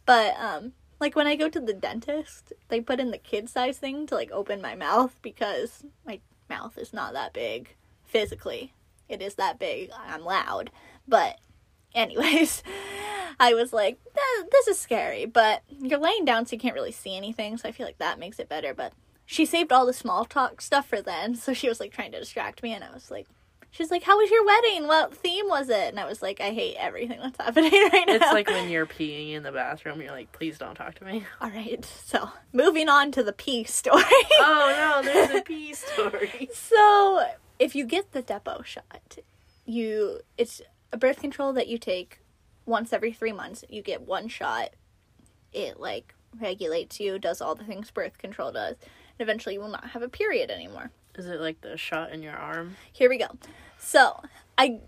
But 0.06 0.34
um, 0.38 0.72
like 1.00 1.16
when 1.16 1.26
I 1.26 1.36
go 1.36 1.48
to 1.48 1.60
the 1.60 1.72
dentist, 1.72 2.52
they 2.68 2.80
put 2.80 3.00
in 3.00 3.10
the 3.10 3.18
kid 3.18 3.48
size 3.48 3.78
thing 3.78 4.06
to 4.06 4.14
like 4.14 4.30
open 4.30 4.60
my 4.60 4.74
mouth 4.74 5.16
because 5.22 5.84
my 6.06 6.20
mouth 6.48 6.78
is 6.78 6.92
not 6.92 7.12
that 7.14 7.32
big 7.32 7.74
physically. 8.04 8.72
It 9.08 9.20
is 9.20 9.34
that 9.34 9.58
big. 9.58 9.90
I'm 10.06 10.24
loud. 10.24 10.70
But 11.06 11.38
anyways, 11.94 12.62
I 13.40 13.54
was 13.54 13.72
like, 13.72 13.98
this 14.50 14.68
is 14.68 14.78
scary, 14.78 15.26
but 15.26 15.62
you're 15.68 15.98
laying 15.98 16.24
down 16.24 16.46
so 16.46 16.54
you 16.54 16.60
can't 16.60 16.74
really 16.74 16.92
see 16.92 17.16
anything, 17.16 17.56
so 17.56 17.68
I 17.68 17.72
feel 17.72 17.86
like 17.86 17.98
that 17.98 18.18
makes 18.18 18.38
it 18.38 18.48
better, 18.48 18.72
but 18.72 18.92
she 19.26 19.44
saved 19.44 19.72
all 19.72 19.86
the 19.86 19.92
small 19.92 20.24
talk 20.24 20.60
stuff 20.60 20.86
for 20.86 21.02
then, 21.02 21.34
so 21.34 21.52
she 21.52 21.68
was 21.68 21.80
like 21.80 21.92
trying 21.92 22.12
to 22.12 22.20
distract 22.20 22.62
me 22.62 22.72
and 22.72 22.84
I 22.84 22.92
was 22.92 23.10
like 23.10 23.26
She's 23.74 23.90
like, 23.90 24.04
"How 24.04 24.16
was 24.16 24.30
your 24.30 24.46
wedding? 24.46 24.86
What 24.86 25.12
theme 25.12 25.48
was 25.48 25.68
it?" 25.68 25.88
And 25.88 25.98
I 25.98 26.06
was 26.06 26.22
like, 26.22 26.40
"I 26.40 26.50
hate 26.50 26.76
everything 26.78 27.18
that's 27.20 27.36
happening 27.40 27.72
right 27.92 28.04
now." 28.06 28.14
It's 28.14 28.32
like 28.32 28.46
when 28.46 28.70
you're 28.70 28.86
peeing 28.86 29.32
in 29.32 29.42
the 29.42 29.50
bathroom, 29.50 30.00
you're 30.00 30.12
like, 30.12 30.30
please 30.30 30.58
don't 30.58 30.76
talk 30.76 30.94
to 31.00 31.04
me. 31.04 31.24
All 31.40 31.50
right. 31.50 31.84
So, 31.84 32.30
moving 32.52 32.88
on 32.88 33.10
to 33.12 33.24
the 33.24 33.32
pee 33.32 33.64
story. 33.64 34.04
Oh 34.38 35.02
no, 35.02 35.12
there's 35.12 35.30
a 35.30 35.42
pee 35.42 35.74
story. 35.74 36.48
So, 36.52 37.26
if 37.58 37.74
you 37.74 37.84
get 37.84 38.12
the 38.12 38.22
Depo 38.22 38.64
shot, 38.64 39.18
you 39.64 40.20
it's 40.38 40.62
a 40.92 40.96
birth 40.96 41.20
control 41.20 41.52
that 41.54 41.66
you 41.66 41.76
take 41.76 42.20
once 42.66 42.92
every 42.92 43.12
3 43.12 43.32
months. 43.32 43.64
You 43.68 43.82
get 43.82 44.02
one 44.02 44.28
shot. 44.28 44.70
It 45.52 45.80
like 45.80 46.14
regulates 46.40 47.00
you, 47.00 47.18
does 47.18 47.40
all 47.40 47.56
the 47.56 47.64
things 47.64 47.90
birth 47.90 48.18
control 48.18 48.52
does. 48.52 48.76
And 49.18 49.26
eventually 49.28 49.56
you 49.56 49.60
will 49.60 49.68
not 49.68 49.90
have 49.90 50.02
a 50.02 50.08
period 50.08 50.50
anymore. 50.50 50.92
Is 51.16 51.26
it 51.26 51.40
like 51.40 51.60
the 51.60 51.76
shot 51.76 52.12
in 52.12 52.22
your 52.22 52.34
arm? 52.36 52.76
Here 52.92 53.08
we 53.08 53.18
go. 53.18 53.28
So, 53.84 54.22
I 54.56 54.80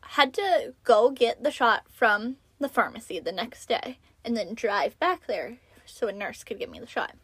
had 0.00 0.34
to 0.34 0.74
go 0.82 1.10
get 1.10 1.42
the 1.42 1.50
shot 1.50 1.84
from 1.88 2.36
the 2.58 2.68
pharmacy 2.68 3.20
the 3.20 3.32
next 3.32 3.68
day 3.68 3.98
and 4.24 4.36
then 4.36 4.54
drive 4.54 4.98
back 4.98 5.26
there 5.26 5.58
so 5.84 6.08
a 6.08 6.12
nurse 6.12 6.42
could 6.42 6.58
give 6.58 6.70
me 6.70 6.80
the 6.80 6.86
shot. 6.86 7.14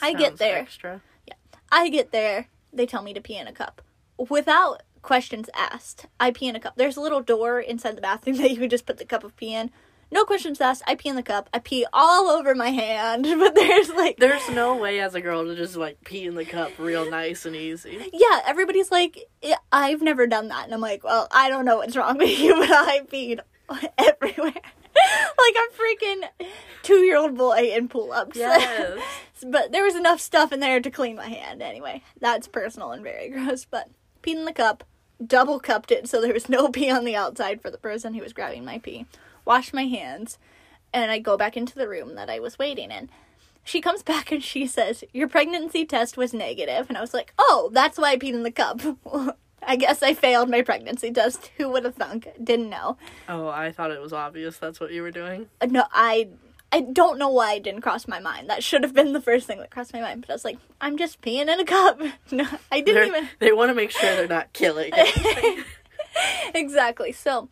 I 0.00 0.14
get 0.14 0.38
there. 0.38 0.58
Extra. 0.58 1.02
I 1.74 1.88
get 1.88 2.12
there, 2.12 2.48
they 2.70 2.84
tell 2.84 3.02
me 3.02 3.14
to 3.14 3.20
pee 3.20 3.38
in 3.38 3.46
a 3.46 3.52
cup. 3.52 3.80
Without 4.18 4.82
questions 5.00 5.48
asked, 5.54 6.06
I 6.20 6.30
pee 6.30 6.46
in 6.46 6.54
a 6.54 6.60
cup. 6.60 6.74
There's 6.76 6.98
a 6.98 7.00
little 7.00 7.22
door 7.22 7.60
inside 7.60 7.96
the 7.96 8.02
bathroom 8.02 8.36
that 8.38 8.50
you 8.50 8.58
can 8.58 8.68
just 8.68 8.84
put 8.84 8.98
the 8.98 9.06
cup 9.06 9.24
of 9.24 9.34
pee 9.36 9.54
in. 9.54 9.70
No 10.12 10.26
questions 10.26 10.60
asked. 10.60 10.82
I 10.86 10.94
pee 10.94 11.08
in 11.08 11.16
the 11.16 11.22
cup. 11.22 11.48
I 11.54 11.58
pee 11.58 11.86
all 11.92 12.28
over 12.28 12.54
my 12.54 12.68
hand, 12.68 13.24
but 13.38 13.54
there's 13.54 13.88
like 13.90 14.18
There's 14.18 14.46
no 14.50 14.76
way 14.76 15.00
as 15.00 15.14
a 15.14 15.20
girl 15.22 15.44
to 15.46 15.56
just 15.56 15.74
like 15.74 16.04
pee 16.04 16.26
in 16.26 16.34
the 16.34 16.44
cup 16.44 16.70
real 16.78 17.10
nice 17.10 17.46
and 17.46 17.56
easy. 17.56 18.10
yeah, 18.12 18.40
everybody's 18.46 18.90
like, 18.90 19.28
I've 19.72 20.02
never 20.02 20.26
done 20.26 20.48
that. 20.48 20.64
And 20.66 20.74
I'm 20.74 20.82
like, 20.82 21.02
well, 21.02 21.28
I 21.32 21.48
don't 21.48 21.64
know 21.64 21.78
what's 21.78 21.96
wrong 21.96 22.18
with 22.18 22.38
you, 22.38 22.54
but 22.58 22.70
I 22.70 23.00
peed 23.10 23.40
everywhere. 23.98 24.52
like 24.54 25.56
a 25.56 25.74
freaking 25.74 26.28
two 26.82 26.98
year 26.98 27.16
old 27.16 27.36
boy 27.36 27.72
in 27.74 27.88
pull 27.88 28.12
ups. 28.12 28.36
Yes. 28.36 29.00
but 29.46 29.72
there 29.72 29.82
was 29.84 29.96
enough 29.96 30.20
stuff 30.20 30.52
in 30.52 30.60
there 30.60 30.80
to 30.80 30.90
clean 30.90 31.16
my 31.16 31.28
hand 31.28 31.62
anyway. 31.62 32.02
That's 32.20 32.46
personal 32.48 32.92
and 32.92 33.02
very 33.02 33.30
gross. 33.30 33.64
But 33.64 33.88
peed 34.22 34.36
in 34.36 34.44
the 34.44 34.52
cup, 34.52 34.84
double 35.24 35.58
cupped 35.58 35.90
it 35.90 36.06
so 36.06 36.20
there 36.20 36.34
was 36.34 36.50
no 36.50 36.68
pee 36.68 36.90
on 36.90 37.06
the 37.06 37.16
outside 37.16 37.62
for 37.62 37.70
the 37.70 37.78
person 37.78 38.12
who 38.12 38.20
was 38.22 38.34
grabbing 38.34 38.64
my 38.66 38.78
pee. 38.78 39.06
Washed 39.44 39.74
my 39.74 39.84
hands, 39.84 40.38
and 40.92 41.10
I 41.10 41.18
go 41.18 41.36
back 41.36 41.56
into 41.56 41.74
the 41.74 41.88
room 41.88 42.14
that 42.14 42.30
I 42.30 42.38
was 42.38 42.58
waiting 42.58 42.90
in. 42.90 43.10
She 43.64 43.80
comes 43.80 44.02
back 44.12 44.30
and 44.32 44.42
she 44.42 44.66
says, 44.66 45.04
Your 45.12 45.28
pregnancy 45.28 45.84
test 45.84 46.16
was 46.16 46.32
negative. 46.34 46.86
And 46.88 46.96
I 46.98 47.00
was 47.00 47.14
like, 47.14 47.32
Oh, 47.38 47.70
that's 47.72 47.98
why 47.98 48.10
I 48.12 48.16
peed 48.16 48.34
in 48.34 48.42
the 48.42 48.50
cup. 48.50 48.80
I 49.64 49.76
guess 49.76 50.02
I 50.02 50.14
failed 50.14 50.48
my 50.50 50.62
pregnancy 50.62 51.12
test. 51.12 51.52
Who 51.56 51.68
would 51.68 51.84
have 51.84 51.94
thunk? 51.94 52.26
Didn't 52.42 52.68
know. 52.70 52.96
Oh, 53.28 53.46
I 53.46 53.70
thought 53.70 53.92
it 53.92 54.00
was 54.00 54.12
obvious 54.12 54.58
that's 54.58 54.80
what 54.80 54.90
you 54.92 55.02
were 55.02 55.12
doing. 55.12 55.46
Uh, 55.60 55.66
No, 55.66 55.84
I 55.92 56.28
I 56.72 56.80
don't 56.80 57.18
know 57.18 57.28
why 57.28 57.54
it 57.54 57.62
didn't 57.62 57.82
cross 57.82 58.08
my 58.08 58.18
mind. 58.18 58.48
That 58.50 58.64
should 58.64 58.82
have 58.82 58.94
been 58.94 59.12
the 59.12 59.20
first 59.20 59.46
thing 59.46 59.58
that 59.60 59.70
crossed 59.70 59.92
my 59.92 60.00
mind. 60.00 60.22
But 60.22 60.30
I 60.30 60.32
was 60.34 60.44
like, 60.44 60.58
I'm 60.80 60.96
just 60.98 61.20
peeing 61.20 61.42
in 61.52 61.60
a 61.60 61.64
cup. 61.64 62.00
No, 62.32 62.46
I 62.72 62.80
didn't 62.80 62.94
They're- 62.94 63.04
even 63.16 63.28
They 63.38 63.52
want 63.52 63.68
to 63.70 63.74
make 63.74 63.90
sure 63.92 64.16
they're 64.16 64.26
not 64.26 64.52
killing. 64.52 64.90
exactly. 66.54 67.12
So 67.12 67.48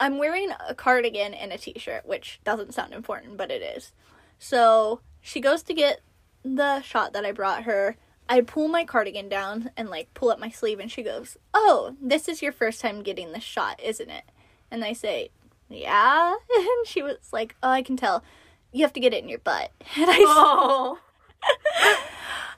I'm 0.00 0.18
wearing 0.18 0.50
a 0.68 0.74
cardigan 0.74 1.34
and 1.34 1.52
a 1.52 1.58
t-shirt, 1.58 2.06
which 2.06 2.40
doesn't 2.44 2.74
sound 2.74 2.92
important, 2.92 3.36
but 3.36 3.50
it 3.50 3.62
is. 3.62 3.92
So 4.38 5.00
she 5.20 5.40
goes 5.40 5.62
to 5.64 5.74
get 5.74 6.00
the 6.44 6.82
shot 6.82 7.12
that 7.12 7.24
I 7.24 7.32
brought 7.32 7.64
her. 7.64 7.96
I 8.28 8.40
pull 8.40 8.68
my 8.68 8.84
cardigan 8.84 9.28
down 9.28 9.70
and 9.76 9.88
like 9.90 10.12
pull 10.14 10.30
up 10.30 10.40
my 10.40 10.50
sleeve, 10.50 10.80
and 10.80 10.90
she 10.90 11.02
goes, 11.02 11.36
"Oh, 11.54 11.96
this 12.00 12.28
is 12.28 12.42
your 12.42 12.52
first 12.52 12.80
time 12.80 13.02
getting 13.02 13.32
this 13.32 13.42
shot, 13.42 13.80
isn't 13.82 14.10
it?" 14.10 14.24
And 14.70 14.84
I 14.84 14.92
say, 14.92 15.30
"Yeah." 15.68 16.34
And 16.56 16.86
she 16.86 17.02
was 17.02 17.32
like, 17.32 17.56
"Oh, 17.62 17.70
I 17.70 17.82
can 17.82 17.96
tell. 17.96 18.24
You 18.72 18.82
have 18.82 18.92
to 18.94 19.00
get 19.00 19.14
it 19.14 19.22
in 19.22 19.28
your 19.28 19.38
butt." 19.38 19.70
And 19.96 20.10
I 20.10 20.18
oh. 20.20 20.98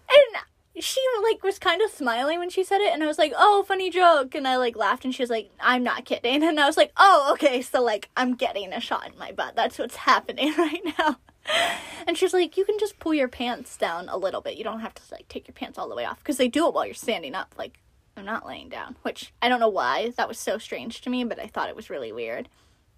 and 0.09 0.42
she 0.81 1.01
like 1.23 1.43
was 1.43 1.59
kind 1.59 1.81
of 1.83 1.91
smiling 1.91 2.39
when 2.39 2.51
she 2.51 2.65
said 2.65 2.81
it 2.81 2.93
and 2.93 3.03
i 3.03 3.07
was 3.07 3.19
like 3.19 3.33
oh 3.37 3.65
funny 3.67 3.91
joke 3.91 4.35
and 4.35 4.49
i 4.49 4.57
like 4.57 4.77
laughed 4.77 5.05
and 5.05 5.15
she 5.15 5.23
was 5.23 5.31
like 5.31 5.51
i'm 5.61 5.85
not 5.85 6.05
kidding 6.05 6.43
and 6.43 6.59
i 6.59 6.67
was 6.67 6.77
like 6.77 6.91
oh 6.97 7.31
okay 7.33 7.63
so 7.63 7.81
like 7.81 8.11
i'm 8.17 8.35
getting 8.35 8.73
a 8.73 8.81
shot 8.81 9.11
in 9.11 9.19
my 9.19 9.33
butt. 9.33 9.57
That's 9.57 9.79
what's 9.79 9.97
happening 10.11 10.53
right 10.59 10.83
now. 10.99 11.17
And 12.07 12.17
she's 12.17 12.33
like 12.33 12.57
you 12.57 12.65
can 12.65 12.79
just 12.79 12.99
pull 12.99 13.15
your 13.15 13.29
pants 13.29 13.77
down 13.77 14.09
a 14.09 14.17
little 14.17 14.41
bit. 14.41 14.57
You 14.57 14.65
don't 14.65 14.81
have 14.81 14.95
to 14.95 15.03
like 15.13 15.29
take 15.29 15.47
your 15.49 15.55
pants 15.55 15.79
all 15.79 15.89
the 15.89 15.95
way 15.95 16.05
off 16.05 16.19
because 16.19 16.37
they 16.37 16.49
do 16.49 16.67
it 16.67 16.75
while 16.75 16.87
you're 16.87 16.95
standing 16.95 17.35
up 17.35 17.55
like 17.59 17.79
i'm 18.17 18.25
not 18.25 18.47
laying 18.47 18.69
down 18.69 18.97
which 19.03 19.33
i 19.43 19.49
don't 19.49 19.61
know 19.61 19.69
why. 19.69 20.13
That 20.17 20.29
was 20.29 20.39
so 20.39 20.59
strange 20.59 21.01
to 21.03 21.11
me 21.11 21.25
but 21.25 21.39
i 21.39 21.47
thought 21.47 21.69
it 21.69 21.77
was 21.77 21.91
really 21.91 22.13
weird. 22.13 22.49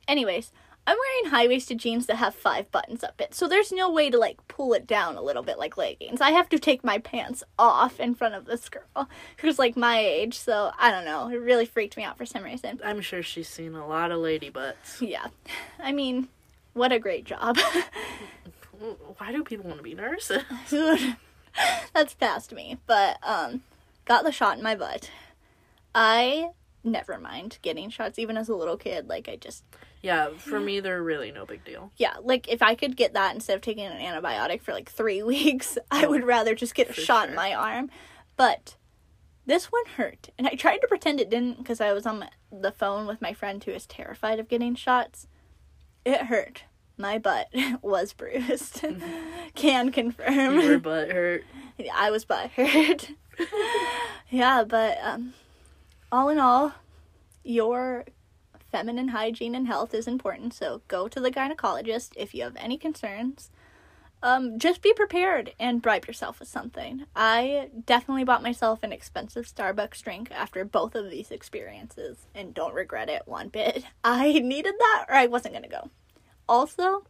Anyways 0.08 0.52
I'm 0.86 0.96
wearing 0.96 1.30
high 1.32 1.48
waisted 1.48 1.78
jeans 1.78 2.06
that 2.06 2.16
have 2.16 2.34
five 2.34 2.70
buttons 2.70 3.02
up 3.02 3.20
it, 3.20 3.34
so 3.34 3.48
there's 3.48 3.72
no 3.72 3.90
way 3.90 4.08
to 4.08 4.18
like 4.18 4.46
pull 4.46 4.72
it 4.72 4.86
down 4.86 5.16
a 5.16 5.22
little 5.22 5.42
bit 5.42 5.58
like 5.58 5.76
leggings. 5.76 6.20
I 6.20 6.30
have 6.30 6.48
to 6.50 6.58
take 6.58 6.84
my 6.84 6.98
pants 6.98 7.42
off 7.58 7.98
in 7.98 8.14
front 8.14 8.34
of 8.34 8.44
this 8.44 8.68
girl 8.68 9.08
who's 9.38 9.58
like 9.58 9.76
my 9.76 9.98
age, 9.98 10.38
so 10.38 10.70
I 10.78 10.90
don't 10.90 11.04
know. 11.04 11.28
It 11.28 11.40
really 11.40 11.66
freaked 11.66 11.96
me 11.96 12.04
out 12.04 12.16
for 12.16 12.26
some 12.26 12.44
reason. 12.44 12.80
I'm 12.84 13.00
sure 13.00 13.22
she's 13.22 13.48
seen 13.48 13.74
a 13.74 13.86
lot 13.86 14.12
of 14.12 14.20
lady 14.20 14.48
butts. 14.48 15.02
Yeah. 15.02 15.26
I 15.80 15.92
mean, 15.92 16.28
what 16.72 16.92
a 16.92 16.98
great 16.98 17.24
job. 17.24 17.58
Why 19.18 19.32
do 19.32 19.42
people 19.42 19.66
want 19.66 19.78
to 19.78 19.82
be 19.82 19.94
nurses? 19.94 20.42
That's 21.94 22.14
past 22.14 22.52
me. 22.52 22.78
But 22.86 23.18
um 23.22 23.62
got 24.04 24.24
the 24.24 24.30
shot 24.30 24.58
in 24.58 24.62
my 24.62 24.74
butt. 24.74 25.10
I 25.94 26.50
never 26.84 27.18
mind 27.18 27.58
getting 27.62 27.90
shots 27.90 28.18
even 28.18 28.36
as 28.36 28.48
a 28.48 28.54
little 28.54 28.76
kid 28.76 29.08
like 29.08 29.28
I 29.28 29.36
just 29.36 29.64
Yeah, 30.06 30.28
for 30.36 30.60
me, 30.60 30.80
they're 30.80 31.02
really 31.02 31.32
no 31.32 31.44
big 31.44 31.64
deal. 31.64 31.90
yeah, 31.96 32.14
like 32.22 32.48
if 32.48 32.62
I 32.62 32.74
could 32.76 32.96
get 32.96 33.14
that 33.14 33.34
instead 33.34 33.56
of 33.56 33.60
taking 33.62 33.84
an 33.86 33.98
antibiotic 34.00 34.62
for 34.62 34.72
like 34.72 34.88
three 34.90 35.22
weeks, 35.34 35.76
I 35.90 36.04
Oh, 36.06 36.10
would 36.10 36.24
rather 36.24 36.54
just 36.54 36.74
get 36.74 36.90
a 36.90 36.92
for 36.92 37.00
shot 37.00 37.24
in 37.24 37.30
sure. 37.30 37.36
my 37.36 37.52
arm. 37.54 37.90
But 38.36 38.76
this 39.46 39.66
one 39.66 39.84
hurt, 39.96 40.28
and 40.38 40.46
I 40.46 40.50
tried 40.54 40.78
to 40.78 40.86
pretend 40.88 41.20
it 41.20 41.30
didn't 41.30 41.58
because 41.58 41.80
I 41.80 41.92
was 41.92 42.06
on 42.06 42.20
my, 42.20 42.28
the 42.52 42.72
phone 42.72 43.06
with 43.06 43.20
my 43.20 43.32
friend 43.32 43.62
who 43.62 43.70
is 43.72 43.86
terrified 43.86 44.38
of 44.38 44.48
getting 44.48 44.74
shots. 44.74 45.26
It 46.04 46.22
hurt. 46.26 46.64
My 46.98 47.18
butt 47.18 47.48
was 47.82 48.12
bruised. 48.12 48.84
Can 49.54 49.92
confirm. 49.92 50.60
Your 50.60 50.78
butt 50.78 51.10
hurt. 51.10 51.44
I 51.94 52.10
was 52.10 52.24
butt 52.24 52.50
hurt. 52.52 53.10
yeah, 54.30 54.64
but 54.64 54.98
um, 55.02 55.34
all 56.12 56.28
in 56.28 56.38
all, 56.38 56.72
your 57.44 58.04
feminine 58.70 59.08
hygiene 59.08 59.54
and 59.54 59.66
health 59.66 59.94
is 59.94 60.06
important. 60.06 60.54
So 60.54 60.82
go 60.88 61.08
to 61.08 61.20
the 61.20 61.30
gynecologist 61.30 62.10
if 62.16 62.34
you 62.34 62.44
have 62.44 62.56
any 62.56 62.76
concerns. 62.76 63.50
Um, 64.22 64.58
just 64.58 64.82
be 64.82 64.92
prepared 64.92 65.52
and 65.60 65.82
bribe 65.82 66.06
yourself 66.06 66.40
with 66.40 66.48
something. 66.48 67.04
I 67.14 67.68
definitely 67.84 68.24
bought 68.24 68.42
myself 68.42 68.82
an 68.82 68.92
expensive 68.92 69.46
Starbucks 69.46 70.02
drink 70.02 70.30
after 70.32 70.64
both 70.64 70.94
of 70.94 71.10
these 71.10 71.30
experiences 71.30 72.26
and 72.34 72.54
don't 72.54 72.74
regret 72.74 73.08
it 73.08 73.22
one 73.26 73.48
bit. 73.48 73.84
I 74.04 74.32
needed 74.32 74.74
that 74.78 75.06
or 75.08 75.14
I 75.14 75.26
wasn't 75.26 75.62
to 75.62 75.68
go. 75.68 75.90
Also, 76.48 77.04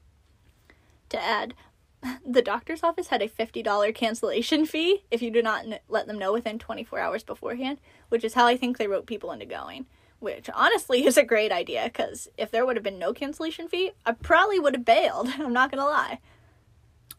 to 1.08 1.22
add, 1.22 1.54
the 2.26 2.42
doctor's 2.42 2.82
office 2.82 3.08
had 3.08 3.22
a 3.22 3.28
$50 3.28 3.94
cancellation 3.94 4.66
fee 4.66 5.04
if 5.10 5.22
you 5.22 5.30
do 5.30 5.42
not 5.42 5.64
let 5.88 6.06
them 6.06 6.18
know 6.18 6.32
within 6.32 6.58
24 6.58 6.98
hours 6.98 7.22
beforehand, 7.22 7.78
which 8.08 8.24
is 8.24 8.34
how 8.34 8.46
I 8.46 8.56
think 8.56 8.78
they 8.78 8.88
wrote 8.88 9.06
people 9.06 9.32
into 9.32 9.46
going. 9.46 9.86
Which 10.18 10.48
honestly 10.54 11.04
is 11.06 11.16
a 11.16 11.24
great 11.24 11.52
idea 11.52 11.84
because 11.84 12.28
if 12.36 12.50
there 12.50 12.64
would 12.66 12.76
have 12.76 12.82
been 12.82 12.98
no 12.98 13.12
cancellation 13.12 13.68
fee, 13.68 13.92
I 14.04 14.12
probably 14.12 14.58
would 14.58 14.74
have 14.74 14.84
bailed. 14.84 15.28
I'm 15.38 15.52
not 15.52 15.70
gonna 15.70 15.84
lie. 15.84 16.18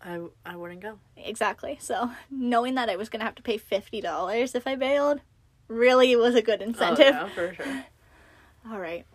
I 0.02 0.22
I 0.46 0.56
wouldn't 0.56 0.82
go. 0.82 1.00
Exactly. 1.16 1.78
So 1.80 2.12
knowing 2.30 2.76
that 2.76 2.90
I 2.90 2.96
was 2.96 3.10
gonna 3.10 3.24
have 3.24 3.36
to 3.36 3.42
pay 3.44 3.58
fifty 3.58 4.02
dollars 4.02 4.56
if 4.56 4.68
I 4.68 4.76
bailed, 4.76 5.22
really 5.68 6.16
was 6.16 6.36
a 6.36 6.42
good 6.42 6.62
incentive. 6.62 7.16
Oh, 7.18 7.26
incentive. 7.26 7.36
yeah, 7.36 7.50
for 7.50 7.64
sure. 7.64 7.86
All 8.72 8.80
right. 8.80 9.06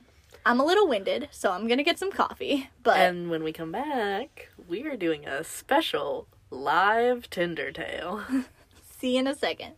I'm 0.45 0.59
a 0.59 0.64
little 0.64 0.88
winded, 0.88 1.29
so 1.31 1.53
I'm 1.53 1.68
gonna 1.68 1.85
get 1.85 1.99
some 1.99 2.11
coffee. 2.11 2.68
But 2.83 2.99
And 2.99 3.31
when 3.31 3.45
we 3.45 3.53
come 3.53 3.71
back, 3.71 4.49
we 4.68 4.83
are 4.85 4.97
doing 4.97 5.27
a 5.27 5.45
special 5.45 6.27
live 6.51 7.31
Tinder 7.31 7.71
tale. 7.71 8.23
see 8.99 9.14
you 9.14 9.21
in 9.21 9.27
a 9.29 9.35
second. 9.35 9.75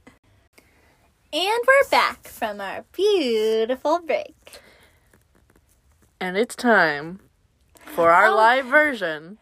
And 1.35 1.61
we're 1.67 1.89
back 1.91 2.29
from 2.29 2.61
our 2.61 2.85
beautiful 2.93 3.99
break. 3.99 4.61
And 6.21 6.37
it's 6.37 6.55
time 6.55 7.19
for 7.85 8.13
our 8.13 8.27
Oh. 8.27 8.37
live 8.37 8.67
version. 8.67 9.39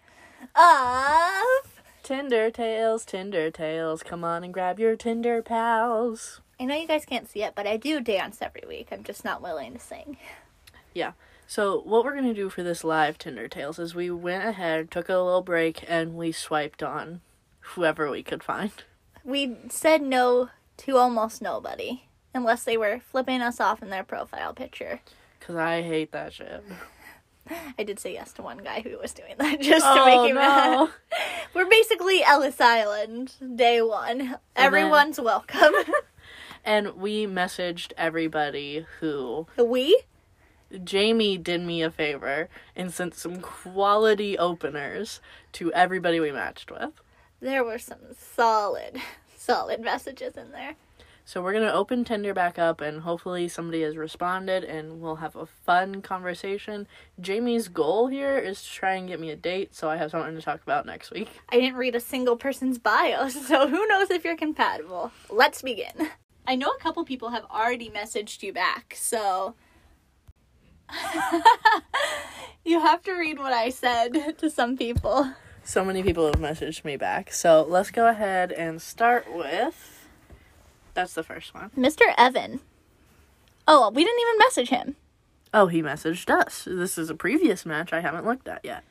Of 0.55 1.83
Tinder 2.03 2.51
tales, 2.51 3.05
Tinder 3.05 3.51
tales. 3.51 4.03
Come 4.03 4.25
on 4.25 4.43
and 4.43 4.55
grab 4.55 4.81
your 4.81 4.97
Tinder 4.97 5.43
pals. 5.43 6.41
I 6.59 6.65
know 6.65 6.77
you 6.77 6.87
guys 6.87 7.05
can't 7.05 7.29
see 7.29 7.43
it, 7.43 7.55
but 7.55 7.67
I 7.67 7.77
do 7.77 8.01
dance 8.01 8.41
every 8.41 8.65
week. 8.67 8.89
I'm 8.91 9.05
just 9.05 9.23
not 9.23 9.43
willing 9.43 9.75
to 9.75 9.79
sing. 9.79 10.17
Yeah. 10.95 11.13
So, 11.47 11.79
what 11.83 12.05
we're 12.07 12.15
going 12.15 12.25
to 12.25 12.33
do 12.33 12.49
for 12.49 12.63
this 12.63 12.85
live 12.85 13.19
Tinder 13.19 13.49
tales 13.49 13.79
is 13.79 13.95
we 13.95 14.11
went 14.11 14.45
ahead, 14.47 14.91
took 14.91 15.11
a 15.11 15.19
little 15.19 15.43
break, 15.43 15.85
and 15.87 16.15
we 16.15 16.33
swiped 16.33 16.83
on 16.83 17.21
whoever 17.61 18.11
we 18.11 18.23
could 18.23 18.43
find. 18.43 18.73
We 19.25 19.59
said 19.69 20.01
no 20.01 20.49
to 20.79 20.97
almost 20.97 21.43
nobody, 21.43 22.05
unless 22.35 22.65
they 22.65 22.77
were 22.77 23.01
flipping 23.01 23.41
us 23.41 23.61
off 23.61 23.83
in 23.83 23.91
their 23.91 24.05
profile 24.05 24.53
picture. 24.53 25.01
Because 25.39 25.57
I 25.57 25.83
hate 25.83 26.13
that 26.13 26.33
shit. 26.33 26.65
I 27.79 27.83
did 27.83 27.99
say 27.99 28.13
yes 28.13 28.33
to 28.35 28.43
one 28.43 28.59
guy 28.59 28.81
who 28.81 28.99
was 28.99 29.13
doing 29.13 29.35
that 29.39 29.61
just 29.61 29.85
to 29.85 30.01
oh, 30.01 30.05
make 30.05 30.31
him 30.31 30.37
no. 30.37 30.41
mad. 30.41 30.89
We're 31.55 31.69
basically 31.69 32.23
Ellis 32.23 32.61
Island, 32.61 33.35
day 33.57 33.83
one. 33.83 34.37
Everyone's 34.57 35.21
welcome. 35.21 35.75
And 36.65 36.97
we 36.97 37.27
messaged 37.27 37.93
everybody 37.97 38.87
who 39.01 39.47
we? 39.57 40.03
Jamie 40.83 41.37
did 41.37 41.61
me 41.61 41.83
a 41.83 41.91
favor 41.91 42.49
and 42.75 42.93
sent 42.93 43.15
some 43.15 43.41
quality 43.41 44.39
openers 44.39 45.21
to 45.53 45.73
everybody 45.73 46.21
we 46.21 46.33
matched 46.33 46.71
with. 46.71 46.93
There 47.41 47.65
were 47.65 47.79
some 47.79 47.99
solid, 48.17 49.01
solid 49.43 49.81
messages 49.81 50.37
in 50.37 50.53
there. 50.53 50.77
So 51.25 51.41
we're 51.41 51.53
gonna 51.53 51.73
open 51.73 52.05
Tinder 52.05 52.35
back 52.35 52.59
up 52.59 52.81
and 52.81 53.03
hopefully 53.03 53.47
somebody 53.49 53.83
has 53.83 53.97
responded 53.97 54.65
and 54.65 55.01
we'll 55.01 55.17
have 55.17 55.37
a 55.37 55.47
fun 55.47 56.03
conversation. 56.03 56.89
Jamie's 57.21 57.69
goal 57.69 58.09
here 58.09 58.39
is 58.39 58.63
to 58.63 58.71
try 58.71 58.95
and 58.95 59.07
get 59.07 59.21
me 59.21 59.31
a 59.31 59.37
date 59.37 59.75
so 59.75 59.89
I 59.89 59.97
have 59.97 60.11
something 60.11 60.35
to 60.35 60.43
talk 60.43 60.63
about 60.63 60.85
next 60.85 61.13
week. 61.13 61.29
I 61.49 61.61
didn't 61.61 61.77
read 61.77 61.95
a 61.95 62.01
single 62.01 62.37
person's 62.37 62.79
bio, 62.79 63.29
so 63.31 63.69
who 63.69 63.87
knows 63.87 64.11
if 64.11 64.25
you're 64.25 64.37
compatible. 64.37 65.13
Let's 65.31 65.63
begin. 65.63 66.09
I 66.47 66.57
know 66.57 66.69
a 66.69 66.79
couple 66.79 67.05
people 67.05 67.31
have 67.31 67.45
already 67.45 67.89
messaged 67.89 68.43
you 68.43 68.53
back, 68.53 68.97
so. 68.99 69.55
you 72.65 72.81
have 72.81 73.01
to 73.03 73.13
read 73.13 73.39
what 73.39 73.53
I 73.53 73.71
said 73.71 74.37
to 74.39 74.51
some 74.51 74.77
people. 74.77 75.33
So 75.65 75.85
many 75.85 76.03
people 76.03 76.27
have 76.27 76.37
messaged 76.37 76.85
me 76.85 76.97
back. 76.97 77.33
So 77.33 77.65
let's 77.69 77.91
go 77.91 78.09
ahead 78.09 78.53
and 78.53 78.83
start 78.83 79.33
with 79.33 80.03
that's 80.95 81.15
the 81.15 81.23
first 81.23 81.55
one. 81.55 81.71
Mr. 81.77 82.03
Evan. 82.19 82.61
Oh, 83.67 83.91
we 83.91 84.05
didn't 84.05 84.21
even 84.21 84.39
message 84.39 84.69
him. 84.69 84.97
Oh, 85.55 85.67
he 85.67 85.83
messaged 85.83 86.31
us. 86.31 86.65
This 86.67 86.99
is 86.99 87.11
a 87.11 87.15
previous 87.15 87.65
match 87.65 87.93
I 87.93 88.01
haven't 88.01 88.27
looked 88.27 88.49
at 88.49 88.65
yet. 88.65 88.85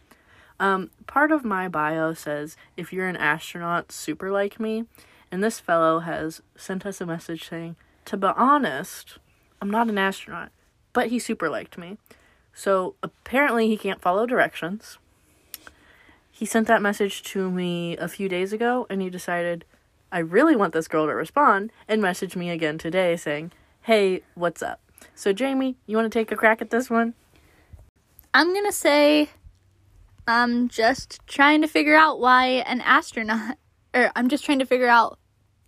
Um, 0.59 0.91
part 1.07 1.31
of 1.31 1.43
my 1.43 1.67
bio 1.67 2.13
says 2.13 2.55
if 2.77 2.93
you're 2.93 3.07
an 3.07 3.17
astronaut 3.17 3.91
super 3.91 4.31
like 4.31 4.59
me, 4.59 4.85
and 5.31 5.43
this 5.43 5.59
fellow 5.59 5.99
has 5.99 6.41
sent 6.55 6.85
us 6.85 7.01
a 7.01 7.05
message 7.05 7.47
saying, 7.47 7.75
to 8.05 8.17
be 8.17 8.27
honest, 8.27 9.17
I'm 9.61 9.71
not 9.71 9.89
an 9.89 9.97
astronaut, 9.97 10.51
but 10.93 11.07
he 11.07 11.19
super 11.19 11.49
liked 11.49 11.77
me. 11.77 11.97
So 12.53 12.95
apparently 13.01 13.67
he 13.67 13.77
can't 13.77 14.01
follow 14.01 14.25
directions. 14.25 14.97
He 16.41 16.47
sent 16.47 16.67
that 16.69 16.81
message 16.81 17.21
to 17.33 17.51
me 17.51 17.95
a 17.97 18.07
few 18.07 18.27
days 18.27 18.51
ago, 18.51 18.87
and 18.89 18.99
he 18.99 19.11
decided, 19.11 19.63
I 20.11 20.17
really 20.17 20.55
want 20.55 20.73
this 20.73 20.87
girl 20.87 21.05
to 21.05 21.13
respond, 21.13 21.71
and 21.87 22.01
messaged 22.01 22.35
me 22.35 22.49
again 22.49 22.79
today 22.79 23.15
saying, 23.15 23.51
Hey, 23.83 24.23
what's 24.33 24.63
up? 24.63 24.81
So, 25.13 25.33
Jamie, 25.33 25.75
you 25.85 25.95
want 25.95 26.11
to 26.11 26.19
take 26.19 26.31
a 26.31 26.35
crack 26.35 26.59
at 26.59 26.71
this 26.71 26.89
one? 26.89 27.13
I'm 28.33 28.55
gonna 28.55 28.71
say 28.71 29.29
I'm 30.27 30.67
just 30.67 31.19
trying 31.27 31.61
to 31.61 31.67
figure 31.67 31.95
out 31.95 32.19
why 32.19 32.47
an 32.47 32.81
astronaut, 32.81 33.59
or 33.93 34.11
I'm 34.15 34.27
just 34.27 34.43
trying 34.43 34.57
to 34.57 34.65
figure 34.65 34.89
out 34.89 35.19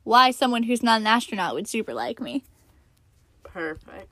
why 0.05 0.31
someone 0.31 0.63
who's 0.63 0.81
not 0.81 1.01
an 1.01 1.05
astronaut 1.05 1.53
would 1.53 1.67
super 1.67 1.93
like 1.93 2.19
me. 2.19 2.45
Perfect. 3.43 4.11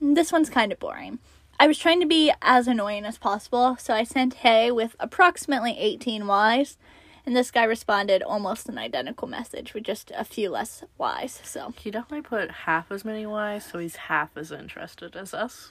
This 0.00 0.32
one's 0.32 0.50
kind 0.50 0.72
of 0.72 0.80
boring. 0.80 1.20
I 1.62 1.68
was 1.68 1.78
trying 1.78 2.00
to 2.00 2.06
be 2.06 2.32
as 2.42 2.66
annoying 2.66 3.04
as 3.04 3.18
possible, 3.18 3.76
so 3.78 3.94
I 3.94 4.02
sent 4.02 4.34
hey 4.34 4.72
with 4.72 4.96
approximately 4.98 5.78
18 5.78 6.28
Ys, 6.28 6.76
and 7.24 7.36
this 7.36 7.52
guy 7.52 7.62
responded 7.62 8.20
almost 8.20 8.68
an 8.68 8.78
identical 8.78 9.28
message 9.28 9.72
with 9.72 9.84
just 9.84 10.10
a 10.16 10.24
few 10.24 10.50
less 10.50 10.82
Ys. 11.00 11.40
So 11.44 11.72
He 11.78 11.92
definitely 11.92 12.22
put 12.22 12.50
half 12.50 12.90
as 12.90 13.04
many 13.04 13.22
Ys, 13.22 13.64
so 13.64 13.78
he's 13.78 13.94
half 13.94 14.36
as 14.36 14.50
interested 14.50 15.14
as 15.14 15.32
us. 15.32 15.70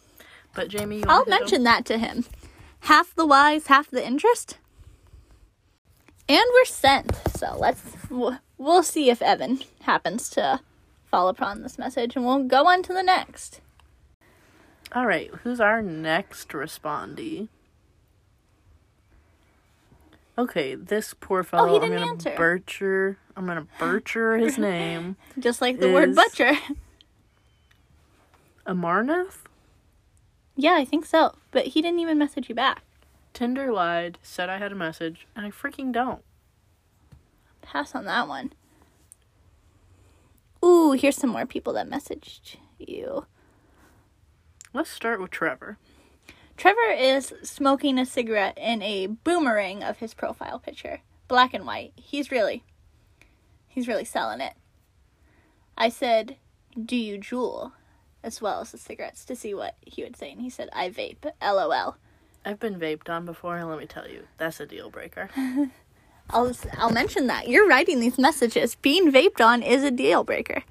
But 0.55 0.69
Jamie, 0.69 0.99
you 0.99 1.03
I'll 1.09 1.25
wanna 1.25 1.35
him? 1.35 1.39
mention 1.41 1.63
that 1.63 1.83
to 1.87 1.97
him. 1.97 2.23
Half 2.83 3.13
the 3.15 3.27
Ys, 3.27 3.67
half 3.67 3.91
the 3.91 4.05
interest. 4.05 4.59
And 6.29 6.45
we're 6.53 6.63
sent. 6.63 7.17
So 7.35 7.57
let's 7.59 7.83
we'll- 8.09 8.39
we'll 8.57 8.83
see 8.83 9.09
if 9.09 9.21
Evan 9.21 9.59
happens 9.81 10.29
to 10.29 10.61
fall 11.03 11.27
upon 11.27 11.63
this 11.63 11.77
message, 11.77 12.15
and 12.15 12.25
we'll 12.25 12.43
go 12.43 12.65
on 12.67 12.81
to 12.83 12.93
the 12.93 13.03
next. 13.03 13.59
All 14.93 15.05
right, 15.05 15.31
who's 15.43 15.61
our 15.61 15.81
next 15.81 16.49
respondee? 16.49 17.47
Okay, 20.37 20.75
this 20.75 21.13
poor 21.13 21.43
fellow. 21.43 21.69
Oh, 21.69 21.73
he 21.73 21.79
didn't 21.79 21.93
I'm 21.97 21.99
gonna 21.99 22.11
answer. 22.13 22.35
butcher. 22.37 23.17
I'm 23.35 23.45
gonna 23.45 23.67
butcher 23.79 24.37
his 24.37 24.57
name. 24.57 25.15
Just 25.39 25.61
like 25.61 25.79
the 25.79 25.91
word 25.91 26.15
butcher. 26.15 26.53
Amarnath. 28.67 29.37
yeah, 30.55 30.75
I 30.75 30.85
think 30.85 31.05
so. 31.05 31.35
But 31.51 31.67
he 31.67 31.81
didn't 31.81 31.99
even 31.99 32.17
message 32.17 32.49
you 32.49 32.55
back. 32.55 32.83
Tinder 33.33 33.71
lied, 33.71 34.17
said 34.21 34.49
I 34.49 34.57
had 34.57 34.71
a 34.71 34.75
message, 34.75 35.27
and 35.35 35.45
I 35.45 35.51
freaking 35.51 35.91
don't. 35.91 36.21
Pass 37.61 37.95
on 37.95 38.05
that 38.05 38.27
one. 38.27 38.53
Ooh, 40.63 40.91
here's 40.91 41.15
some 41.15 41.29
more 41.31 41.45
people 41.45 41.73
that 41.73 41.89
messaged 41.89 42.57
you. 42.77 43.25
Let's 44.73 44.89
start 44.89 45.19
with 45.19 45.31
Trevor. 45.31 45.77
Trevor 46.55 46.91
is 46.97 47.33
smoking 47.43 47.97
a 47.97 48.05
cigarette 48.05 48.57
in 48.57 48.81
a 48.81 49.07
boomerang 49.07 49.83
of 49.83 49.97
his 49.97 50.13
profile 50.13 50.59
picture. 50.59 51.01
Black 51.27 51.53
and 51.53 51.65
white. 51.65 51.91
He's 51.95 52.31
really 52.31 52.63
he's 53.67 53.87
really 53.87 54.05
selling 54.05 54.39
it. 54.39 54.53
I 55.77 55.89
said, 55.89 56.37
"Do 56.79 56.95
you 56.95 57.17
Juul?" 57.19 57.73
as 58.23 58.41
well 58.41 58.61
as 58.61 58.71
the 58.71 58.77
cigarettes 58.77 59.25
to 59.25 59.35
see 59.35 59.53
what 59.53 59.75
he 59.81 60.03
would 60.03 60.15
say 60.15 60.31
and 60.31 60.41
he 60.41 60.49
said, 60.49 60.69
"I 60.71 60.89
vape." 60.89 61.29
LOL. 61.41 61.97
I've 62.45 62.59
been 62.59 62.79
vaped 62.79 63.09
on 63.09 63.25
before, 63.25 63.57
and 63.57 63.69
let 63.69 63.77
me 63.77 63.85
tell 63.85 64.07
you, 64.07 64.27
that's 64.37 64.59
a 64.59 64.65
deal 64.65 64.89
breaker. 64.89 65.29
I'll 66.29 66.55
I'll 66.77 66.91
mention 66.91 67.27
that. 67.27 67.49
You're 67.49 67.67
writing 67.67 67.99
these 67.99 68.17
messages. 68.17 68.75
Being 68.75 69.11
vaped 69.11 69.45
on 69.45 69.61
is 69.61 69.83
a 69.83 69.91
deal 69.91 70.23
breaker. 70.23 70.63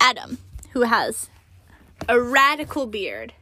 Adam, 0.00 0.38
who 0.72 0.82
has 0.82 1.30
a 2.08 2.20
radical 2.20 2.86
beard. 2.86 3.32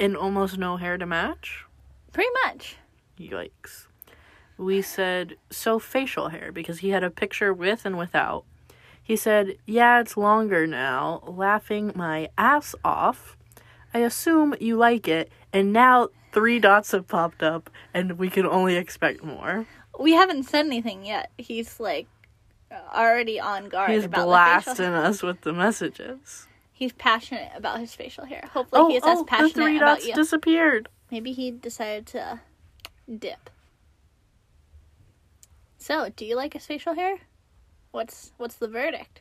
and 0.00 0.16
almost 0.16 0.58
no 0.58 0.76
hair 0.78 0.98
to 0.98 1.06
match. 1.06 1.64
Pretty 2.12 2.30
much. 2.44 2.76
Yikes. 3.20 3.86
We 4.58 4.82
said, 4.82 5.36
so 5.48 5.78
facial 5.78 6.30
hair, 6.30 6.50
because 6.50 6.80
he 6.80 6.90
had 6.90 7.04
a 7.04 7.10
picture 7.10 7.52
with 7.54 7.86
and 7.86 7.96
without. 7.96 8.44
He 9.00 9.14
said, 9.14 9.58
yeah, 9.64 10.00
it's 10.00 10.16
longer 10.16 10.66
now, 10.66 11.22
laughing 11.26 11.92
my 11.94 12.30
ass 12.36 12.74
off. 12.84 13.36
I 13.94 14.00
assume 14.00 14.56
you 14.60 14.76
like 14.76 15.06
it, 15.06 15.30
and 15.52 15.72
now 15.72 16.08
three 16.32 16.58
dots 16.58 16.90
have 16.90 17.06
popped 17.06 17.42
up, 17.42 17.70
and 17.94 18.18
we 18.18 18.28
can 18.28 18.46
only 18.46 18.74
expect 18.76 19.22
more. 19.22 19.66
We 20.00 20.14
haven't 20.14 20.44
said 20.44 20.66
anything 20.66 21.04
yet. 21.04 21.30
He's 21.38 21.78
like 21.78 22.08
already 22.92 23.38
on 23.38 23.68
guard 23.68 23.90
He's 23.90 24.04
about 24.04 24.16
the 24.16 24.22
facial 24.22 24.26
blasting 24.26 24.86
us 24.86 25.22
with 25.22 25.42
the 25.42 25.52
messages. 25.52 26.48
He's 26.72 26.92
passionate 26.92 27.50
about 27.54 27.80
his 27.80 27.94
facial 27.94 28.24
hair. 28.24 28.48
Hopefully, 28.52 28.82
Oh, 28.82 28.88
he's 28.88 29.02
as 29.04 29.18
oh, 29.18 29.20
the 29.20 29.24
passionate 29.28 29.54
three 29.54 29.76
about 29.76 29.96
dots 29.98 30.06
you. 30.08 30.14
disappeared. 30.14 30.88
Maybe 31.10 31.32
he 31.32 31.50
decided 31.50 32.06
to 32.08 32.40
dip. 33.18 33.50
So, 35.78 36.08
do 36.14 36.24
you 36.24 36.36
like 36.36 36.54
his 36.54 36.64
facial 36.66 36.94
hair? 36.94 37.18
What's 37.90 38.32
what's 38.38 38.54
the 38.56 38.68
verdict? 38.68 39.20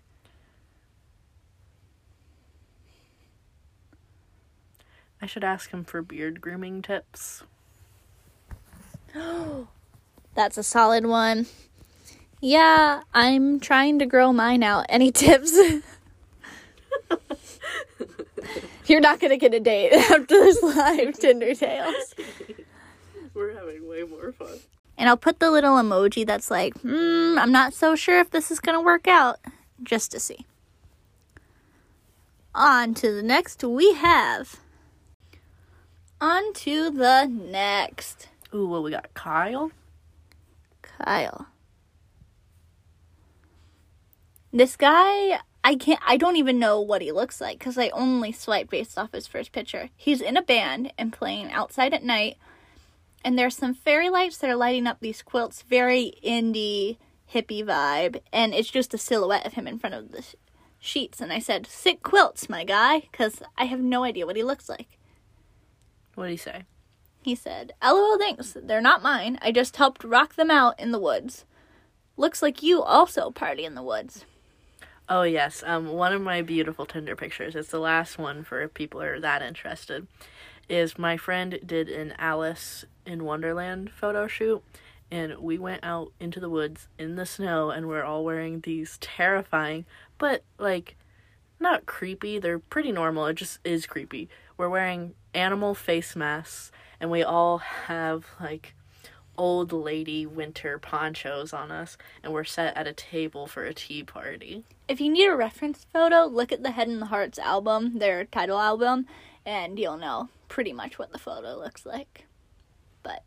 I 5.22 5.26
should 5.28 5.44
ask 5.44 5.70
him 5.72 5.84
for 5.84 6.02
beard 6.02 6.42
grooming 6.42 6.82
tips. 6.82 7.44
That's 10.36 10.58
a 10.58 10.64
solid 10.64 11.06
one. 11.06 11.46
Yeah, 12.40 13.02
I'm 13.14 13.60
trying 13.60 14.00
to 14.00 14.06
grow 14.08 14.34
mine 14.34 14.64
out. 14.64 14.86
Any 14.90 15.12
tips? 15.12 15.52
You're 18.86 18.99
not 18.99 19.19
gonna 19.19 19.38
get 19.38 19.53
a 19.53 19.60
date 19.60 19.93
after 20.12 20.25
this 20.27 20.62
live 20.62 21.17
Tinder 21.17 21.53
tales. 21.55 22.15
We're 23.34 23.53
having 23.53 23.88
way 23.88 24.03
more 24.03 24.31
fun. 24.31 24.60
And 24.97 25.07
I'll 25.07 25.17
put 25.17 25.39
the 25.39 25.49
little 25.49 25.77
emoji 25.77 26.25
that's 26.25 26.51
like, 26.51 26.77
hmm, 26.81 27.38
I'm 27.39 27.51
not 27.51 27.73
so 27.73 27.95
sure 27.95 28.19
if 28.19 28.29
this 28.29 28.51
is 28.51 28.60
gonna 28.60 28.81
work 28.81 29.07
out, 29.07 29.39
just 29.84 30.12
to 30.12 30.19
see. 30.19 30.45
On 32.53 32.93
to 32.95 33.13
the 33.13 33.23
next 33.23 33.63
we 33.63 33.93
have. 33.93 34.60
On 36.19 36.53
to 36.53 36.91
the 36.91 37.25
next. 37.25 38.27
Ooh, 38.53 38.67
what 38.67 38.84
we 38.84 38.91
got? 38.91 39.13
Kyle? 39.13 39.71
Kyle. 40.81 41.47
This 44.53 44.75
guy, 44.75 45.39
I 45.63 45.76
can't, 45.76 46.00
I 46.06 46.17
don't 46.17 46.38
even 46.38 46.58
know 46.60 46.82
what 46.82 47.02
he 47.02 47.12
looks 47.12 47.39
like 47.39 47.60
because 47.60 47.78
I 47.78 47.89
only 47.89 48.32
swipe 48.32 48.69
based 48.69 48.97
off 48.97 49.12
his 49.12 49.28
first 49.28 49.52
picture. 49.52 49.89
He's 49.95 50.21
in 50.21 50.36
a 50.36 50.41
band 50.41 50.91
and 50.97 51.13
playing 51.13 51.52
outside 51.52 51.93
at 51.93 52.04
night, 52.04 52.38
and 53.24 53.38
there's 53.38 53.56
some 53.56 53.76
fairy 53.76 54.10
lights 54.10 54.38
that 54.38 54.50
are 54.50 54.56
lighting 54.56 54.88
up 54.88 54.97
these 55.00 55.21
quilts, 55.21 55.62
very 55.62 56.13
indie, 56.24 56.97
hippie 57.34 57.63
vibe, 57.63 58.21
and 58.34 58.54
it's 58.54 58.71
just 58.71 58.93
a 58.93 58.97
silhouette 58.97 59.45
of 59.45 59.54
him 59.54 59.67
in 59.67 59.78
front 59.78 59.95
of 59.95 60.12
the 60.12 60.24
sh- 60.24 60.36
sheets. 60.80 61.21
And 61.21 61.32
I 61.32 61.39
said, 61.39 61.67
Sick 61.67 62.02
quilts, 62.02 62.50
my 62.50 62.63
guy, 62.63 63.02
because 63.12 63.43
I 63.56 63.65
have 63.65 63.82
no 63.82 64.04
idea 64.04 64.26
what 64.26 64.36
he 64.36 64.43
looks 64.43 64.67
like. 64.67 64.97
What 66.15 66.26
did 66.26 66.32
he 66.32 66.38
say? 66.38 66.63
He 67.24 67.36
said, 67.36 67.74
LOL, 67.84 68.17
thanks. 68.17 68.58
They're 68.60 68.82
not 68.82 69.04
mine. 69.04 69.38
I 69.43 69.52
just 69.52 69.78
helped 69.78 70.04
rock 70.04 70.36
them 70.36 70.50
out 70.50 70.80
in 70.80 70.91
the 70.91 71.00
woods. 71.00 71.45
Looks 72.17 72.41
like 72.41 72.63
you 72.63 72.82
also 72.82 73.30
party 73.30 73.63
in 73.63 73.76
the 73.76 73.84
woods. 73.84 74.26
Oh 75.13 75.24
yes, 75.24 75.62
um, 75.67 75.89
one 75.89 76.13
of 76.13 76.21
my 76.21 76.41
beautiful 76.41 76.86
Tinder 76.86 77.17
pictures. 77.17 77.54
It's 77.54 77.67
the 77.67 77.82
last 77.82 78.17
one 78.17 78.45
for 78.45 78.65
people 78.69 79.02
are 79.02 79.19
that 79.19 79.41
interested. 79.41 80.08
Is 80.69 80.97
my 80.97 81.17
friend 81.17 81.60
did 81.65 81.89
an 81.89 82.13
Alice 82.17 82.86
in 83.06 83.26
Wonderland 83.26 83.91
photo 83.91 84.26
shoot, 84.28 84.63
and 85.12 85.38
we 85.39 85.58
went 85.58 85.84
out 85.84 86.13
into 86.21 86.39
the 86.39 86.50
woods 86.50 86.88
in 86.97 87.17
the 87.17 87.26
snow, 87.26 87.71
and 87.71 87.89
we're 87.89 88.06
all 88.06 88.24
wearing 88.24 88.62
these 88.62 88.97
terrifying, 89.00 89.84
but 90.17 90.45
like, 90.58 90.95
not 91.60 91.86
creepy. 91.86 92.39
They're 92.39 92.60
pretty 92.60 92.93
normal. 92.93 93.26
It 93.26 93.34
just 93.34 93.60
is 93.65 93.86
creepy. 93.86 94.30
We're 94.56 94.69
wearing 94.69 95.15
animal 95.34 95.76
face 95.76 96.15
masks, 96.15 96.71
and 97.02 97.12
we 97.12 97.21
all 97.21 97.58
have 97.58 98.28
like 98.39 98.76
old 99.41 99.73
lady 99.73 100.23
winter 100.23 100.77
ponchos 100.77 101.51
on 101.51 101.71
us, 101.71 101.97
and 102.23 102.32
we're 102.32 102.43
set 102.43 102.77
at 102.77 102.86
a 102.86 102.93
table 102.93 103.47
for 103.47 103.65
a 103.65 103.73
tea 103.73 104.04
party. 104.04 104.63
If 104.88 105.01
you 105.01 105.12
need 105.12 105.25
a 105.25 105.36
reference 105.36 105.88
photo, 105.91 106.25
look 106.25 106.51
at 106.51 106.62
the 106.62 106.69
Head 106.69 106.88
and 106.88 107.01
the 107.01 107.08
Heart's 107.08 107.39
album, 107.39 107.97
their 107.97 108.23
title 108.25 108.60
album, 108.60 109.08
and 109.43 109.80
you'll 109.80 109.97
know 109.97 110.30
pretty 110.47 110.71
much 110.73 110.99
what 110.99 111.12
the 111.12 111.17
photo 111.17 111.58
looks 111.58 111.88
like. 111.88 112.25
But 113.01 113.23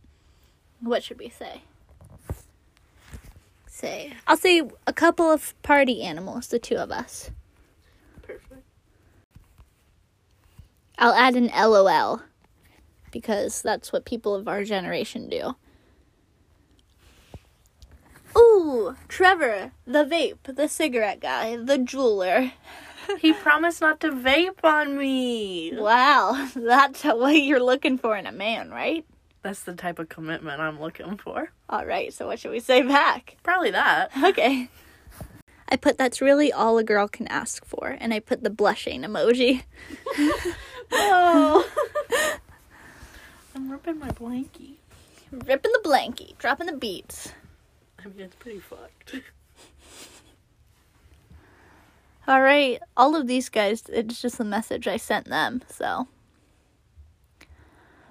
what 0.78 1.02
should 1.02 1.18
we 1.18 1.30
say? 1.30 1.62
Say, 3.66 4.12
I'll 4.28 4.36
say 4.36 4.62
a 4.86 4.92
couple 4.92 5.32
of 5.32 5.60
party 5.62 6.02
animals, 6.02 6.46
the 6.46 6.60
two 6.60 6.76
of 6.76 6.92
us. 6.92 7.32
Perfect. 8.22 8.62
I'll 10.96 11.14
add 11.14 11.34
an 11.34 11.48
LOL 11.48 12.22
because 13.10 13.62
that's 13.62 13.92
what 13.92 14.04
people 14.04 14.36
of 14.36 14.46
our 14.46 14.62
generation 14.62 15.28
do. 15.28 15.56
Ooh, 18.64 18.96
Trevor, 19.08 19.72
the 19.86 20.06
vape, 20.06 20.56
the 20.56 20.68
cigarette 20.68 21.20
guy, 21.20 21.56
the 21.56 21.76
Juuler. 21.78 22.52
He 23.20 23.34
promised 23.34 23.82
not 23.82 24.00
to 24.00 24.10
vape 24.10 24.64
on 24.64 24.96
me. 24.96 25.76
Wow, 25.76 26.48
that's 26.56 27.04
what 27.04 27.36
you're 27.36 27.62
looking 27.62 27.98
for 27.98 28.16
in 28.16 28.26
a 28.26 28.32
man, 28.32 28.70
right? 28.70 29.04
That's 29.42 29.64
the 29.64 29.74
type 29.74 29.98
of 29.98 30.08
commitment 30.08 30.62
I'm 30.62 30.80
looking 30.80 31.18
for. 31.18 31.50
All 31.68 31.84
right, 31.84 32.14
so 32.14 32.26
what 32.26 32.38
should 32.38 32.52
we 32.52 32.60
say 32.60 32.80
back? 32.80 33.36
Probably 33.42 33.70
that. 33.72 34.10
Okay. 34.24 34.70
I 35.68 35.76
put 35.76 35.98
that's 35.98 36.22
really 36.22 36.50
all 36.50 36.78
a 36.78 36.84
girl 36.84 37.06
can 37.06 37.28
ask 37.28 37.62
for, 37.66 37.94
and 38.00 38.14
I 38.14 38.20
put 38.20 38.42
the 38.42 38.48
blushing 38.48 39.02
emoji. 39.02 39.64
Oh. 40.90 41.68
I'm 43.54 43.70
ripping 43.70 43.98
my 43.98 44.08
blankie. 44.12 44.76
Ripping 45.30 45.72
the 45.72 45.80
blankie, 45.84 46.38
dropping 46.38 46.68
the 46.68 46.72
beats. 46.76 47.32
I 48.04 48.08
mean, 48.08 48.20
it's 48.20 48.36
pretty 48.36 48.60
fucked. 48.60 49.14
All 52.26 52.40
right, 52.40 52.80
all 52.96 53.14
of 53.14 53.26
these 53.26 53.50
guys, 53.50 53.82
it's 53.92 54.22
just 54.22 54.38
the 54.38 54.44
message 54.44 54.88
I 54.88 54.96
sent 54.96 55.28
them, 55.28 55.60
so. 55.68 56.08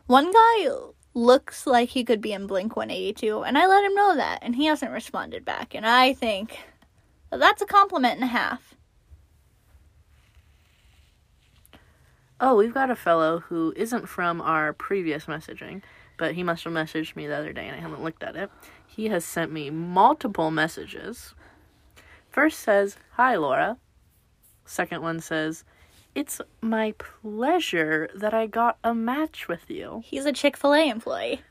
One 0.06 0.32
guy 0.32 0.68
looks 1.16 1.66
like 1.66 1.90
he 1.90 2.04
could 2.04 2.22
be 2.22 2.32
in 2.32 2.46
Blink 2.46 2.76
182, 2.76 3.42
and 3.42 3.58
I 3.58 3.66
let 3.66 3.84
him 3.84 3.96
know 3.96 4.16
that, 4.16 4.38
and 4.44 4.56
he 4.56 4.66
hasn't 4.66 4.92
responded 4.92 5.44
back, 5.44 5.74
and 5.74 5.84
I 5.84 6.14
think 6.14 6.60
that's 7.32 7.64
a 7.64 7.66
compliment 7.66 8.16
and 8.16 8.26
a 8.26 8.28
half. 8.28 8.76
Oh, 12.40 12.56
we've 12.56 12.74
got 12.74 12.92
a 12.92 12.96
fellow 12.96 13.40
who 13.40 13.74
isn't 13.76 14.08
from 14.08 14.42
our 14.42 14.74
previous 14.74 15.26
messaging, 15.26 15.82
but 16.18 16.36
he 16.36 16.44
must 16.44 16.66
have 16.66 16.74
messaged 16.74 17.16
me 17.16 17.26
the 17.26 17.38
other 17.38 17.54
day 17.54 17.68
and 17.68 17.76
I 17.76 17.80
haven't 17.80 18.04
looked 18.04 18.22
at 18.22 18.36
it. 18.36 18.52
He 18.96 19.08
has 19.08 19.26
sent 19.26 19.52
me 19.52 19.72
multiple 19.72 20.52
messages. 20.52 21.34
First 22.30 22.60
says, 22.60 22.96
Hi, 23.14 23.36
Laura. 23.36 23.78
Second 24.66 25.02
one 25.02 25.20
says, 25.20 25.64
It's 26.14 26.40
my 26.62 26.94
pleasure 27.00 28.08
that 28.14 28.36
I 28.36 28.46
got 28.46 28.78
a 28.84 28.94
match 28.94 29.48
with 29.48 29.68
you. 29.68 30.04
He's 30.06 30.26
a 30.26 30.32
Chick 30.32 30.56
fil 30.56 30.76
A 30.76 30.88
employee. 30.88 31.42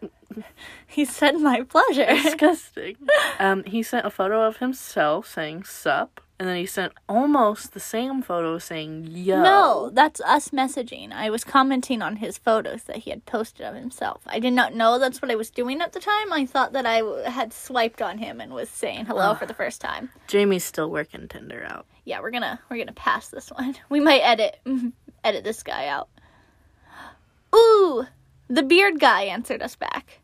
he 0.86 1.04
said, 1.04 1.36
My 1.36 1.60
pleasure. 1.60 2.06
Disgusting. 2.06 2.96
um, 3.38 3.64
he 3.64 3.82
sent 3.82 4.06
a 4.06 4.10
photo 4.10 4.46
of 4.46 4.56
himself 4.56 5.28
saying 5.28 5.64
sup, 5.64 6.22
and 6.38 6.48
then 6.48 6.56
he 6.56 6.66
sent 6.66 6.92
almost 7.08 7.72
the 7.72 7.80
same 7.80 8.22
photo 8.22 8.58
saying 8.58 9.08
yo. 9.10 9.42
No, 9.42 9.90
that's 9.92 10.20
us 10.20 10.50
messaging. 10.50 11.12
I 11.12 11.30
was 11.30 11.42
commenting 11.42 12.00
on 12.00 12.16
his 12.16 12.38
photos 12.38 12.84
that 12.84 12.98
he 12.98 13.10
had 13.10 13.26
posted 13.26 13.66
of 13.66 13.74
himself. 13.74 14.22
I 14.26 14.38
did 14.38 14.52
not 14.52 14.72
know 14.74 14.98
that's 14.98 15.20
what 15.20 15.30
I 15.32 15.34
was 15.34 15.50
doing 15.50 15.80
at 15.80 15.92
the 15.92 16.00
time. 16.00 16.32
I 16.32 16.46
thought 16.46 16.72
that 16.74 16.86
I 16.86 17.00
w- 17.00 17.24
had 17.24 17.52
swiped 17.52 18.00
on 18.00 18.18
him 18.18 18.40
and 18.40 18.52
was 18.52 18.68
saying 18.68 19.06
hello 19.06 19.34
for 19.34 19.46
the 19.46 19.54
first 19.54 19.80
time. 19.80 20.10
Jamie's 20.28 20.64
still 20.64 20.90
working 20.90 21.26
Tinder 21.26 21.66
out. 21.68 21.86
Yeah, 22.04 22.20
we're 22.20 22.30
gonna 22.30 22.60
we're 22.70 22.78
gonna 22.78 22.92
pass 22.92 23.28
this 23.28 23.48
one. 23.50 23.74
We 23.88 23.98
might 24.00 24.20
edit 24.20 24.58
edit 25.24 25.42
this 25.44 25.62
guy 25.64 25.88
out. 25.88 26.08
Ooh, 27.54 28.06
the 28.48 28.62
beard 28.62 29.00
guy 29.00 29.22
answered 29.22 29.62
us 29.62 29.74
back. 29.74 30.20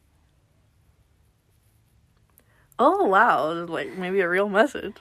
Oh 2.79 3.05
wow, 3.05 3.53
like 3.67 3.97
maybe 3.97 4.21
a 4.21 4.29
real 4.29 4.49
message. 4.49 4.97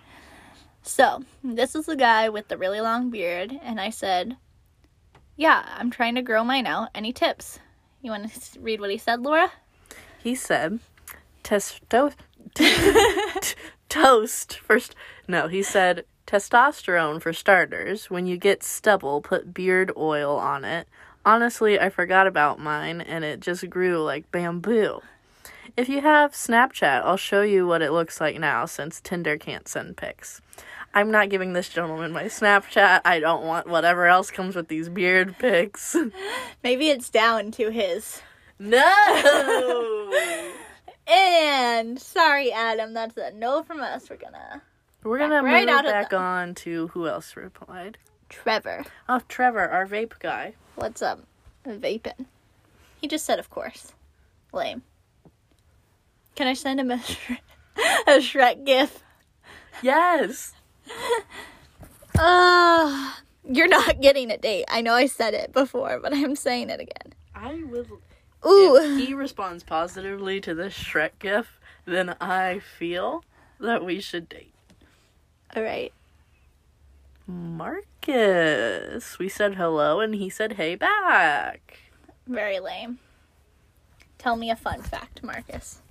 So, 0.84 1.24
this 1.43 1.76
is 1.76 1.86
the 1.86 1.96
guy 1.96 2.28
with 2.30 2.50
the 2.50 2.58
really 2.58 2.82
long 2.82 3.10
beard, 3.10 3.58
and 3.63 3.80
I 3.80 3.89
said, 3.89 4.36
Yeah, 5.38 5.65
I'm 5.78 5.89
trying 5.89 6.15
to 6.15 6.22
grow 6.22 6.43
mine 6.43 6.67
out. 6.67 6.89
Any 6.93 7.13
tips? 7.13 7.60
You 8.02 8.12
want 8.12 8.32
to 8.34 8.60
read 8.60 8.82
what 8.82 8.91
he 8.91 8.98
said, 8.98 9.22
Laura? 9.22 9.52
He 10.22 10.36
said, 10.36 10.80
"Testo 11.43 12.13
t- 12.54 13.54
toast 13.89 14.58
first. 14.58 14.96
No, 15.28 15.48
he 15.48 15.63
said 15.63 16.04
testosterone 16.28 17.22
for 17.22 17.32
starters. 17.32 18.10
When 18.10 18.26
you 18.26 18.38
get 18.38 18.62
stubble, 18.62 19.22
put 19.22 19.54
beard 19.54 19.91
oil 19.96 20.36
on 20.36 20.65
it. 20.65 20.88
Honestly, 21.26 21.80
I 21.80 21.89
forgot 21.89 22.28
about 22.28 22.60
mine, 22.60 23.00
and 23.00 23.24
it 23.24 23.39
just 23.39 23.69
grew 23.69 24.04
like 24.04 24.32
bamboo. 24.32 25.02
If 25.78 25.88
you 25.88 26.02
have 26.02 26.34
Snapchat, 26.34 27.04
I'll 27.04 27.17
show 27.17 27.41
you 27.41 27.65
what 27.65 27.82
it 27.82 27.91
looks 27.91 28.19
like 28.19 28.38
now 28.38 28.65
since 28.65 29.00
Tinder 29.00 29.38
can't 29.38 29.67
send 29.67 29.96
pics. 29.98 30.41
I'm 30.93 31.10
not 31.12 31.29
giving 31.29 31.53
this 31.53 31.69
gentleman 31.69 32.12
my 32.12 32.25
Snapchat. 32.25 33.01
I 33.06 33.19
don't 33.19 33.43
want 33.45 33.67
whatever 33.67 34.06
else 34.08 34.29
comes 34.29 34.56
with 34.56 34.67
these 34.67 34.89
beard 34.89 35.36
pics. 35.39 35.95
Maybe 36.63 36.89
it's 36.89 37.10
down 37.10 37.51
to 37.51 37.69
his. 37.71 38.21
No! 38.60 40.10
And 41.06 41.99
sorry, 41.99 42.53
Adam, 42.53 42.93
that's 42.93 43.17
a 43.17 43.32
no 43.32 43.62
from 43.62 43.82
us. 43.82 44.10
We're 44.10 44.15
gonna. 44.15 44.62
We're 45.03 45.17
gonna 45.17 45.43
Back 45.43 45.51
right 45.51 45.65
move 45.67 45.75
out 45.75 45.84
back 45.84 46.13
on 46.13 46.56
to 46.56 46.88
who 46.88 47.10
else 47.10 47.36
replied. 47.36 47.97
Trevor, 48.29 48.86
Oh, 49.10 49.19
Trevor, 49.27 49.67
our 49.67 49.86
vape 49.86 50.17
guy. 50.19 50.53
what's 50.75 51.01
up? 51.01 51.19
Vaping. 51.67 52.25
He 53.01 53.10
just 53.10 53.25
said, 53.25 53.38
of 53.38 53.49
course. 53.49 53.91
Lame. 54.53 54.82
Can 56.36 56.47
I 56.47 56.53
send 56.53 56.79
him 56.79 56.89
a, 56.89 56.97
Shre- 56.99 57.39
a 58.08 58.12
Shrek 58.19 58.65
gif? 58.65 59.03
Yes. 59.82 60.53
Uh, 62.17 63.13
You're 63.50 63.67
not 63.67 64.00
getting 64.00 64.30
a 64.30 64.38
date. 64.38 64.65
I 64.67 64.82
know 64.82 64.93
I 64.93 65.08
said 65.08 65.34
it 65.34 65.52
before, 65.52 66.00
but 66.00 66.13
I'm 66.13 66.36
saying 66.36 66.69
it 66.69 66.80
again. 66.80 67.13
I 67.34 67.63
will. 67.63 67.88
Ooh. 68.46 68.76
If 68.76 69.08
he 69.08 69.13
responds 69.13 69.63
positively 69.63 70.39
to 70.41 70.54
this 70.54 70.74
Shrek 70.74 71.12
gif, 71.19 71.60
then 71.86 72.15
I 72.22 72.60
feel 72.60 73.24
that 73.60 73.84
we 73.84 74.00
should 74.00 74.30
date. 74.30 74.54
All 75.56 75.63
right. 75.63 75.91
Marcus. 77.26 79.17
We 79.17 79.30
said 79.30 79.56
hello 79.56 80.00
and 80.00 80.15
he 80.15 80.30
said 80.30 80.54
hey 80.54 80.76
back. 80.76 81.80
Very 82.28 82.60
lame. 82.60 83.00
Tell 84.17 84.36
me 84.36 84.50
a 84.50 84.56
fun 84.56 84.82
fact, 84.82 85.24
Marcus. 85.24 85.82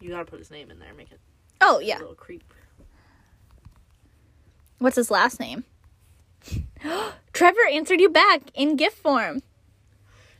You 0.00 0.10
gotta 0.10 0.24
put 0.24 0.38
his 0.38 0.50
name 0.50 0.70
in 0.70 0.78
there, 0.78 0.94
make 0.94 1.10
it 1.10 1.20
Oh, 1.60 1.80
yeah. 1.80 1.98
little 1.98 2.14
creep. 2.14 2.42
What's 4.78 4.96
his 4.96 5.10
last 5.10 5.40
name? 5.40 5.64
Trevor 7.32 7.66
answered 7.70 8.00
you 8.00 8.08
back 8.08 8.42
in 8.54 8.76
gift 8.76 8.98
form. 8.98 9.42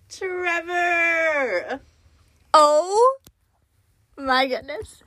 Trevor! 0.09 1.81
Oh 2.55 3.19
my 4.17 4.47
goodness. 4.47 5.03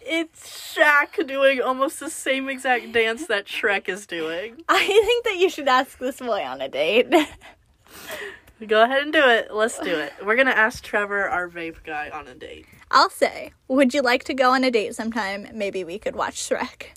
It's 0.00 0.76
Shaq 0.76 1.26
doing 1.26 1.60
almost 1.60 2.00
the 2.00 2.10
same 2.10 2.48
exact 2.48 2.92
dance 2.92 3.26
that 3.26 3.46
Shrek 3.46 3.88
is 3.88 4.06
doing. 4.06 4.62
I 4.68 4.84
think 4.84 5.24
that 5.24 5.36
you 5.36 5.48
should 5.48 5.68
ask 5.68 5.98
this 5.98 6.18
boy 6.18 6.42
on 6.42 6.60
a 6.60 6.68
date. 6.68 7.12
Go 8.66 8.84
ahead 8.84 9.02
and 9.02 9.12
do 9.12 9.26
it. 9.26 9.52
Let's 9.52 9.78
do 9.78 9.94
it. 9.94 10.12
We're 10.24 10.36
gonna 10.36 10.50
ask 10.50 10.82
Trevor, 10.84 11.28
our 11.28 11.48
vape 11.48 11.82
guy, 11.84 12.10
on 12.10 12.28
a 12.28 12.34
date. 12.34 12.66
I'll 12.90 13.10
say, 13.10 13.52
would 13.68 13.94
you 13.94 14.02
like 14.02 14.24
to 14.24 14.34
go 14.34 14.50
on 14.52 14.64
a 14.64 14.70
date 14.70 14.94
sometime? 14.94 15.48
Maybe 15.52 15.82
we 15.82 15.98
could 15.98 16.14
watch 16.14 16.36
Shrek. 16.36 16.88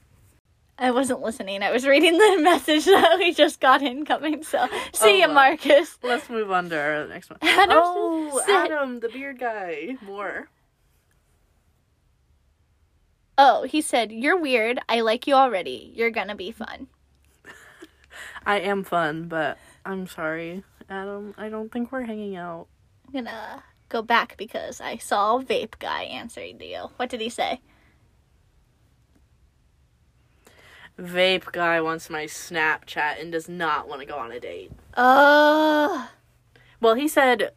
I 0.78 0.92
wasn't 0.92 1.22
listening. 1.22 1.64
I 1.64 1.72
was 1.72 1.88
reading 1.88 2.18
the 2.18 2.40
message 2.42 2.86
that 2.86 3.16
we 3.18 3.34
just 3.34 3.62
got 3.62 3.82
incoming. 3.82 4.44
So, 4.44 4.68
oh, 4.70 4.88
see 4.94 5.22
you, 5.22 5.28
wow. 5.28 5.34
Marcus. 5.34 5.98
Let's 6.04 6.30
move 6.30 6.52
on 6.52 6.70
to 6.70 6.78
our 6.78 7.08
next 7.08 7.30
one. 7.30 7.40
Adam 7.42 7.78
oh, 7.82 8.42
said- 8.46 8.72
Adam, 8.72 9.00
the 9.00 9.10
beard 9.10 9.40
guy. 9.40 9.98
More. 10.02 10.50
Oh, 13.38 13.64
he 13.64 13.82
said, 13.82 14.12
You're 14.12 14.40
weird. 14.40 14.80
I 14.88 15.02
like 15.02 15.28
you 15.28 15.34
already. 15.34 15.92
You're 15.96 16.12
gonna 16.12 16.36
be 16.36 16.52
fun. 16.52 16.88
I 18.46 18.60
am 18.60 18.84
fun, 18.84 19.28
but 19.28 19.58
I'm 19.86 20.08
sorry, 20.08 20.64
Adam. 20.90 21.34
I 21.38 21.50
don't 21.50 21.72
think 21.72 21.92
we're 21.92 22.04
hanging 22.04 22.36
out. 22.36 22.68
I'm 23.08 23.14
gonna 23.14 23.64
go 23.90 24.02
back 24.02 24.38
because 24.38 24.82
I 24.82 24.98
saw 24.98 25.40
vape 25.40 25.80
guy 25.80 26.04
answering 26.04 26.60
to 26.60 26.66
you. 26.66 26.90
What 26.98 27.10
did 27.10 27.22
he 27.22 27.30
say? 27.30 27.60
Vape 31.00 31.52
guy 31.52 31.82
wants 31.82 32.10
my 32.10 32.24
Snapchat 32.24 33.22
and 33.22 33.32
does 33.32 33.50
not 33.50 33.90
want 33.90 34.00
to 34.00 34.08
go 34.08 34.18
on 34.18 34.32
a 34.32 34.40
date. 34.40 34.72
Oh, 34.96 36.10
Well, 36.80 36.94
he 36.94 37.08
said 37.08 37.52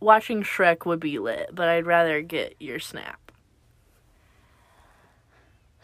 watching 0.00 0.42
Shrek 0.42 0.84
would 0.84 1.00
be 1.00 1.18
lit, 1.18 1.50
but 1.52 1.68
I'd 1.68 1.86
rather 1.86 2.20
get 2.20 2.56
your 2.58 2.80
snap. 2.80 3.20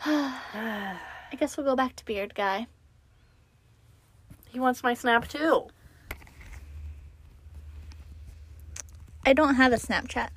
I 0.04 0.98
guess 1.38 1.56
we'll 1.56 1.66
go 1.66 1.76
back 1.76 1.94
to 1.96 2.04
beard 2.04 2.34
guy. 2.34 2.66
He 4.50 4.58
wants 4.58 4.82
my 4.82 4.94
snap 4.94 5.28
too. 5.28 5.68
I 9.24 9.33
don't 9.33 9.54
have 9.54 9.72
a 9.72 9.76
Snapchat. 9.76 10.28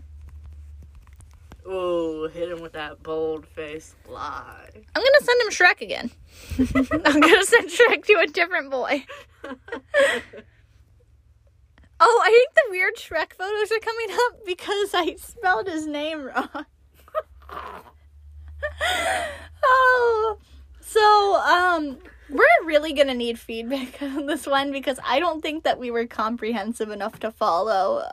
Oh, 1.66 2.28
hit 2.28 2.50
him 2.52 2.62
with 2.62 2.74
that 2.74 3.02
bold 3.04 3.48
face 3.48 3.96
lie. 4.10 4.70
I'm 4.96 5.02
gonna 5.02 5.22
send 5.22 5.42
him 5.42 5.50
Shrek 5.50 5.82
again. 5.82 6.12
I'm 7.06 7.22
gonna 7.22 7.46
send 7.46 7.70
Shrek 7.70 8.06
to 8.06 8.20
a 8.20 8.28
different 8.28 8.70
boy. 8.70 9.06
Oh, 12.06 12.22
I 12.26 12.30
think 12.30 12.54
the 12.54 12.64
weird 12.70 12.96
Shrek 12.96 13.32
photos 13.34 13.72
are 13.72 13.80
coming 13.80 14.08
up 14.12 14.46
because 14.46 14.94
I 14.94 15.16
spelled 15.16 15.68
his 15.68 15.88
name 15.88 16.24
wrong. 16.26 16.66
oh, 19.64 20.38
so 20.82 21.36
um, 21.36 21.98
we're 22.30 22.66
really 22.66 22.92
gonna 22.92 23.14
need 23.14 23.40
feedback 23.40 24.02
on 24.02 24.26
this 24.26 24.46
one 24.46 24.74
because 24.74 25.00
I 25.06 25.20
don't 25.20 25.42
think 25.42 25.64
that 25.64 25.80
we 25.80 25.92
were 25.92 26.06
comprehensive 26.06 26.90
enough 26.90 27.20
to 27.22 27.32
follow. 27.32 28.04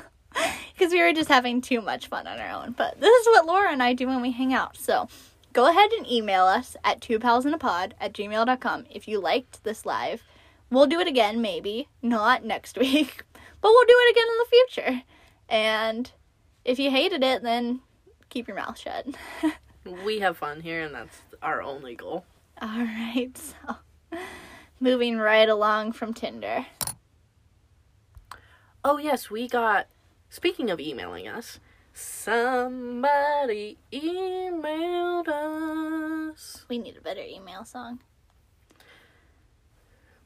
Because 0.74 0.92
we 0.92 1.00
were 1.00 1.12
just 1.12 1.28
having 1.28 1.60
too 1.60 1.80
much 1.80 2.08
fun 2.08 2.26
on 2.26 2.40
our 2.40 2.50
own. 2.50 2.72
But 2.72 3.00
this 3.00 3.08
is 3.08 3.26
what 3.28 3.46
Laura 3.46 3.70
and 3.70 3.80
I 3.80 3.92
do 3.92 4.08
when 4.08 4.20
we 4.20 4.32
hang 4.32 4.52
out. 4.52 4.76
So 4.76 5.08
go 5.52 5.70
ahead 5.70 5.92
and 5.92 6.10
email 6.10 6.46
us 6.46 6.76
at 6.82 7.00
two 7.00 7.20
pals 7.20 7.46
in 7.46 7.54
a 7.54 7.58
pod 7.58 7.94
at 8.00 8.12
gmail.com 8.12 8.86
if 8.90 9.06
you 9.06 9.20
liked 9.20 9.62
this 9.62 9.86
live. 9.86 10.24
We'll 10.70 10.86
do 10.86 10.98
it 10.98 11.06
again, 11.06 11.40
maybe. 11.40 11.88
Not 12.02 12.44
next 12.44 12.76
week. 12.86 13.22
But 13.32 13.68
we'll 13.68 13.86
do 13.86 13.94
it 13.96 14.10
again 14.10 14.26
in 14.28 14.38
the 14.38 14.50
future. 14.50 15.02
And 15.48 16.10
if 16.64 16.80
you 16.80 16.90
hated 16.90 17.22
it, 17.22 17.44
then 17.44 17.80
keep 18.28 18.48
your 18.48 18.56
mouth 18.56 18.76
shut. 18.76 19.06
We 19.84 20.20
have 20.20 20.38
fun 20.38 20.62
here, 20.62 20.80
and 20.82 20.94
that's 20.94 21.18
our 21.42 21.60
only 21.60 21.94
goal. 21.94 22.24
All 22.62 22.68
right, 22.84 23.30
so 23.36 23.76
moving 24.80 25.18
right 25.18 25.46
along 25.46 25.92
from 25.92 26.14
Tinder. 26.14 26.64
Oh, 28.82 28.96
yes, 28.96 29.30
we 29.30 29.46
got. 29.46 29.86
Speaking 30.34 30.68
of 30.68 30.80
emailing 30.80 31.28
us, 31.28 31.60
somebody 31.92 33.78
emailed 33.92 35.28
us. 35.28 36.66
We 36.68 36.76
need 36.76 36.96
a 36.96 37.00
better 37.00 37.22
email 37.22 37.64
song. 37.64 38.00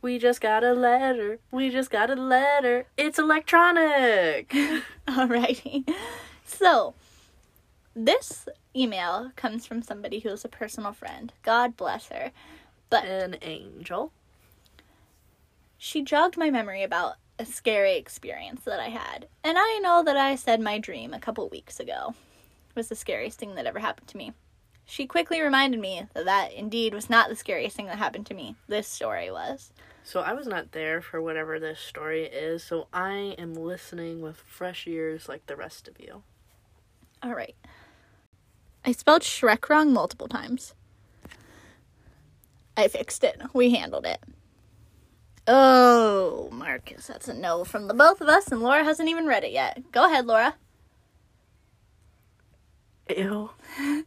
We 0.00 0.18
just 0.18 0.40
got 0.40 0.64
a 0.64 0.72
letter. 0.72 1.40
We 1.50 1.68
just 1.68 1.90
got 1.90 2.08
a 2.08 2.14
letter. 2.14 2.86
It's 2.96 3.18
electronic. 3.18 4.48
Alrighty. 5.06 5.86
So, 6.42 6.94
this 7.94 8.48
email 8.74 9.32
comes 9.36 9.66
from 9.66 9.82
somebody 9.82 10.20
who 10.20 10.30
is 10.30 10.42
a 10.42 10.48
personal 10.48 10.94
friend. 10.94 11.34
God 11.42 11.76
bless 11.76 12.08
her. 12.08 12.32
But 12.88 13.04
An 13.04 13.36
angel. 13.42 14.12
she 15.76 16.00
jogged 16.00 16.38
my 16.38 16.48
memory 16.48 16.82
about 16.82 17.16
a 17.38 17.46
scary 17.46 17.96
experience 17.96 18.62
that 18.64 18.80
I 18.80 18.88
had. 18.88 19.28
And 19.44 19.56
I 19.58 19.78
know 19.82 20.02
that 20.04 20.16
I 20.16 20.34
said 20.34 20.60
my 20.60 20.78
dream 20.78 21.14
a 21.14 21.20
couple 21.20 21.48
weeks 21.48 21.78
ago 21.78 22.14
was 22.74 22.88
the 22.88 22.96
scariest 22.96 23.38
thing 23.38 23.54
that 23.54 23.66
ever 23.66 23.78
happened 23.78 24.08
to 24.08 24.16
me. 24.16 24.32
She 24.84 25.06
quickly 25.06 25.40
reminded 25.40 25.80
me 25.80 26.04
that 26.14 26.24
that 26.24 26.52
indeed 26.52 26.94
was 26.94 27.10
not 27.10 27.28
the 27.28 27.36
scariest 27.36 27.76
thing 27.76 27.86
that 27.86 27.98
happened 27.98 28.26
to 28.26 28.34
me. 28.34 28.56
This 28.68 28.88
story 28.88 29.30
was. 29.30 29.72
So 30.02 30.20
I 30.20 30.32
was 30.32 30.46
not 30.46 30.72
there 30.72 31.02
for 31.02 31.20
whatever 31.20 31.60
this 31.60 31.78
story 31.78 32.24
is, 32.24 32.64
so 32.64 32.88
I 32.92 33.34
am 33.38 33.52
listening 33.52 34.22
with 34.22 34.36
fresh 34.36 34.86
ears 34.86 35.28
like 35.28 35.46
the 35.46 35.56
rest 35.56 35.88
of 35.88 36.00
you. 36.00 36.22
All 37.22 37.34
right. 37.34 37.54
I 38.84 38.92
spelled 38.92 39.22
Shrek 39.22 39.68
wrong 39.68 39.92
multiple 39.92 40.28
times. 40.28 40.72
I 42.76 42.88
fixed 42.88 43.24
it. 43.24 43.42
We 43.52 43.70
handled 43.70 44.06
it. 44.06 44.22
Oh, 45.50 46.50
Marcus, 46.52 47.06
that's 47.06 47.26
a 47.26 47.32
no 47.34 47.64
from 47.64 47.88
the 47.88 47.94
both 47.94 48.20
of 48.20 48.28
us, 48.28 48.48
and 48.52 48.60
Laura 48.60 48.84
hasn't 48.84 49.08
even 49.08 49.26
read 49.26 49.44
it 49.44 49.50
yet. 49.52 49.90
Go 49.92 50.04
ahead, 50.04 50.26
Laura. 50.26 50.54
Ew. 53.16 53.50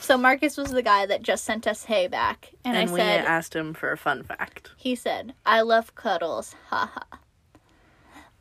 So 0.00 0.16
Marcus 0.16 0.56
was 0.56 0.72
the 0.72 0.82
guy 0.82 1.06
that 1.06 1.22
just 1.22 1.44
sent 1.44 1.68
us 1.68 1.84
hey 1.84 2.08
back, 2.08 2.50
and, 2.64 2.76
And, 2.76 2.88
I 2.88 2.92
we 2.92 2.98
said, 2.98 3.24
asked 3.24 3.54
him 3.54 3.74
for 3.74 3.92
a 3.92 3.96
fun 3.98 4.24
fact. 4.24 4.70
he 4.76 4.96
said, 4.96 5.34
I 5.46 5.60
love 5.60 5.94
cuddles, 5.94 6.56
haha. 6.68 7.02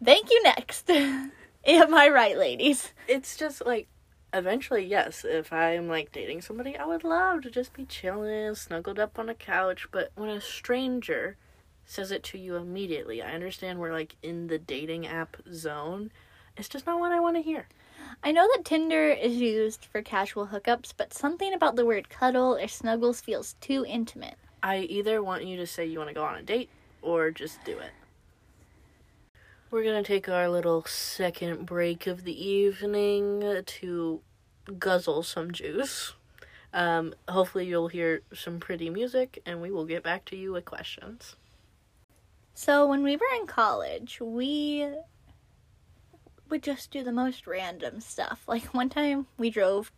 Thank 0.04 0.32
you. 0.32 0.42
Next. 0.44 0.90
Am 0.90 1.94
I 1.94 2.08
right, 2.08 2.38
ladies? 2.38 2.94
It's 3.08 3.36
just 3.38 3.64
like, 3.66 3.88
eventually, 4.34 4.84
yes, 4.86 5.24
if 5.28 5.52
I'm 5.54 5.90
like 5.90 6.12
dating 6.12 6.42
somebody, 6.42 6.76
I 6.78 6.86
would 6.86 7.04
love 7.04 7.42
to 7.44 7.52
just 7.52 7.74
be 7.74 7.86
chilling, 7.86 8.56
snuggled 8.56 8.98
up 8.98 9.20
on 9.20 9.30
a 9.30 9.36
couch. 9.36 9.88
But 9.92 10.12
when 10.16 10.30
a 10.30 10.42
stranger 10.42 11.36
says 11.89 12.12
it 12.12 12.21
to 12.21 12.38
you 12.38 12.56
immediately, 12.56 13.19
I 13.19 13.31
understand 13.31 13.79
we're 13.79 13.92
like 13.92 14.15
in 14.21 14.46
the 14.46 14.60
dating 14.60 15.08
app 15.08 15.37
zone. 15.52 16.12
It's 16.56 16.69
just 16.69 16.85
not 16.85 17.00
what 17.00 17.12
I 17.12 17.19
want 17.19 17.35
to 17.37 17.42
hear. 17.42 17.67
I 18.23 18.31
know 18.31 18.48
that 18.54 18.63
Tinder 18.63 19.10
is 19.10 19.37
used 19.37 19.85
for 19.85 20.04
casual 20.04 20.48
hookups, 20.48 20.94
but 20.96 21.15
something 21.15 21.52
about 21.52 21.75
the 21.75 21.85
word 21.85 22.08
cuddle 22.08 22.56
or 22.56 22.67
snuggles 22.67 23.21
feels 23.21 23.56
too 23.60 23.85
intimate. 23.87 24.35
I 24.62 24.81
either 24.81 25.23
want 25.23 25.46
you 25.46 25.58
to 25.58 25.65
say 25.65 25.87
you 25.87 25.98
want 25.98 26.10
to 26.10 26.13
go 26.13 26.23
on 26.23 26.37
a 26.37 26.44
date 26.44 26.69
or 27.02 27.31
just 27.31 27.63
do 27.65 27.79
it. 27.79 27.92
We're 29.71 29.83
going 29.83 30.04
to 30.04 30.08
take 30.08 30.29
our 30.29 30.48
little 30.48 30.83
second 30.85 31.65
break 31.65 32.06
of 32.06 32.23
the 32.23 32.46
evening 32.46 33.63
to 33.65 34.21
guzzle 34.77 35.23
some 35.23 35.52
juice. 35.52 36.13
Um, 36.71 37.15
hopefully, 37.27 37.65
you'll 37.65 37.87
hear 37.87 38.21
some 38.31 38.60
pretty 38.60 38.92
music 38.92 39.42
and 39.44 39.60
we 39.60 39.71
will 39.71 39.85
get 39.85 40.04
back 40.04 40.25
to 40.25 40.35
you 40.35 40.52
with 40.52 40.65
questions. 40.65 41.35
So 42.54 42.87
when 42.87 43.04
we 43.04 43.15
were 43.15 43.39
in 43.39 43.47
college, 43.47 44.19
we 44.21 44.87
would 46.50 46.63
just 46.63 46.91
do 46.91 47.04
the 47.04 47.12
most 47.12 47.47
random 47.47 48.02
stuff. 48.02 48.43
Like 48.47 48.65
one 48.73 48.89
time 48.89 49.27
we 49.37 49.50
drove 49.50 49.91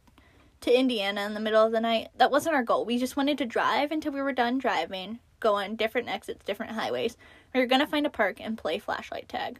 to 0.61 0.79
Indiana 0.79 1.25
in 1.25 1.33
the 1.33 1.39
middle 1.39 1.65
of 1.65 1.71
the 1.71 1.79
night. 1.79 2.09
That 2.17 2.31
wasn't 2.31 2.55
our 2.55 2.63
goal. 2.63 2.85
We 2.85 2.99
just 2.99 3.17
wanted 3.17 3.37
to 3.39 3.45
drive 3.45 3.91
until 3.91 4.11
we 4.11 4.21
were 4.21 4.31
done 4.31 4.59
driving, 4.59 5.19
go 5.39 5.55
on 5.55 5.75
different 5.75 6.09
exits, 6.09 6.45
different 6.45 6.73
highways. 6.73 7.17
We 7.53 7.59
were 7.59 7.65
going 7.65 7.81
to 7.81 7.87
find 7.87 8.05
a 8.05 8.11
park 8.11 8.39
and 8.39 8.57
play 8.57 8.77
flashlight 8.77 9.27
tag. 9.27 9.59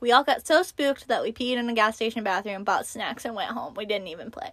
We 0.00 0.10
all 0.10 0.24
got 0.24 0.46
so 0.46 0.64
spooked 0.64 1.06
that 1.06 1.22
we 1.22 1.32
peed 1.32 1.56
in 1.56 1.68
a 1.68 1.74
gas 1.74 1.94
station 1.94 2.24
bathroom, 2.24 2.64
bought 2.64 2.86
snacks, 2.86 3.24
and 3.24 3.36
went 3.36 3.52
home. 3.52 3.74
We 3.74 3.86
didn't 3.86 4.08
even 4.08 4.32
play. 4.32 4.50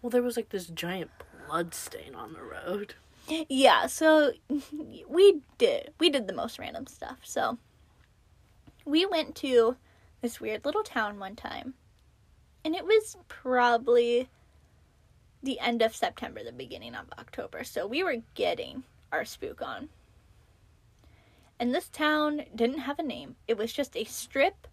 Well, 0.00 0.10
there 0.10 0.22
was 0.22 0.36
like 0.36 0.50
this 0.50 0.66
giant 0.66 1.10
blood 1.48 1.74
stain 1.74 2.14
on 2.14 2.32
the 2.32 2.42
road. 2.42 2.94
Yeah, 3.28 3.86
so 3.86 4.32
we 5.08 5.40
did 5.58 5.92
we 5.98 6.10
did 6.10 6.26
the 6.26 6.34
most 6.34 6.58
random 6.58 6.86
stuff. 6.86 7.18
So 7.22 7.58
we 8.84 9.06
went 9.06 9.34
to 9.36 9.76
this 10.20 10.40
weird 10.40 10.64
little 10.64 10.82
town 10.82 11.18
one 11.18 11.36
time. 11.36 11.74
And 12.64 12.74
it 12.74 12.84
was 12.84 13.16
probably 13.28 14.28
the 15.42 15.60
end 15.60 15.82
of 15.82 15.94
September, 15.94 16.42
the 16.42 16.52
beginning 16.52 16.94
of 16.94 17.06
October. 17.18 17.62
So 17.62 17.86
we 17.86 18.02
were 18.02 18.16
getting 18.34 18.84
our 19.12 19.24
spook 19.24 19.60
on. 19.60 19.90
And 21.60 21.74
this 21.74 21.88
town 21.88 22.42
didn't 22.54 22.78
have 22.78 22.98
a 22.98 23.02
name. 23.02 23.36
It 23.46 23.58
was 23.58 23.72
just 23.72 23.96
a 23.96 24.04
strip 24.04 24.66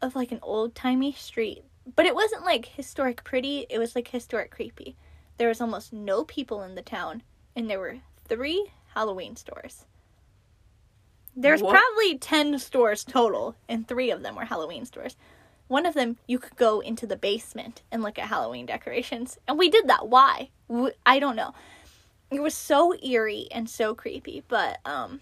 of 0.00 0.14
like 0.14 0.32
an 0.32 0.38
old 0.42 0.74
timey 0.74 1.12
street. 1.12 1.64
But 1.96 2.06
it 2.06 2.14
wasn't 2.14 2.44
like 2.44 2.66
historic 2.66 3.24
pretty, 3.24 3.66
it 3.68 3.78
was 3.78 3.94
like 3.94 4.08
historic 4.08 4.50
creepy. 4.50 4.96
There 5.36 5.48
was 5.48 5.60
almost 5.60 5.92
no 5.92 6.24
people 6.24 6.62
in 6.62 6.76
the 6.76 6.82
town, 6.82 7.22
and 7.56 7.68
there 7.70 7.78
were 7.80 7.98
three 8.26 8.66
Halloween 8.94 9.36
stores. 9.36 9.84
There's 11.36 11.62
What? 11.62 11.72
probably 11.74 12.16
10 12.18 12.58
stores 12.58 13.04
total, 13.04 13.56
and 13.68 13.86
three 13.88 14.10
of 14.10 14.22
them 14.22 14.36
were 14.36 14.44
Halloween 14.44 14.84
stores. 14.86 15.16
One 15.66 15.86
of 15.86 15.94
them, 15.94 16.18
you 16.26 16.38
could 16.38 16.56
go 16.56 16.80
into 16.80 17.06
the 17.06 17.16
basement 17.16 17.82
and 17.90 18.02
look 18.02 18.18
at 18.18 18.28
Halloween 18.28 18.66
decorations. 18.66 19.38
And 19.48 19.58
we 19.58 19.68
did 19.68 19.88
that. 19.88 20.08
Why? 20.08 20.50
I 21.04 21.18
don't 21.18 21.36
know. 21.36 21.54
It 22.30 22.40
was 22.42 22.54
so 22.54 22.94
eerie 23.02 23.48
and 23.50 23.68
so 23.68 23.94
creepy, 23.94 24.44
but 24.46 24.78
um, 24.84 25.20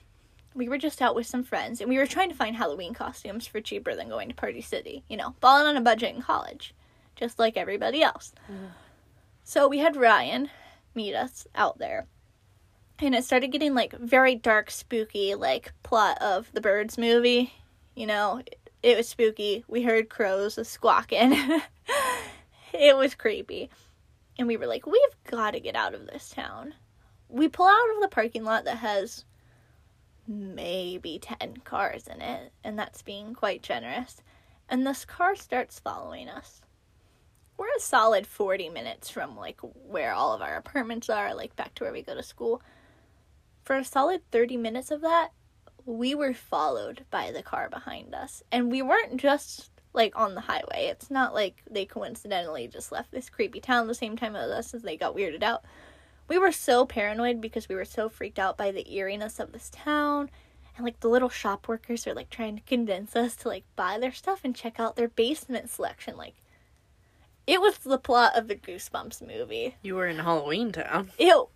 we 0.55 0.69
were 0.69 0.79
just 0.79 1.01
out 1.01 1.15
with 1.15 1.27
some 1.27 1.45
friends 1.45 1.81
and 1.81 1.89
we 1.89 1.97
were 1.99 2.07
trying 2.07 2.29
to 2.29 2.35
find 2.35 2.57
Halloween 2.57 2.93
costumes 2.93 3.47
for 3.47 3.61
cheaper 3.61 3.95
than 3.95 4.09
going 4.09 4.29
to 4.29 4.35
Party 4.35 4.61
City. 4.61 5.05
You 5.09 5.17
know, 5.17 5.35
balling 5.41 5.67
on 5.67 5.77
a 5.77 5.81
budget 5.81 6.15
in 6.15 6.23
college, 6.23 6.75
just 7.17 7.39
like 7.39 7.57
everybody 7.57 8.03
else. 8.03 8.33
So 9.45 9.69
we 9.69 9.79
had 9.79 9.97
Ryan 9.97 10.51
meet 10.95 11.15
us 11.15 11.47
out 11.55 11.79
there. 11.79 12.07
And 13.03 13.17
it 13.17 13.25
started 13.25 13.49
getting 13.49 13.75
like 13.75 13.99
very 13.99 14.37
dark, 14.37 14.71
spooky, 14.71 15.35
like 15.35 15.73
plot 15.83 16.23
of 16.23 16.53
the 16.53 16.61
Birds 16.61 16.97
movie. 16.97 17.53
You 17.97 18.07
know, 18.07 18.41
it, 18.47 18.71
it 18.81 18.97
was 18.97 19.09
spooky. 19.09 19.65
We 19.67 19.83
heard 19.83 20.09
crows 20.09 20.57
squawking. 20.69 21.33
it 22.73 22.97
was 22.97 23.17
creepy. 23.17 23.71
And 24.39 24.47
we 24.47 24.57
were 24.57 24.69
like, 24.69 24.87
we've 24.87 25.25
got 25.29 25.51
to 25.51 25.61
get 25.61 25.75
out 25.75 25.95
of 25.95 26.07
this 26.07 26.31
town. 26.31 26.75
We 27.29 27.49
pull 27.49 27.67
out 27.67 27.97
of 27.97 28.03
the 28.03 28.09
parking 28.09 28.45
lot 28.45 28.67
that 28.67 28.79
has 28.79 29.25
maybe 30.29 31.19
10 31.21 31.57
cars 31.65 32.07
in 32.07 32.23
it, 32.23 32.53
and 32.63 32.79
that's 32.79 33.03
being 33.03 33.35
quite 33.35 33.63
generous. 33.63 34.23
And 34.69 34.87
this 34.87 35.05
car 35.05 35.35
starts 35.35 35.81
following 35.81 36.29
us. 36.29 36.61
We're 37.57 37.67
a 37.77 37.81
solid 37.81 38.29
40 38.29 38.69
minutes 38.69 39.11
from 39.11 39.37
like 39.37 39.59
where 39.61 40.13
all 40.13 40.33
of 40.33 40.41
our 40.41 40.55
apartments 40.55 41.11
are, 41.11 41.35
like 41.35 41.57
back 41.57 41.75
to 41.75 41.85
where 41.85 41.93
we 41.93 42.03
go 42.03 42.15
to 42.15 42.23
school. 42.23 42.63
For 43.65 43.77
a 43.77 43.85
solid 43.85 44.23
30 44.31 44.57
minutes 44.57 44.91
of 44.91 45.01
that, 45.03 45.31
we 45.85 46.15
were 46.15 46.35
followed 46.35 47.05
by 47.11 47.31
the 47.31 47.43
car 47.43 47.69
behind 47.69 48.15
us. 48.15 48.43
And 48.51 48.71
we 48.71 48.83
weren't 48.83 49.17
just 49.17 49.71
like 49.95 50.19
on 50.19 50.35
the 50.35 50.41
highway. 50.41 50.87
It's 50.87 51.11
not 51.11 51.35
like 51.35 51.63
they 51.71 51.85
coincidentally 51.85 52.67
just 52.69 52.93
left 52.93 53.11
this 53.11 53.29
creepy 53.29 53.61
town 53.61 53.87
the 53.87 53.95
same 53.95 54.17
time 54.17 54.37
as 54.37 54.51
us 54.51 54.75
as 54.75 54.83
they 54.83 54.97
got 54.97 55.15
weirded 55.15 55.43
out. 55.43 55.65
We 56.29 56.39
were 56.39 56.53
so 56.53 56.87
paranoid 56.87 57.41
because 57.41 57.69
we 57.69 57.75
were 57.75 57.85
so 57.85 58.09
freaked 58.09 58.39
out 58.39 58.57
by 58.57 58.71
the 58.71 58.91
eeriness 58.93 59.39
of 59.39 59.53
this 59.53 59.71
town. 59.71 60.31
And 60.77 60.85
like 60.85 61.01
the 61.01 61.09
little 61.09 61.29
shop 61.29 61.69
workers 61.69 62.07
are 62.07 62.15
like 62.15 62.31
trying 62.31 62.57
to 62.57 62.63
convince 62.63 63.15
us 63.15 63.37
to 63.37 63.49
like 63.49 63.65
buy 63.77 63.99
their 63.99 64.13
stuff 64.13 64.41
and 64.45 64.57
check 64.57 64.81
out 64.81 64.97
their 64.97 65.09
basement 65.09 65.69
selection. 65.69 66.17
Like 66.17 66.35
it 67.47 67.61
was 67.61 67.79
the 67.79 67.99
plot 67.99 68.37
of 68.37 68.49
the 68.49 68.55
Goosebumps 68.55 69.27
movie. 69.27 69.77
You 69.83 69.97
were 69.97 70.07
in 70.07 70.21
Halloween 70.21 70.73
Town. 70.73 71.11
Ew. 71.19 71.49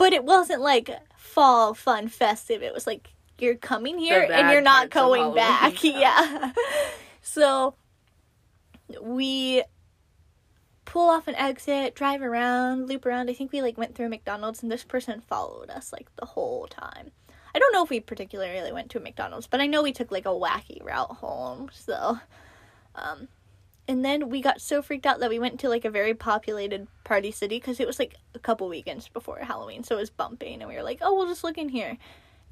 But 0.00 0.14
it 0.14 0.24
wasn't 0.24 0.62
like 0.62 0.88
fall 1.18 1.74
fun 1.74 2.08
festive. 2.08 2.62
It 2.62 2.72
was 2.72 2.86
like 2.86 3.12
you're 3.38 3.56
coming 3.56 3.98
here 3.98 4.26
and 4.32 4.50
you're 4.50 4.62
not 4.62 4.88
going 4.88 5.34
back. 5.34 5.84
Yeah. 5.84 6.52
so 7.20 7.74
we 8.98 9.62
pull 10.86 11.10
off 11.10 11.28
an 11.28 11.34
exit, 11.34 11.94
drive 11.94 12.22
around, 12.22 12.88
loop 12.88 13.04
around. 13.04 13.28
I 13.28 13.34
think 13.34 13.52
we 13.52 13.60
like 13.60 13.76
went 13.76 13.94
through 13.94 14.08
McDonald's 14.08 14.62
and 14.62 14.72
this 14.72 14.84
person 14.84 15.20
followed 15.20 15.68
us 15.68 15.92
like 15.92 16.08
the 16.16 16.24
whole 16.24 16.66
time. 16.66 17.10
I 17.54 17.58
don't 17.58 17.72
know 17.74 17.84
if 17.84 17.90
we 17.90 18.00
particularly 18.00 18.72
went 18.72 18.88
to 18.92 18.98
a 18.98 19.02
McDonald's, 19.02 19.48
but 19.48 19.60
I 19.60 19.66
know 19.66 19.82
we 19.82 19.92
took 19.92 20.10
like 20.10 20.24
a 20.24 20.30
wacky 20.30 20.82
route 20.82 21.10
home. 21.16 21.68
So 21.74 22.18
um 22.94 23.28
and 23.90 24.04
then 24.04 24.28
we 24.28 24.40
got 24.40 24.60
so 24.60 24.82
freaked 24.82 25.04
out 25.04 25.18
that 25.18 25.30
we 25.30 25.40
went 25.40 25.58
to 25.58 25.68
like 25.68 25.84
a 25.84 25.90
very 25.90 26.14
populated 26.14 26.86
party 27.02 27.32
city 27.32 27.56
because 27.56 27.80
it 27.80 27.88
was 27.88 27.98
like 27.98 28.14
a 28.36 28.38
couple 28.38 28.68
weekends 28.68 29.08
before 29.08 29.38
Halloween, 29.38 29.82
so 29.82 29.96
it 29.96 29.98
was 29.98 30.10
bumping, 30.10 30.62
and 30.62 30.68
we 30.68 30.76
were 30.76 30.84
like, 30.84 31.00
"Oh, 31.02 31.12
we'll 31.12 31.26
just 31.26 31.42
look 31.42 31.58
in 31.58 31.68
here." 31.68 31.98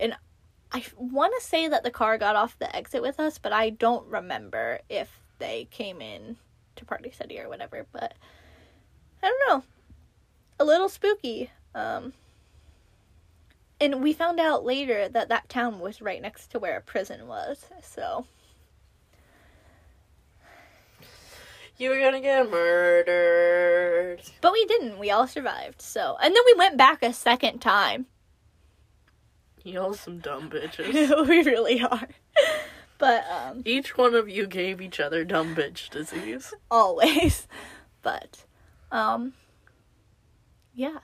And 0.00 0.16
I 0.72 0.84
want 0.96 1.32
to 1.38 1.46
say 1.46 1.68
that 1.68 1.84
the 1.84 1.92
car 1.92 2.18
got 2.18 2.34
off 2.34 2.58
the 2.58 2.74
exit 2.74 3.02
with 3.02 3.20
us, 3.20 3.38
but 3.38 3.52
I 3.52 3.70
don't 3.70 4.04
remember 4.08 4.80
if 4.88 5.20
they 5.38 5.68
came 5.70 6.00
in 6.00 6.38
to 6.74 6.84
Party 6.84 7.12
City 7.12 7.38
or 7.38 7.48
whatever. 7.48 7.86
But 7.92 8.14
I 9.22 9.28
don't 9.28 9.48
know, 9.48 9.62
a 10.58 10.64
little 10.64 10.88
spooky. 10.88 11.52
Um, 11.72 12.14
and 13.80 14.02
we 14.02 14.12
found 14.12 14.40
out 14.40 14.64
later 14.64 15.08
that 15.08 15.28
that 15.28 15.48
town 15.48 15.78
was 15.78 16.02
right 16.02 16.20
next 16.20 16.50
to 16.50 16.58
where 16.58 16.76
a 16.76 16.80
prison 16.80 17.28
was, 17.28 17.64
so. 17.80 18.26
You 21.78 21.90
were 21.90 22.00
gonna 22.00 22.20
get 22.20 22.50
murdered. 22.50 24.20
But 24.40 24.52
we 24.52 24.64
didn't. 24.66 24.98
We 24.98 25.12
all 25.12 25.28
survived. 25.28 25.80
So, 25.80 26.16
and 26.20 26.34
then 26.34 26.42
we 26.44 26.54
went 26.58 26.76
back 26.76 27.04
a 27.04 27.12
second 27.12 27.60
time. 27.60 28.06
Y'all 29.62 29.94
some 29.94 30.18
dumb 30.18 30.50
bitches. 30.54 31.28
we 31.28 31.42
really 31.42 31.80
are. 31.80 32.08
But 32.98 33.24
um 33.30 33.62
Each 33.64 33.96
one 33.96 34.14
of 34.14 34.28
you 34.28 34.48
gave 34.48 34.80
each 34.80 34.98
other 34.98 35.24
dumb 35.24 35.54
bitch 35.54 35.88
disease. 35.90 36.52
always. 36.70 37.46
But 38.02 38.44
um 38.90 39.34
yeah. 40.74 40.98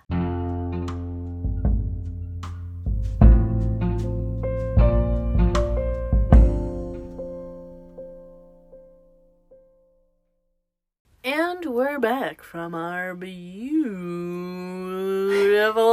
And 11.55 11.67
we're 11.67 12.01
back 12.01 12.43
from 12.43 12.75
our 12.75 13.15
beautiful 13.15 13.39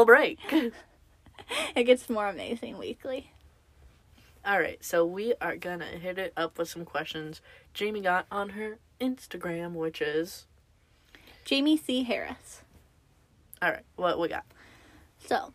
break. 0.05 0.39
It 1.76 1.84
gets 1.84 2.09
more 2.09 2.30
amazing 2.30 2.78
weekly. 2.78 3.32
Alright, 4.47 4.84
so 4.84 5.05
we 5.05 5.34
are 5.39 5.57
gonna 5.57 5.86
hit 5.86 6.18
it 6.18 6.34
up 6.36 6.57
with 6.57 6.70
some 6.70 6.86
questions 6.86 7.41
Jamie 7.74 8.01
got 8.01 8.26
on 8.32 8.49
her 8.51 8.80
Instagram, 8.99 9.74
which 9.74 10.01
is. 10.01 10.47
Jamie 11.45 11.78
C. 11.78 12.03
Harris. 12.03 12.62
Alright, 13.62 13.84
what 13.97 14.18
we 14.18 14.30
got? 14.30 14.45
So, 15.20 15.53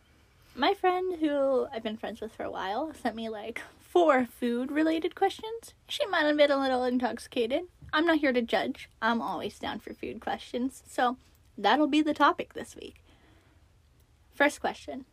my 0.55 0.75
friend 0.75 1.19
who 1.19 1.67
I've 1.73 1.83
been 1.83 1.97
friends 1.97 2.21
with 2.21 2.33
for 2.33 2.45
a 2.45 2.51
while 2.51 2.93
sent 2.95 3.17
me 3.17 3.29
like 3.29 3.61
four 3.81 4.27
food 4.27 4.71
related 4.71 5.15
questions. 5.17 5.75
She 5.89 6.07
might 6.07 6.27
have 6.27 6.37
been 6.37 6.51
a 6.53 6.61
little 6.61 6.85
intoxicated. 6.85 7.63
I'm 7.97 8.05
not 8.05 8.19
here 8.19 8.35
to 8.35 8.43
judge. 8.43 8.91
I'm 9.01 9.23
always 9.23 9.59
down 9.59 9.79
for 9.79 9.95
food 9.95 10.21
questions. 10.21 10.83
So, 10.87 11.17
that'll 11.57 11.87
be 11.87 12.03
the 12.03 12.13
topic 12.13 12.53
this 12.53 12.77
week. 12.77 12.97
First 14.35 14.61
question 14.61 15.07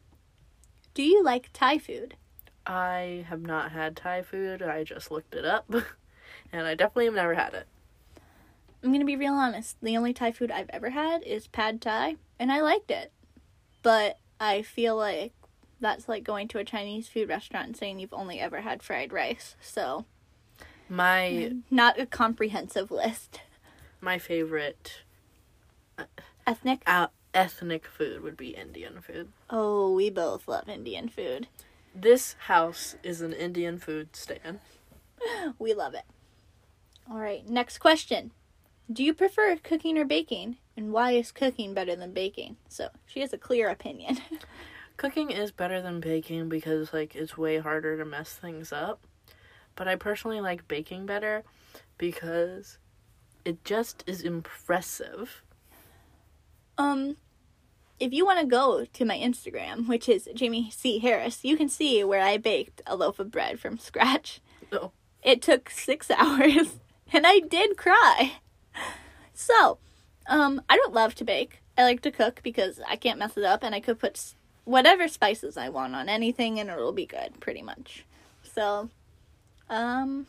Do 0.94 1.02
you 1.02 1.24
like 1.24 1.50
Thai 1.54 1.78
food? 1.78 2.16
I 2.68 3.26
have 3.30 3.42
not 3.42 3.72
had 3.72 3.96
Thai 3.96 4.22
food, 4.22 4.62
I 4.62 4.84
just 4.84 5.12
looked 5.12 5.34
it 5.34 5.46
up. 5.46 5.74
And 6.52 6.68
I 6.68 6.76
definitely 6.76 7.06
have 7.06 7.16
never 7.16 7.34
had 7.34 7.54
it. 7.54 7.68
I'm 8.84 8.92
gonna 8.92 9.06
be 9.06 9.16
real 9.16 9.34
honest. 9.34 9.78
The 9.82 9.98
only 9.98 10.14
Thai 10.14 10.32
food 10.32 10.52
I've 10.52 10.70
ever 10.70 10.92
had 10.92 11.24
is 11.24 11.48
pad 11.48 11.82
Thai, 11.82 12.18
and 12.38 12.52
I 12.52 12.62
liked 12.62 12.92
it. 12.92 13.12
But 13.82 14.20
I 14.40 14.62
feel 14.62 14.96
like 14.96 15.34
that's 15.80 16.08
like 16.08 16.24
going 16.24 16.48
to 16.50 16.60
a 16.60 16.64
Chinese 16.64 17.08
food 17.08 17.30
restaurant 17.30 17.68
and 17.68 17.78
saying 17.78 18.00
you've 18.00 18.14
only 18.14 18.40
ever 18.40 18.62
had 18.62 18.84
fried 18.84 19.12
rice. 19.14 19.56
So, 19.62 20.06
My 20.90 21.52
not 21.72 22.00
a 22.00 22.06
comprehensive 22.06 22.92
list. 22.92 23.42
my 24.02 24.18
favorite 24.18 25.02
Ethnic? 26.46 26.82
uh, 26.86 27.08
ethnic 27.34 27.86
food 27.88 28.22
would 28.22 28.38
be 28.38 28.50
Indian 28.50 29.02
food. 29.02 29.30
Oh, 29.50 29.94
we 29.94 30.10
both 30.10 30.48
love 30.48 30.68
Indian 30.70 31.08
food. 31.10 31.48
This 31.96 32.36
house 32.48 32.96
is 33.04 33.22
an 33.22 33.34
Indian 33.34 33.78
food 33.80 34.16
stand. 34.16 34.60
We 35.58 35.74
love 35.74 35.94
it. 35.94 36.04
All 37.10 37.18
right, 37.18 37.48
next 37.48 37.78
question. 37.78 38.32
Do 38.92 39.04
you 39.04 39.14
prefer 39.14 39.56
cooking 39.56 39.98
or 39.98 40.04
baking? 40.04 40.58
And 40.76 40.92
why 40.92 41.12
is 41.12 41.32
cooking 41.32 41.74
better 41.74 41.96
than 41.96 42.12
baking? 42.14 42.58
So 42.68 42.90
she 43.06 43.22
has 43.22 43.32
a 43.32 43.38
clear 43.38 43.70
opinion. 43.70 44.18
Cooking 44.98 45.32
is 45.32 45.52
better 45.52 45.82
than 45.82 46.00
baking 46.00 46.50
because 46.50 46.94
like 46.94 47.16
it's 47.16 47.38
way 47.38 47.58
harder 47.60 47.98
to 47.98 48.06
mess 48.06 48.34
things 48.34 48.72
up. 48.74 49.00
But 49.76 49.88
I 49.88 49.96
personally 49.96 50.42
like 50.42 50.68
baking 50.68 51.06
better 51.06 51.44
because 51.98 52.78
it 53.46 53.64
just 53.64 54.04
is 54.08 54.22
impressive. 54.22 55.42
um, 56.78 57.18
if 58.00 58.12
you 58.12 58.26
want 58.26 58.40
to 58.40 58.46
go 58.46 58.86
to 58.86 59.06
my 59.06 59.18
Instagram, 59.18 59.88
which 59.88 60.10
is 60.10 60.28
Jamie 60.34 60.70
C. 60.72 61.00
Harris, 61.00 61.44
you 61.46 61.56
can 61.56 61.70
see 61.70 62.04
where 62.04 62.22
I 62.22 62.38
baked 62.38 62.82
a 62.86 62.96
loaf 62.96 63.20
of 63.20 63.32
bread 63.32 63.60
from 63.60 63.78
scratch. 63.78 64.42
Oh. 64.72 64.92
It 65.22 65.42
took 65.42 65.70
six 65.70 66.12
hours, 66.18 66.80
and 67.14 67.26
I 67.26 67.40
did 67.40 67.78
cry. 67.78 68.34
So, 69.34 69.78
um, 70.28 70.62
I 70.70 70.76
don't 70.76 70.94
love 70.94 71.16
to 71.16 71.24
bake. 71.24 71.62
I 71.78 71.84
like 71.84 72.02
to 72.02 72.12
cook 72.12 72.42
because 72.44 72.82
I 72.88 72.96
can't 72.98 73.20
mess 73.20 73.38
it 73.38 73.44
up, 73.44 73.64
and 73.64 73.74
I 73.74 73.80
could 73.80 74.00
put 74.00 74.34
whatever 74.66 75.08
spices 75.08 75.56
I 75.56 75.70
want 75.70 75.96
on 75.96 76.10
anything, 76.10 76.60
and 76.60 76.70
it'll 76.70 76.92
be 76.92 77.06
good, 77.06 77.40
pretty 77.40 77.62
much. 77.62 78.06
So, 78.44 78.90
um, 79.74 80.28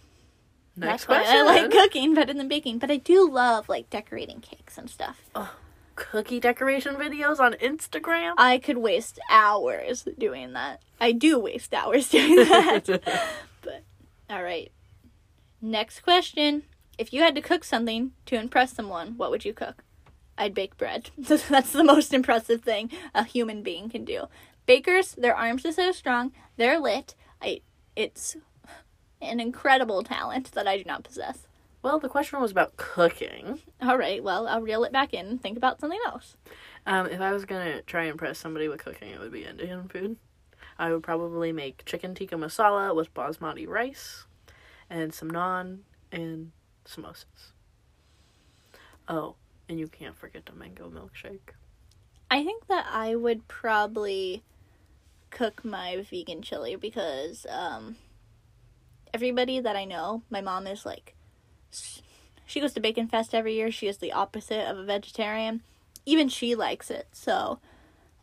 Next 0.77 1.07
that's 1.07 1.09
why 1.09 1.17
question. 1.19 1.37
I 1.37 1.43
like 1.43 1.71
cooking 1.71 2.15
better 2.15 2.35
than 2.35 2.49
baking. 2.49 2.79
But 2.79 2.91
I 2.91 2.97
do 2.97 3.29
love 3.31 3.69
like 3.69 3.91
decorating 3.91 4.41
cakes 4.41 4.77
and 4.77 4.91
stuff. 4.91 5.23
Oh, 5.35 5.55
Cookie 5.97 6.41
decoration 6.41 6.97
videos 6.97 7.39
on 7.39 7.53
Instagram. 7.55 8.35
I 8.37 8.59
could 8.59 8.79
waste 8.79 9.21
hours 9.31 10.07
doing 10.19 10.53
that. 10.55 10.83
I 11.01 11.13
do 11.13 11.39
waste 11.39 11.73
hours 11.73 12.09
doing 12.11 12.37
that. 12.37 12.87
but 13.63 13.85
All 14.29 14.43
right. 14.43 14.73
Next 15.61 16.01
question. 16.01 16.65
If 16.99 17.13
you 17.13 17.23
had 17.23 17.35
to 17.35 17.41
cook 17.41 17.65
something 17.65 18.13
to 18.27 18.37
impress 18.37 18.73
someone, 18.73 19.17
what 19.17 19.31
would 19.31 19.45
you 19.45 19.53
cook? 19.53 19.85
I'd 20.37 20.55
bake 20.55 20.77
bread. 20.77 21.11
That's 21.19 21.73
the 21.73 21.85
most 21.85 22.13
impressive 22.13 22.63
thing 22.63 22.91
a 23.15 23.25
human 23.25 23.63
being 23.63 23.89
can 23.89 24.05
do. 24.05 24.25
Bakers, 24.67 25.13
their 25.13 25.37
arms 25.37 25.65
are 25.65 25.73
so 25.73 25.93
strong, 25.93 26.33
they're 26.57 26.81
lit. 26.81 27.15
I 27.41 27.61
it's 27.95 28.37
an 29.25 29.41
incredible 29.41 30.03
talent 30.03 30.53
that 30.53 30.67
I 30.67 30.79
do 30.79 30.85
not 30.85 31.05
possess. 31.05 31.47
well, 31.83 31.99
the 31.99 32.09
question 32.09 32.41
was 32.41 32.51
about 32.51 32.77
cooking. 32.77 33.61
All 33.83 33.99
right, 33.99 34.23
well, 34.23 34.47
I'll 34.49 34.63
reel 34.63 34.85
it 34.85 34.93
back 34.93 35.13
in 35.13 35.27
and 35.27 35.43
think 35.43 35.57
about 35.57 35.81
something 35.81 36.01
else. 36.07 36.37
Um, 36.87 37.07
if 37.07 37.21
I 37.21 37.33
was 37.33 37.45
gonna 37.45 37.83
try 37.83 38.03
and 38.03 38.13
impress 38.13 38.39
somebody 38.39 38.69
with 38.69 38.83
cooking, 38.85 39.11
it 39.11 39.21
would 39.21 39.33
be 39.33 39.45
Indian 39.45 39.89
food. 39.89 40.17
I 40.79 40.93
would 40.93 41.03
probably 41.03 41.53
make 41.53 41.85
chicken 41.85 42.15
tikka 42.15 42.37
masala 42.37 42.95
with 42.95 43.13
basmati 43.15 43.67
rice, 43.69 44.27
and 44.91 45.15
some 45.15 45.31
naan 45.31 45.81
and 46.11 46.53
samosas. 46.85 47.53
Oh, 49.09 49.37
and 49.69 49.79
you 49.79 49.89
can't 49.89 50.17
forget 50.17 50.47
the 50.47 50.53
mango 50.53 50.91
milkshake. 50.91 51.55
I 52.31 52.43
think 52.45 52.67
that 52.67 52.87
I 52.91 53.15
would 53.15 53.47
probably 53.49 54.43
cook 55.31 55.65
my 55.65 56.05
vegan 56.11 56.43
chili 56.43 56.77
because 56.77 57.47
um, 57.49 57.97
everybody 59.15 59.61
that 59.61 59.77
I 59.77 59.85
know, 59.85 60.23
my 60.29 60.41
mom 60.41 60.67
is 60.67 60.85
like, 60.85 61.15
she 62.45 62.61
goes 62.61 62.75
to 62.75 62.81
Bacon 62.81 63.07
Fest 63.07 63.33
every 63.33 63.55
year. 63.55 63.71
She 63.71 63.87
is 63.87 63.99
the 63.99 64.13
opposite 64.13 64.69
of 64.69 64.77
a 64.77 64.85
vegetarian. 64.85 65.63
Even 66.05 66.29
she 66.29 66.57
likes 66.57 66.91
it, 66.91 67.07
so 67.13 67.61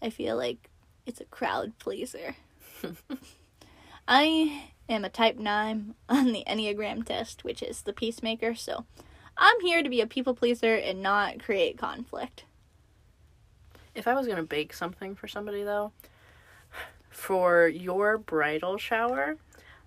I 0.02 0.10
feel 0.10 0.36
like 0.36 0.70
it's 1.06 1.22
a 1.22 1.26
crowd 1.26 1.80
pleaser. 1.80 2.36
I 4.08 4.64
am 4.90 5.06
a 5.06 5.10
type 5.10 5.38
9 5.38 5.96
on 6.10 6.34
the 6.34 6.44
Enneagram 6.46 7.06
test, 7.06 7.46
which 7.46 7.64
is 7.64 7.82
the 7.82 7.94
peacemaker, 7.94 8.54
so 8.54 8.86
I'm 9.38 9.60
here 9.62 9.82
to 9.82 9.90
be 9.90 10.02
a 10.02 10.08
people 10.08 10.36
pleaser 10.36 10.76
and 10.76 11.02
not 11.02 11.40
create 11.40 11.78
conflict. 11.78 12.44
If 13.96 14.08
I 14.08 14.14
was 14.14 14.28
gonna 14.28 14.44
bake 14.44 14.74
something 14.74 15.16
for 15.16 15.30
somebody 15.30 15.64
though, 15.64 15.94
for 17.10 17.68
your 17.68 18.18
bridal 18.18 18.78
shower, 18.78 19.38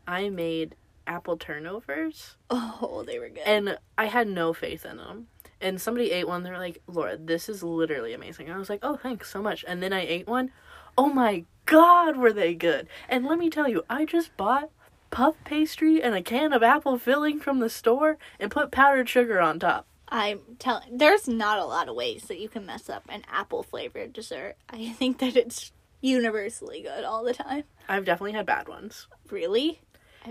I 0.07 0.31
made 0.31 0.75
apple 1.07 1.37
turnovers 1.37 2.37
Oh, 2.51 3.05
they 3.07 3.19
were 3.19 3.29
good. 3.29 3.43
and 3.47 3.79
I 3.99 4.07
had 4.07 4.29
no 4.29 4.53
faith 4.53 4.85
in 4.87 4.97
them. 4.97 5.29
And 5.61 5.81
somebody 5.81 6.11
ate 6.11 6.29
one. 6.29 6.43
They're 6.43 6.59
like, 6.59 6.83
"Laura, 6.87 7.17
this 7.17 7.49
is 7.49 7.63
literally 7.63 8.13
amazing." 8.13 8.47
And 8.47 8.55
I 8.55 8.59
was 8.59 8.69
like, 8.69 8.81
"Oh, 8.83 8.97
thanks 8.97 9.31
so 9.31 9.41
much." 9.41 9.65
And 9.67 9.83
then 9.83 9.93
I 9.95 10.01
ate 10.07 10.27
one. 10.27 10.51
Oh 10.99 11.09
my 11.09 11.45
god, 11.67 12.17
were 12.17 12.33
they 12.33 12.55
good! 12.55 12.87
And 13.09 13.25
let 13.25 13.39
me 13.39 13.49
tell 13.49 13.69
you, 13.69 13.83
I 13.89 14.05
just 14.05 14.37
bought 14.37 14.71
puff 15.11 15.37
pastry 15.45 16.03
and 16.03 16.15
a 16.15 16.21
can 16.23 16.53
of 16.53 16.63
apple 16.63 16.99
filling 16.99 17.39
from 17.41 17.61
the 17.61 17.71
store 17.71 18.19
and 18.39 18.51
put 18.51 18.71
powdered 18.73 19.09
sugar 19.09 19.41
on 19.41 19.59
top. 19.59 19.87
I'm 20.09 20.41
telling 20.59 20.99
there's 20.99 21.27
not 21.29 21.59
a 21.59 21.65
lot 21.65 21.89
of 21.89 21.95
ways 21.95 22.25
that 22.25 22.39
you 22.41 22.49
can 22.49 22.67
mess 22.67 22.91
up 22.91 23.05
an 23.09 23.23
apple 23.31 23.63
flavored 23.63 24.13
dessert. 24.13 24.57
I 24.69 24.91
think 24.99 25.19
that 25.19 25.35
it's 25.37 25.73
universally 26.03 26.83
good 26.83 27.05
all 27.05 27.25
the 27.25 27.33
time. 27.35 27.65
I've 27.89 28.05
definitely 28.05 28.33
had 28.33 28.45
bad 28.47 28.69
ones. 28.69 29.07
Really? 29.31 29.81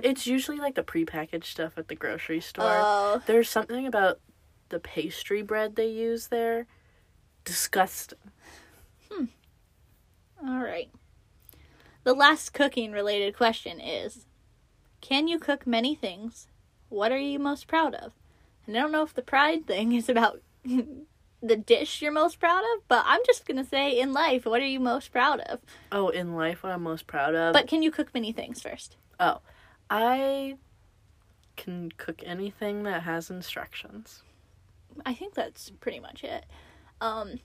It's 0.01 0.25
usually 0.25 0.57
like 0.57 0.75
the 0.75 0.83
prepackaged 0.83 1.45
stuff 1.45 1.73
at 1.77 1.87
the 1.87 1.95
grocery 1.95 2.41
store. 2.41 2.65
Oh, 2.65 3.21
There's 3.25 3.49
something 3.49 3.85
about 3.85 4.19
the 4.69 4.79
pastry 4.79 5.41
bread 5.41 5.75
they 5.75 5.87
use 5.87 6.27
there. 6.27 6.65
Disgusting. 7.45 8.17
Hmm. 9.11 9.25
All 10.45 10.63
right. 10.63 10.89
The 12.03 12.13
last 12.13 12.53
cooking 12.53 12.91
related 12.91 13.35
question 13.35 13.79
is 13.79 14.25
Can 15.01 15.27
you 15.27 15.39
cook 15.39 15.67
many 15.67 15.95
things? 15.95 16.47
What 16.89 17.11
are 17.11 17.17
you 17.17 17.39
most 17.39 17.67
proud 17.67 17.93
of? 17.95 18.13
And 18.65 18.77
I 18.77 18.81
don't 18.81 18.91
know 18.91 19.03
if 19.03 19.13
the 19.13 19.21
pride 19.21 19.67
thing 19.67 19.93
is 19.93 20.09
about 20.09 20.41
the 20.65 21.55
dish 21.55 22.01
you're 22.01 22.11
most 22.11 22.39
proud 22.39 22.63
of, 22.75 22.87
but 22.87 23.03
I'm 23.05 23.21
just 23.25 23.45
going 23.45 23.61
to 23.61 23.69
say 23.69 23.99
in 23.99 24.13
life, 24.13 24.45
what 24.45 24.61
are 24.61 24.65
you 24.65 24.79
most 24.79 25.11
proud 25.11 25.41
of? 25.41 25.59
Oh, 25.91 26.09
in 26.09 26.35
life, 26.35 26.63
what 26.63 26.71
I'm 26.71 26.83
most 26.83 27.05
proud 27.05 27.35
of. 27.35 27.53
But 27.53 27.67
can 27.67 27.83
you 27.83 27.91
cook 27.91 28.13
many 28.13 28.31
things 28.31 28.61
first? 28.61 28.95
Oh, 29.19 29.39
I 29.95 30.55
can 31.55 31.91
cook 31.97 32.23
anything 32.25 32.81
that 32.81 33.03
has 33.03 33.29
instructions. 33.29 34.23
I 35.05 35.13
think 35.13 35.35
that's 35.35 35.69
pretty 35.69 35.99
much 35.99 36.23
it. 36.23 36.47
Um, 36.99 37.41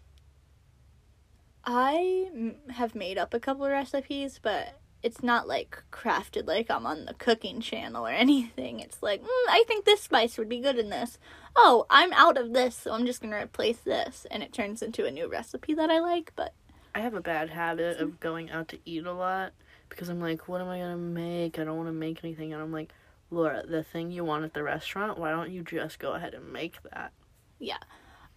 I 1.62 2.30
m- 2.32 2.54
have 2.70 2.94
made 2.94 3.18
up 3.18 3.34
a 3.34 3.38
couple 3.38 3.66
of 3.66 3.70
recipes, 3.70 4.40
but 4.42 4.80
it's 5.02 5.22
not 5.22 5.46
like 5.46 5.82
crafted 5.92 6.46
like 6.46 6.70
I'm 6.70 6.86
on 6.86 7.04
the 7.04 7.12
cooking 7.12 7.60
channel 7.60 8.06
or 8.06 8.10
anything. 8.12 8.80
It's 8.80 9.02
like, 9.02 9.22
mm, 9.22 9.48
I 9.50 9.64
think 9.68 9.84
this 9.84 10.00
spice 10.00 10.38
would 10.38 10.48
be 10.48 10.60
good 10.60 10.78
in 10.78 10.88
this. 10.88 11.18
Oh, 11.54 11.84
I'm 11.90 12.14
out 12.14 12.38
of 12.38 12.54
this, 12.54 12.74
so 12.74 12.92
I'm 12.92 13.04
just 13.04 13.20
gonna 13.20 13.36
replace 13.36 13.80
this, 13.80 14.26
and 14.30 14.42
it 14.42 14.54
turns 14.54 14.80
into 14.80 15.04
a 15.04 15.10
new 15.10 15.28
recipe 15.28 15.74
that 15.74 15.90
I 15.90 15.98
like. 15.98 16.32
But 16.34 16.54
I 16.94 17.00
have 17.00 17.12
a 17.12 17.20
bad 17.20 17.50
habit 17.50 17.98
of 18.00 18.20
going 18.20 18.50
out 18.50 18.68
to 18.68 18.78
eat 18.86 19.04
a 19.04 19.12
lot 19.12 19.52
because 19.88 20.08
I'm 20.08 20.20
like, 20.20 20.48
what 20.48 20.60
am 20.60 20.68
I 20.68 20.78
gonna 20.78 20.96
make? 20.96 21.58
I 21.58 21.64
don't 21.64 21.76
want 21.76 21.88
to 21.88 21.92
make 21.92 22.24
anything, 22.24 22.52
and 22.52 22.62
I'm 22.62 22.72
like, 22.72 22.92
Laura, 23.30 23.62
the 23.66 23.82
thing 23.82 24.10
you 24.10 24.24
want 24.24 24.44
at 24.44 24.54
the 24.54 24.62
restaurant, 24.62 25.18
why 25.18 25.30
don't 25.30 25.50
you 25.50 25.62
just 25.62 25.98
go 25.98 26.12
ahead 26.12 26.34
and 26.34 26.52
make 26.52 26.76
that? 26.92 27.12
Yeah. 27.58 27.78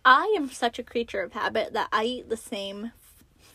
I 0.03 0.33
am 0.35 0.49
such 0.49 0.79
a 0.79 0.83
creature 0.83 1.21
of 1.21 1.33
habit 1.33 1.73
that 1.73 1.89
I 1.91 2.03
eat 2.05 2.29
the 2.29 2.37
same 2.37 2.91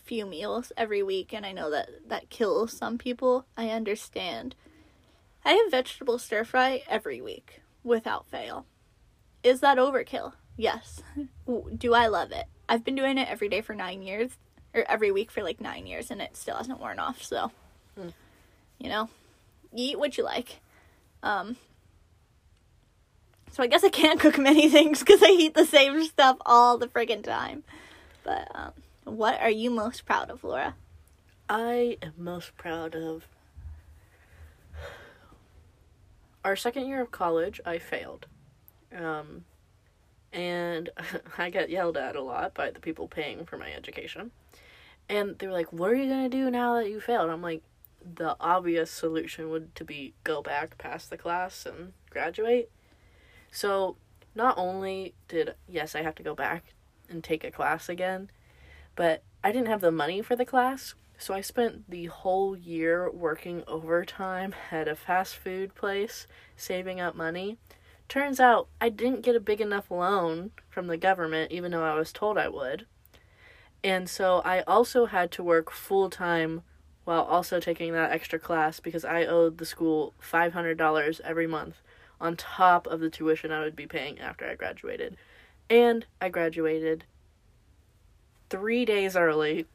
few 0.04 0.24
meals 0.24 0.72
every 0.76 1.02
week, 1.02 1.34
and 1.34 1.44
I 1.44 1.52
know 1.52 1.70
that 1.70 2.08
that 2.08 2.30
kills 2.30 2.72
some 2.72 2.96
people. 2.96 3.46
I 3.56 3.68
understand. 3.70 4.54
I 5.44 5.52
have 5.52 5.70
vegetable 5.70 6.18
stir 6.18 6.44
fry 6.44 6.82
every 6.88 7.20
week 7.20 7.60
without 7.82 8.26
fail. 8.26 8.66
Is 9.42 9.60
that 9.60 9.78
overkill? 9.78 10.32
Yes. 10.56 11.02
Do 11.78 11.94
I 11.94 12.06
love 12.06 12.32
it? 12.32 12.46
I've 12.68 12.84
been 12.84 12.94
doing 12.94 13.18
it 13.18 13.28
every 13.28 13.48
day 13.48 13.60
for 13.60 13.74
nine 13.74 14.02
years, 14.02 14.30
or 14.72 14.84
every 14.88 15.10
week 15.10 15.30
for 15.30 15.42
like 15.42 15.60
nine 15.60 15.86
years, 15.86 16.10
and 16.10 16.22
it 16.22 16.36
still 16.36 16.56
hasn't 16.56 16.80
worn 16.80 16.98
off. 16.98 17.22
So. 17.22 17.50
You 18.78 18.88
know, 18.88 19.08
eat 19.74 19.98
what 19.98 20.16
you 20.16 20.24
like. 20.24 20.60
Um, 21.22 21.56
so 23.52 23.62
I 23.62 23.66
guess 23.66 23.84
I 23.84 23.88
can't 23.88 24.20
cook 24.20 24.38
many 24.38 24.68
things 24.68 25.00
because 25.00 25.22
I 25.22 25.28
eat 25.28 25.54
the 25.54 25.66
same 25.66 26.04
stuff 26.04 26.36
all 26.44 26.78
the 26.78 26.88
friggin' 26.88 27.22
time. 27.24 27.64
But 28.22 28.48
um, 28.54 28.72
what 29.04 29.40
are 29.40 29.50
you 29.50 29.70
most 29.70 30.04
proud 30.04 30.30
of, 30.30 30.44
Laura? 30.44 30.74
I 31.48 31.96
am 32.02 32.12
most 32.18 32.56
proud 32.56 32.94
of 32.94 33.28
our 36.44 36.56
second 36.56 36.86
year 36.86 37.00
of 37.00 37.10
college. 37.12 37.60
I 37.64 37.78
failed, 37.78 38.26
um, 38.96 39.44
and 40.32 40.90
I 41.38 41.50
got 41.50 41.70
yelled 41.70 41.96
at 41.96 42.16
a 42.16 42.22
lot 42.22 42.52
by 42.52 42.70
the 42.70 42.80
people 42.80 43.06
paying 43.06 43.46
for 43.46 43.56
my 43.56 43.72
education. 43.72 44.32
And 45.08 45.38
they 45.38 45.46
were 45.46 45.52
like, 45.52 45.72
"What 45.72 45.90
are 45.90 45.94
you 45.94 46.08
gonna 46.08 46.28
do 46.28 46.50
now 46.50 46.74
that 46.74 46.90
you 46.90 47.00
failed?" 47.00 47.30
I'm 47.30 47.42
like, 47.42 47.62
"The 48.14 48.36
obvious 48.40 48.90
solution 48.90 49.50
would 49.50 49.74
to 49.74 49.84
be 49.84 50.14
go 50.24 50.42
back, 50.42 50.78
pass 50.78 51.06
the 51.06 51.16
class, 51.16 51.66
and 51.66 51.92
graduate." 52.10 52.70
So, 53.50 53.96
not 54.34 54.56
only 54.58 55.14
did 55.28 55.54
yes, 55.68 55.94
I 55.94 56.02
have 56.02 56.14
to 56.16 56.22
go 56.22 56.34
back 56.34 56.74
and 57.08 57.22
take 57.24 57.44
a 57.44 57.50
class 57.50 57.88
again, 57.88 58.30
but 58.94 59.22
I 59.42 59.52
didn't 59.52 59.68
have 59.68 59.80
the 59.80 59.90
money 59.90 60.22
for 60.22 60.36
the 60.36 60.44
class, 60.44 60.94
so 61.18 61.34
I 61.34 61.40
spent 61.40 61.90
the 61.90 62.06
whole 62.06 62.56
year 62.56 63.10
working 63.10 63.64
overtime 63.66 64.54
at 64.70 64.88
a 64.88 64.96
fast 64.96 65.36
food 65.36 65.74
place, 65.74 66.26
saving 66.56 67.00
up 67.00 67.14
money 67.14 67.58
Turns 68.08 68.38
out 68.38 68.68
I 68.80 68.88
didn't 68.88 69.22
get 69.22 69.34
a 69.34 69.40
big 69.40 69.60
enough 69.60 69.90
loan 69.90 70.52
from 70.68 70.86
the 70.86 70.96
government, 70.96 71.50
even 71.50 71.72
though 71.72 71.84
I 71.84 71.94
was 71.94 72.12
told 72.12 72.38
I 72.38 72.48
would. 72.48 72.86
And 73.82 74.08
so 74.08 74.42
I 74.44 74.62
also 74.62 75.06
had 75.06 75.30
to 75.32 75.42
work 75.42 75.70
full 75.70 76.08
time 76.08 76.62
while 77.06 77.22
also 77.22 77.60
taking 77.60 77.92
that 77.92 78.10
extra 78.10 78.36
class 78.38 78.80
because 78.80 79.04
I 79.04 79.24
owed 79.24 79.58
the 79.58 79.64
school 79.64 80.12
$500 80.20 81.20
every 81.20 81.46
month 81.46 81.76
on 82.20 82.36
top 82.36 82.88
of 82.88 82.98
the 82.98 83.08
tuition 83.08 83.52
I 83.52 83.60
would 83.60 83.76
be 83.76 83.86
paying 83.86 84.18
after 84.18 84.44
I 84.44 84.56
graduated. 84.56 85.16
And 85.70 86.04
I 86.20 86.28
graduated 86.30 87.04
three 88.50 88.84
days 88.84 89.14
early, 89.14 89.66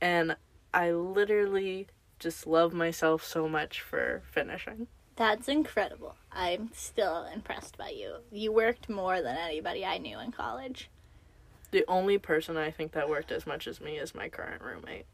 and 0.00 0.36
I 0.74 0.90
literally 0.90 1.86
just 2.18 2.48
love 2.48 2.74
myself 2.74 3.22
so 3.22 3.48
much 3.48 3.80
for 3.80 4.22
finishing. 4.28 4.88
That's 5.14 5.46
incredible. 5.48 6.16
I'm 6.32 6.70
still 6.74 7.26
impressed 7.32 7.78
by 7.78 7.90
you. 7.90 8.16
You 8.32 8.50
worked 8.50 8.88
more 8.88 9.22
than 9.22 9.36
anybody 9.36 9.84
I 9.84 9.98
knew 9.98 10.18
in 10.18 10.32
college. 10.32 10.90
The 11.70 11.84
only 11.86 12.18
person 12.18 12.56
I 12.56 12.72
think 12.72 12.90
that 12.92 13.08
worked 13.08 13.30
as 13.30 13.46
much 13.46 13.68
as 13.68 13.80
me 13.80 13.98
is 13.98 14.16
my 14.16 14.28
current 14.28 14.62
roommate. 14.62 15.06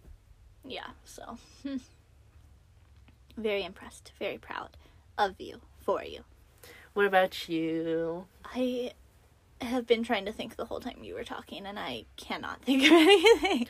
Yeah, 0.64 0.88
so. 1.04 1.38
Very 3.36 3.64
impressed. 3.64 4.12
Very 4.18 4.38
proud 4.38 4.76
of 5.18 5.40
you, 5.40 5.60
for 5.80 6.04
you. 6.04 6.24
What 6.94 7.06
about 7.06 7.48
you? 7.48 8.26
I 8.44 8.92
have 9.64 9.86
been 9.86 10.02
trying 10.02 10.24
to 10.26 10.32
think 10.32 10.56
the 10.56 10.64
whole 10.64 10.80
time 10.80 11.02
you 11.02 11.14
were 11.14 11.24
talking, 11.24 11.66
and 11.66 11.78
I 11.78 12.04
cannot 12.16 12.62
think 12.64 12.84
of 12.84 12.92
anything. 12.92 13.66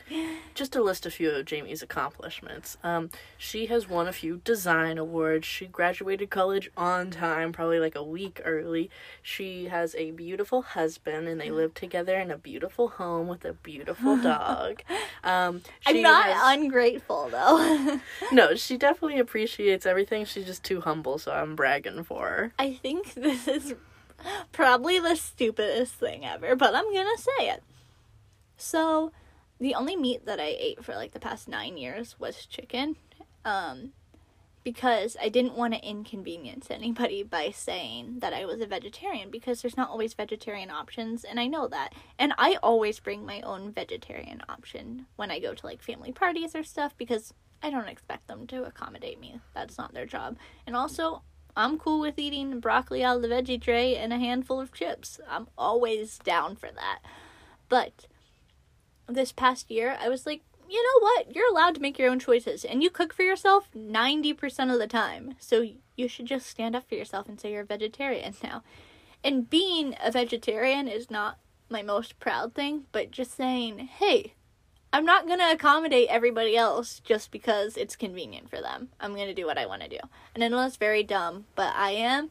Just 0.53 0.73
to 0.73 0.81
list 0.83 1.05
a 1.05 1.11
few 1.11 1.29
of 1.31 1.45
Jamie's 1.45 1.81
accomplishments. 1.81 2.77
Um, 2.83 3.09
she 3.37 3.67
has 3.67 3.87
won 3.89 4.07
a 4.07 4.13
few 4.13 4.41
design 4.43 4.97
awards. 4.97 5.45
She 5.47 5.65
graduated 5.65 6.29
college 6.29 6.69
on 6.75 7.11
time, 7.11 7.51
probably 7.51 7.79
like 7.79 7.95
a 7.95 8.03
week 8.03 8.41
early. 8.43 8.89
She 9.21 9.65
has 9.65 9.95
a 9.95 10.11
beautiful 10.11 10.61
husband, 10.61 11.27
and 11.27 11.39
they 11.39 11.51
live 11.51 11.73
together 11.73 12.17
in 12.19 12.31
a 12.31 12.37
beautiful 12.37 12.89
home 12.89 13.27
with 13.27 13.45
a 13.45 13.53
beautiful 13.53 14.17
dog. 14.21 14.81
Um, 15.23 15.61
I'm 15.85 16.01
not 16.01 16.25
has- 16.25 16.57
ungrateful, 16.57 17.29
though. 17.29 17.99
no, 18.31 18.55
she 18.55 18.77
definitely 18.77 19.19
appreciates 19.19 19.85
everything. 19.85 20.25
She's 20.25 20.45
just 20.45 20.63
too 20.63 20.81
humble, 20.81 21.17
so 21.17 21.31
I'm 21.31 21.55
bragging 21.55 22.03
for 22.03 22.27
her. 22.27 22.53
I 22.59 22.73
think 22.73 23.13
this 23.13 23.47
is 23.47 23.75
probably 24.51 24.99
the 24.99 25.15
stupidest 25.15 25.93
thing 25.95 26.25
ever, 26.25 26.55
but 26.55 26.75
I'm 26.75 26.93
gonna 26.93 27.17
say 27.17 27.49
it. 27.49 27.63
So, 28.57 29.11
the 29.59 29.75
only 29.75 29.95
meat 29.95 30.25
that 30.25 30.39
I 30.39 30.55
ate 30.57 30.83
for 30.83 30.95
like 30.95 31.11
the 31.11 31.19
past 31.19 31.47
nine 31.47 31.77
years 31.77 32.19
was 32.19 32.45
chicken, 32.45 32.95
um, 33.45 33.93
because 34.63 35.17
I 35.21 35.29
didn't 35.29 35.55
want 35.57 35.73
to 35.73 35.85
inconvenience 35.85 36.67
anybody 36.69 37.23
by 37.23 37.51
saying 37.51 38.19
that 38.19 38.33
I 38.33 38.45
was 38.45 38.61
a 38.61 38.65
vegetarian 38.65 39.29
because 39.29 39.61
there's 39.61 39.77
not 39.77 39.89
always 39.89 40.13
vegetarian 40.13 40.69
options, 40.71 41.23
and 41.23 41.39
I 41.39 41.47
know 41.47 41.67
that. 41.67 41.93
And 42.17 42.33
I 42.37 42.57
always 42.63 42.99
bring 42.99 43.25
my 43.25 43.41
own 43.41 43.71
vegetarian 43.71 44.41
option 44.47 45.07
when 45.15 45.31
I 45.31 45.39
go 45.39 45.53
to 45.53 45.65
like 45.65 45.81
family 45.81 46.11
parties 46.11 46.55
or 46.55 46.63
stuff 46.63 46.97
because 46.97 47.33
I 47.61 47.69
don't 47.69 47.87
expect 47.87 48.27
them 48.27 48.47
to 48.47 48.63
accommodate 48.63 49.19
me. 49.19 49.39
That's 49.53 49.77
not 49.77 49.93
their 49.93 50.05
job. 50.05 50.37
And 50.67 50.75
also, 50.75 51.23
I'm 51.55 51.77
cool 51.77 51.99
with 51.99 52.17
eating 52.17 52.59
broccoli 52.59 53.03
out 53.03 53.17
of 53.17 53.21
the 53.21 53.27
veggie 53.27 53.61
tray 53.61 53.95
and 53.95 54.11
a 54.11 54.17
handful 54.17 54.59
of 54.59 54.73
chips. 54.73 55.19
I'm 55.29 55.47
always 55.57 56.17
down 56.19 56.55
for 56.55 56.69
that. 56.71 56.99
But 57.69 58.07
this 59.07 59.31
past 59.31 59.69
year, 59.69 59.97
I 59.99 60.09
was 60.09 60.25
like, 60.25 60.41
you 60.69 60.81
know 60.81 60.99
what? 61.01 61.35
You're 61.35 61.49
allowed 61.49 61.75
to 61.75 61.81
make 61.81 61.99
your 61.99 62.09
own 62.09 62.19
choices, 62.19 62.65
and 62.65 62.81
you 62.81 62.89
cook 62.89 63.13
for 63.13 63.21
yourself 63.21 63.67
90% 63.75 64.73
of 64.73 64.79
the 64.79 64.87
time. 64.87 65.35
So 65.39 65.67
you 65.95 66.07
should 66.07 66.25
just 66.25 66.47
stand 66.47 66.75
up 66.75 66.89
for 66.89 66.95
yourself 66.95 67.27
and 67.29 67.39
say 67.39 67.51
you're 67.51 67.61
a 67.61 67.65
vegetarian 67.65 68.33
now. 68.43 68.63
And 69.23 69.49
being 69.49 69.95
a 70.03 70.11
vegetarian 70.11 70.87
is 70.87 71.11
not 71.11 71.37
my 71.69 71.81
most 71.81 72.19
proud 72.19 72.55
thing, 72.55 72.85
but 72.91 73.11
just 73.11 73.35
saying, 73.35 73.79
hey, 73.79 74.33
I'm 74.93 75.05
not 75.05 75.25
going 75.25 75.39
to 75.39 75.51
accommodate 75.51 76.07
everybody 76.11 76.55
else 76.55 77.01
just 77.03 77.31
because 77.31 77.77
it's 77.77 77.95
convenient 77.95 78.47
for 78.51 78.61
them. 78.61 78.89
I'm 78.99 79.15
going 79.15 79.27
to 79.27 79.33
do 79.33 79.47
what 79.47 79.57
I 79.57 79.65
want 79.65 79.81
to 79.81 79.89
do. 79.89 79.97
And 80.35 80.43
I 80.43 80.47
know 80.47 80.57
that's 80.57 80.77
very 80.77 81.01
dumb, 81.01 81.45
but 81.55 81.73
I 81.75 81.91
am 81.91 82.29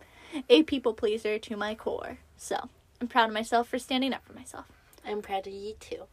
a 0.48 0.62
people 0.62 0.94
pleaser 0.94 1.40
to 1.40 1.56
my 1.56 1.74
core. 1.74 2.18
So 2.36 2.68
I'm 3.00 3.08
proud 3.08 3.28
of 3.28 3.34
myself 3.34 3.68
for 3.68 3.80
standing 3.80 4.14
up 4.14 4.24
for 4.24 4.32
myself. 4.32 4.66
I'm 5.04 5.22
proud 5.22 5.48
of 5.48 5.52
you 5.52 5.74
too. 5.80 6.04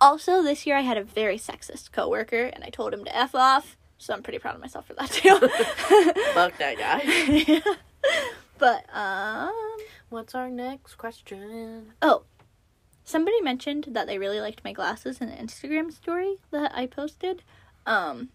Also, 0.00 0.42
this 0.42 0.64
year 0.64 0.78
I 0.78 0.80
had 0.80 0.96
a 0.96 1.04
very 1.04 1.36
sexist 1.36 1.92
coworker, 1.92 2.44
and 2.44 2.64
I 2.64 2.70
told 2.70 2.94
him 2.94 3.04
to 3.04 3.14
f 3.14 3.34
off. 3.34 3.76
So 3.98 4.14
I'm 4.14 4.22
pretty 4.22 4.38
proud 4.38 4.54
of 4.54 4.62
myself 4.62 4.86
for 4.86 4.94
that 4.94 5.10
too. 5.10 5.38
Fuck 6.32 6.56
that 6.56 6.78
guy. 6.78 7.60
but 8.58 8.86
um, 8.96 9.52
What's 10.08 10.34
our 10.34 10.48
next 10.48 10.94
question? 10.94 11.92
oh, 12.00 12.22
somebody 13.08 13.40
mentioned 13.40 13.88
that 13.92 14.06
they 14.06 14.18
really 14.18 14.40
liked 14.40 14.64
my 14.64 14.72
glasses 14.72 15.20
in 15.20 15.28
the 15.28 15.36
Instagram 15.36 15.92
story 15.92 16.38
that 16.50 16.72
I 16.74 16.86
posted. 16.86 17.44
Um, 17.86 18.30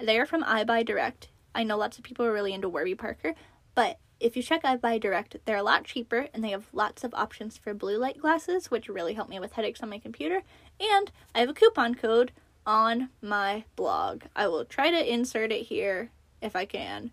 they 0.00 0.18
are 0.18 0.26
from 0.26 0.42
EyeBuyDirect. 0.42 1.28
I 1.54 1.62
know 1.64 1.78
lots 1.78 1.98
of 1.98 2.04
people 2.04 2.24
are 2.26 2.32
really 2.32 2.52
into 2.52 2.68
Warby 2.68 2.94
Parker, 2.94 3.34
but 3.74 3.98
if 4.20 4.36
you 4.36 4.42
check 4.42 4.64
EyeBuyDirect, 4.64 5.36
they're 5.44 5.56
a 5.56 5.62
lot 5.62 5.84
cheaper 5.84 6.28
and 6.32 6.42
they 6.44 6.50
have 6.50 6.66
lots 6.72 7.04
of 7.04 7.14
options 7.14 7.56
for 7.56 7.72
blue 7.72 7.96
light 7.96 8.18
glasses, 8.18 8.70
which 8.70 8.88
really 8.88 9.14
help 9.14 9.30
me 9.30 9.40
with 9.40 9.52
headaches 9.52 9.82
on 9.82 9.88
my 9.88 9.98
computer. 9.98 10.42
And 10.78 11.10
I 11.34 11.40
have 11.40 11.48
a 11.48 11.54
coupon 11.54 11.94
code 11.94 12.32
on 12.66 13.08
my 13.22 13.64
blog. 13.76 14.24
I 14.36 14.46
will 14.46 14.66
try 14.66 14.90
to 14.90 15.12
insert 15.12 15.52
it 15.52 15.66
here 15.66 16.10
if 16.40 16.54
I 16.54 16.66
can. 16.66 17.12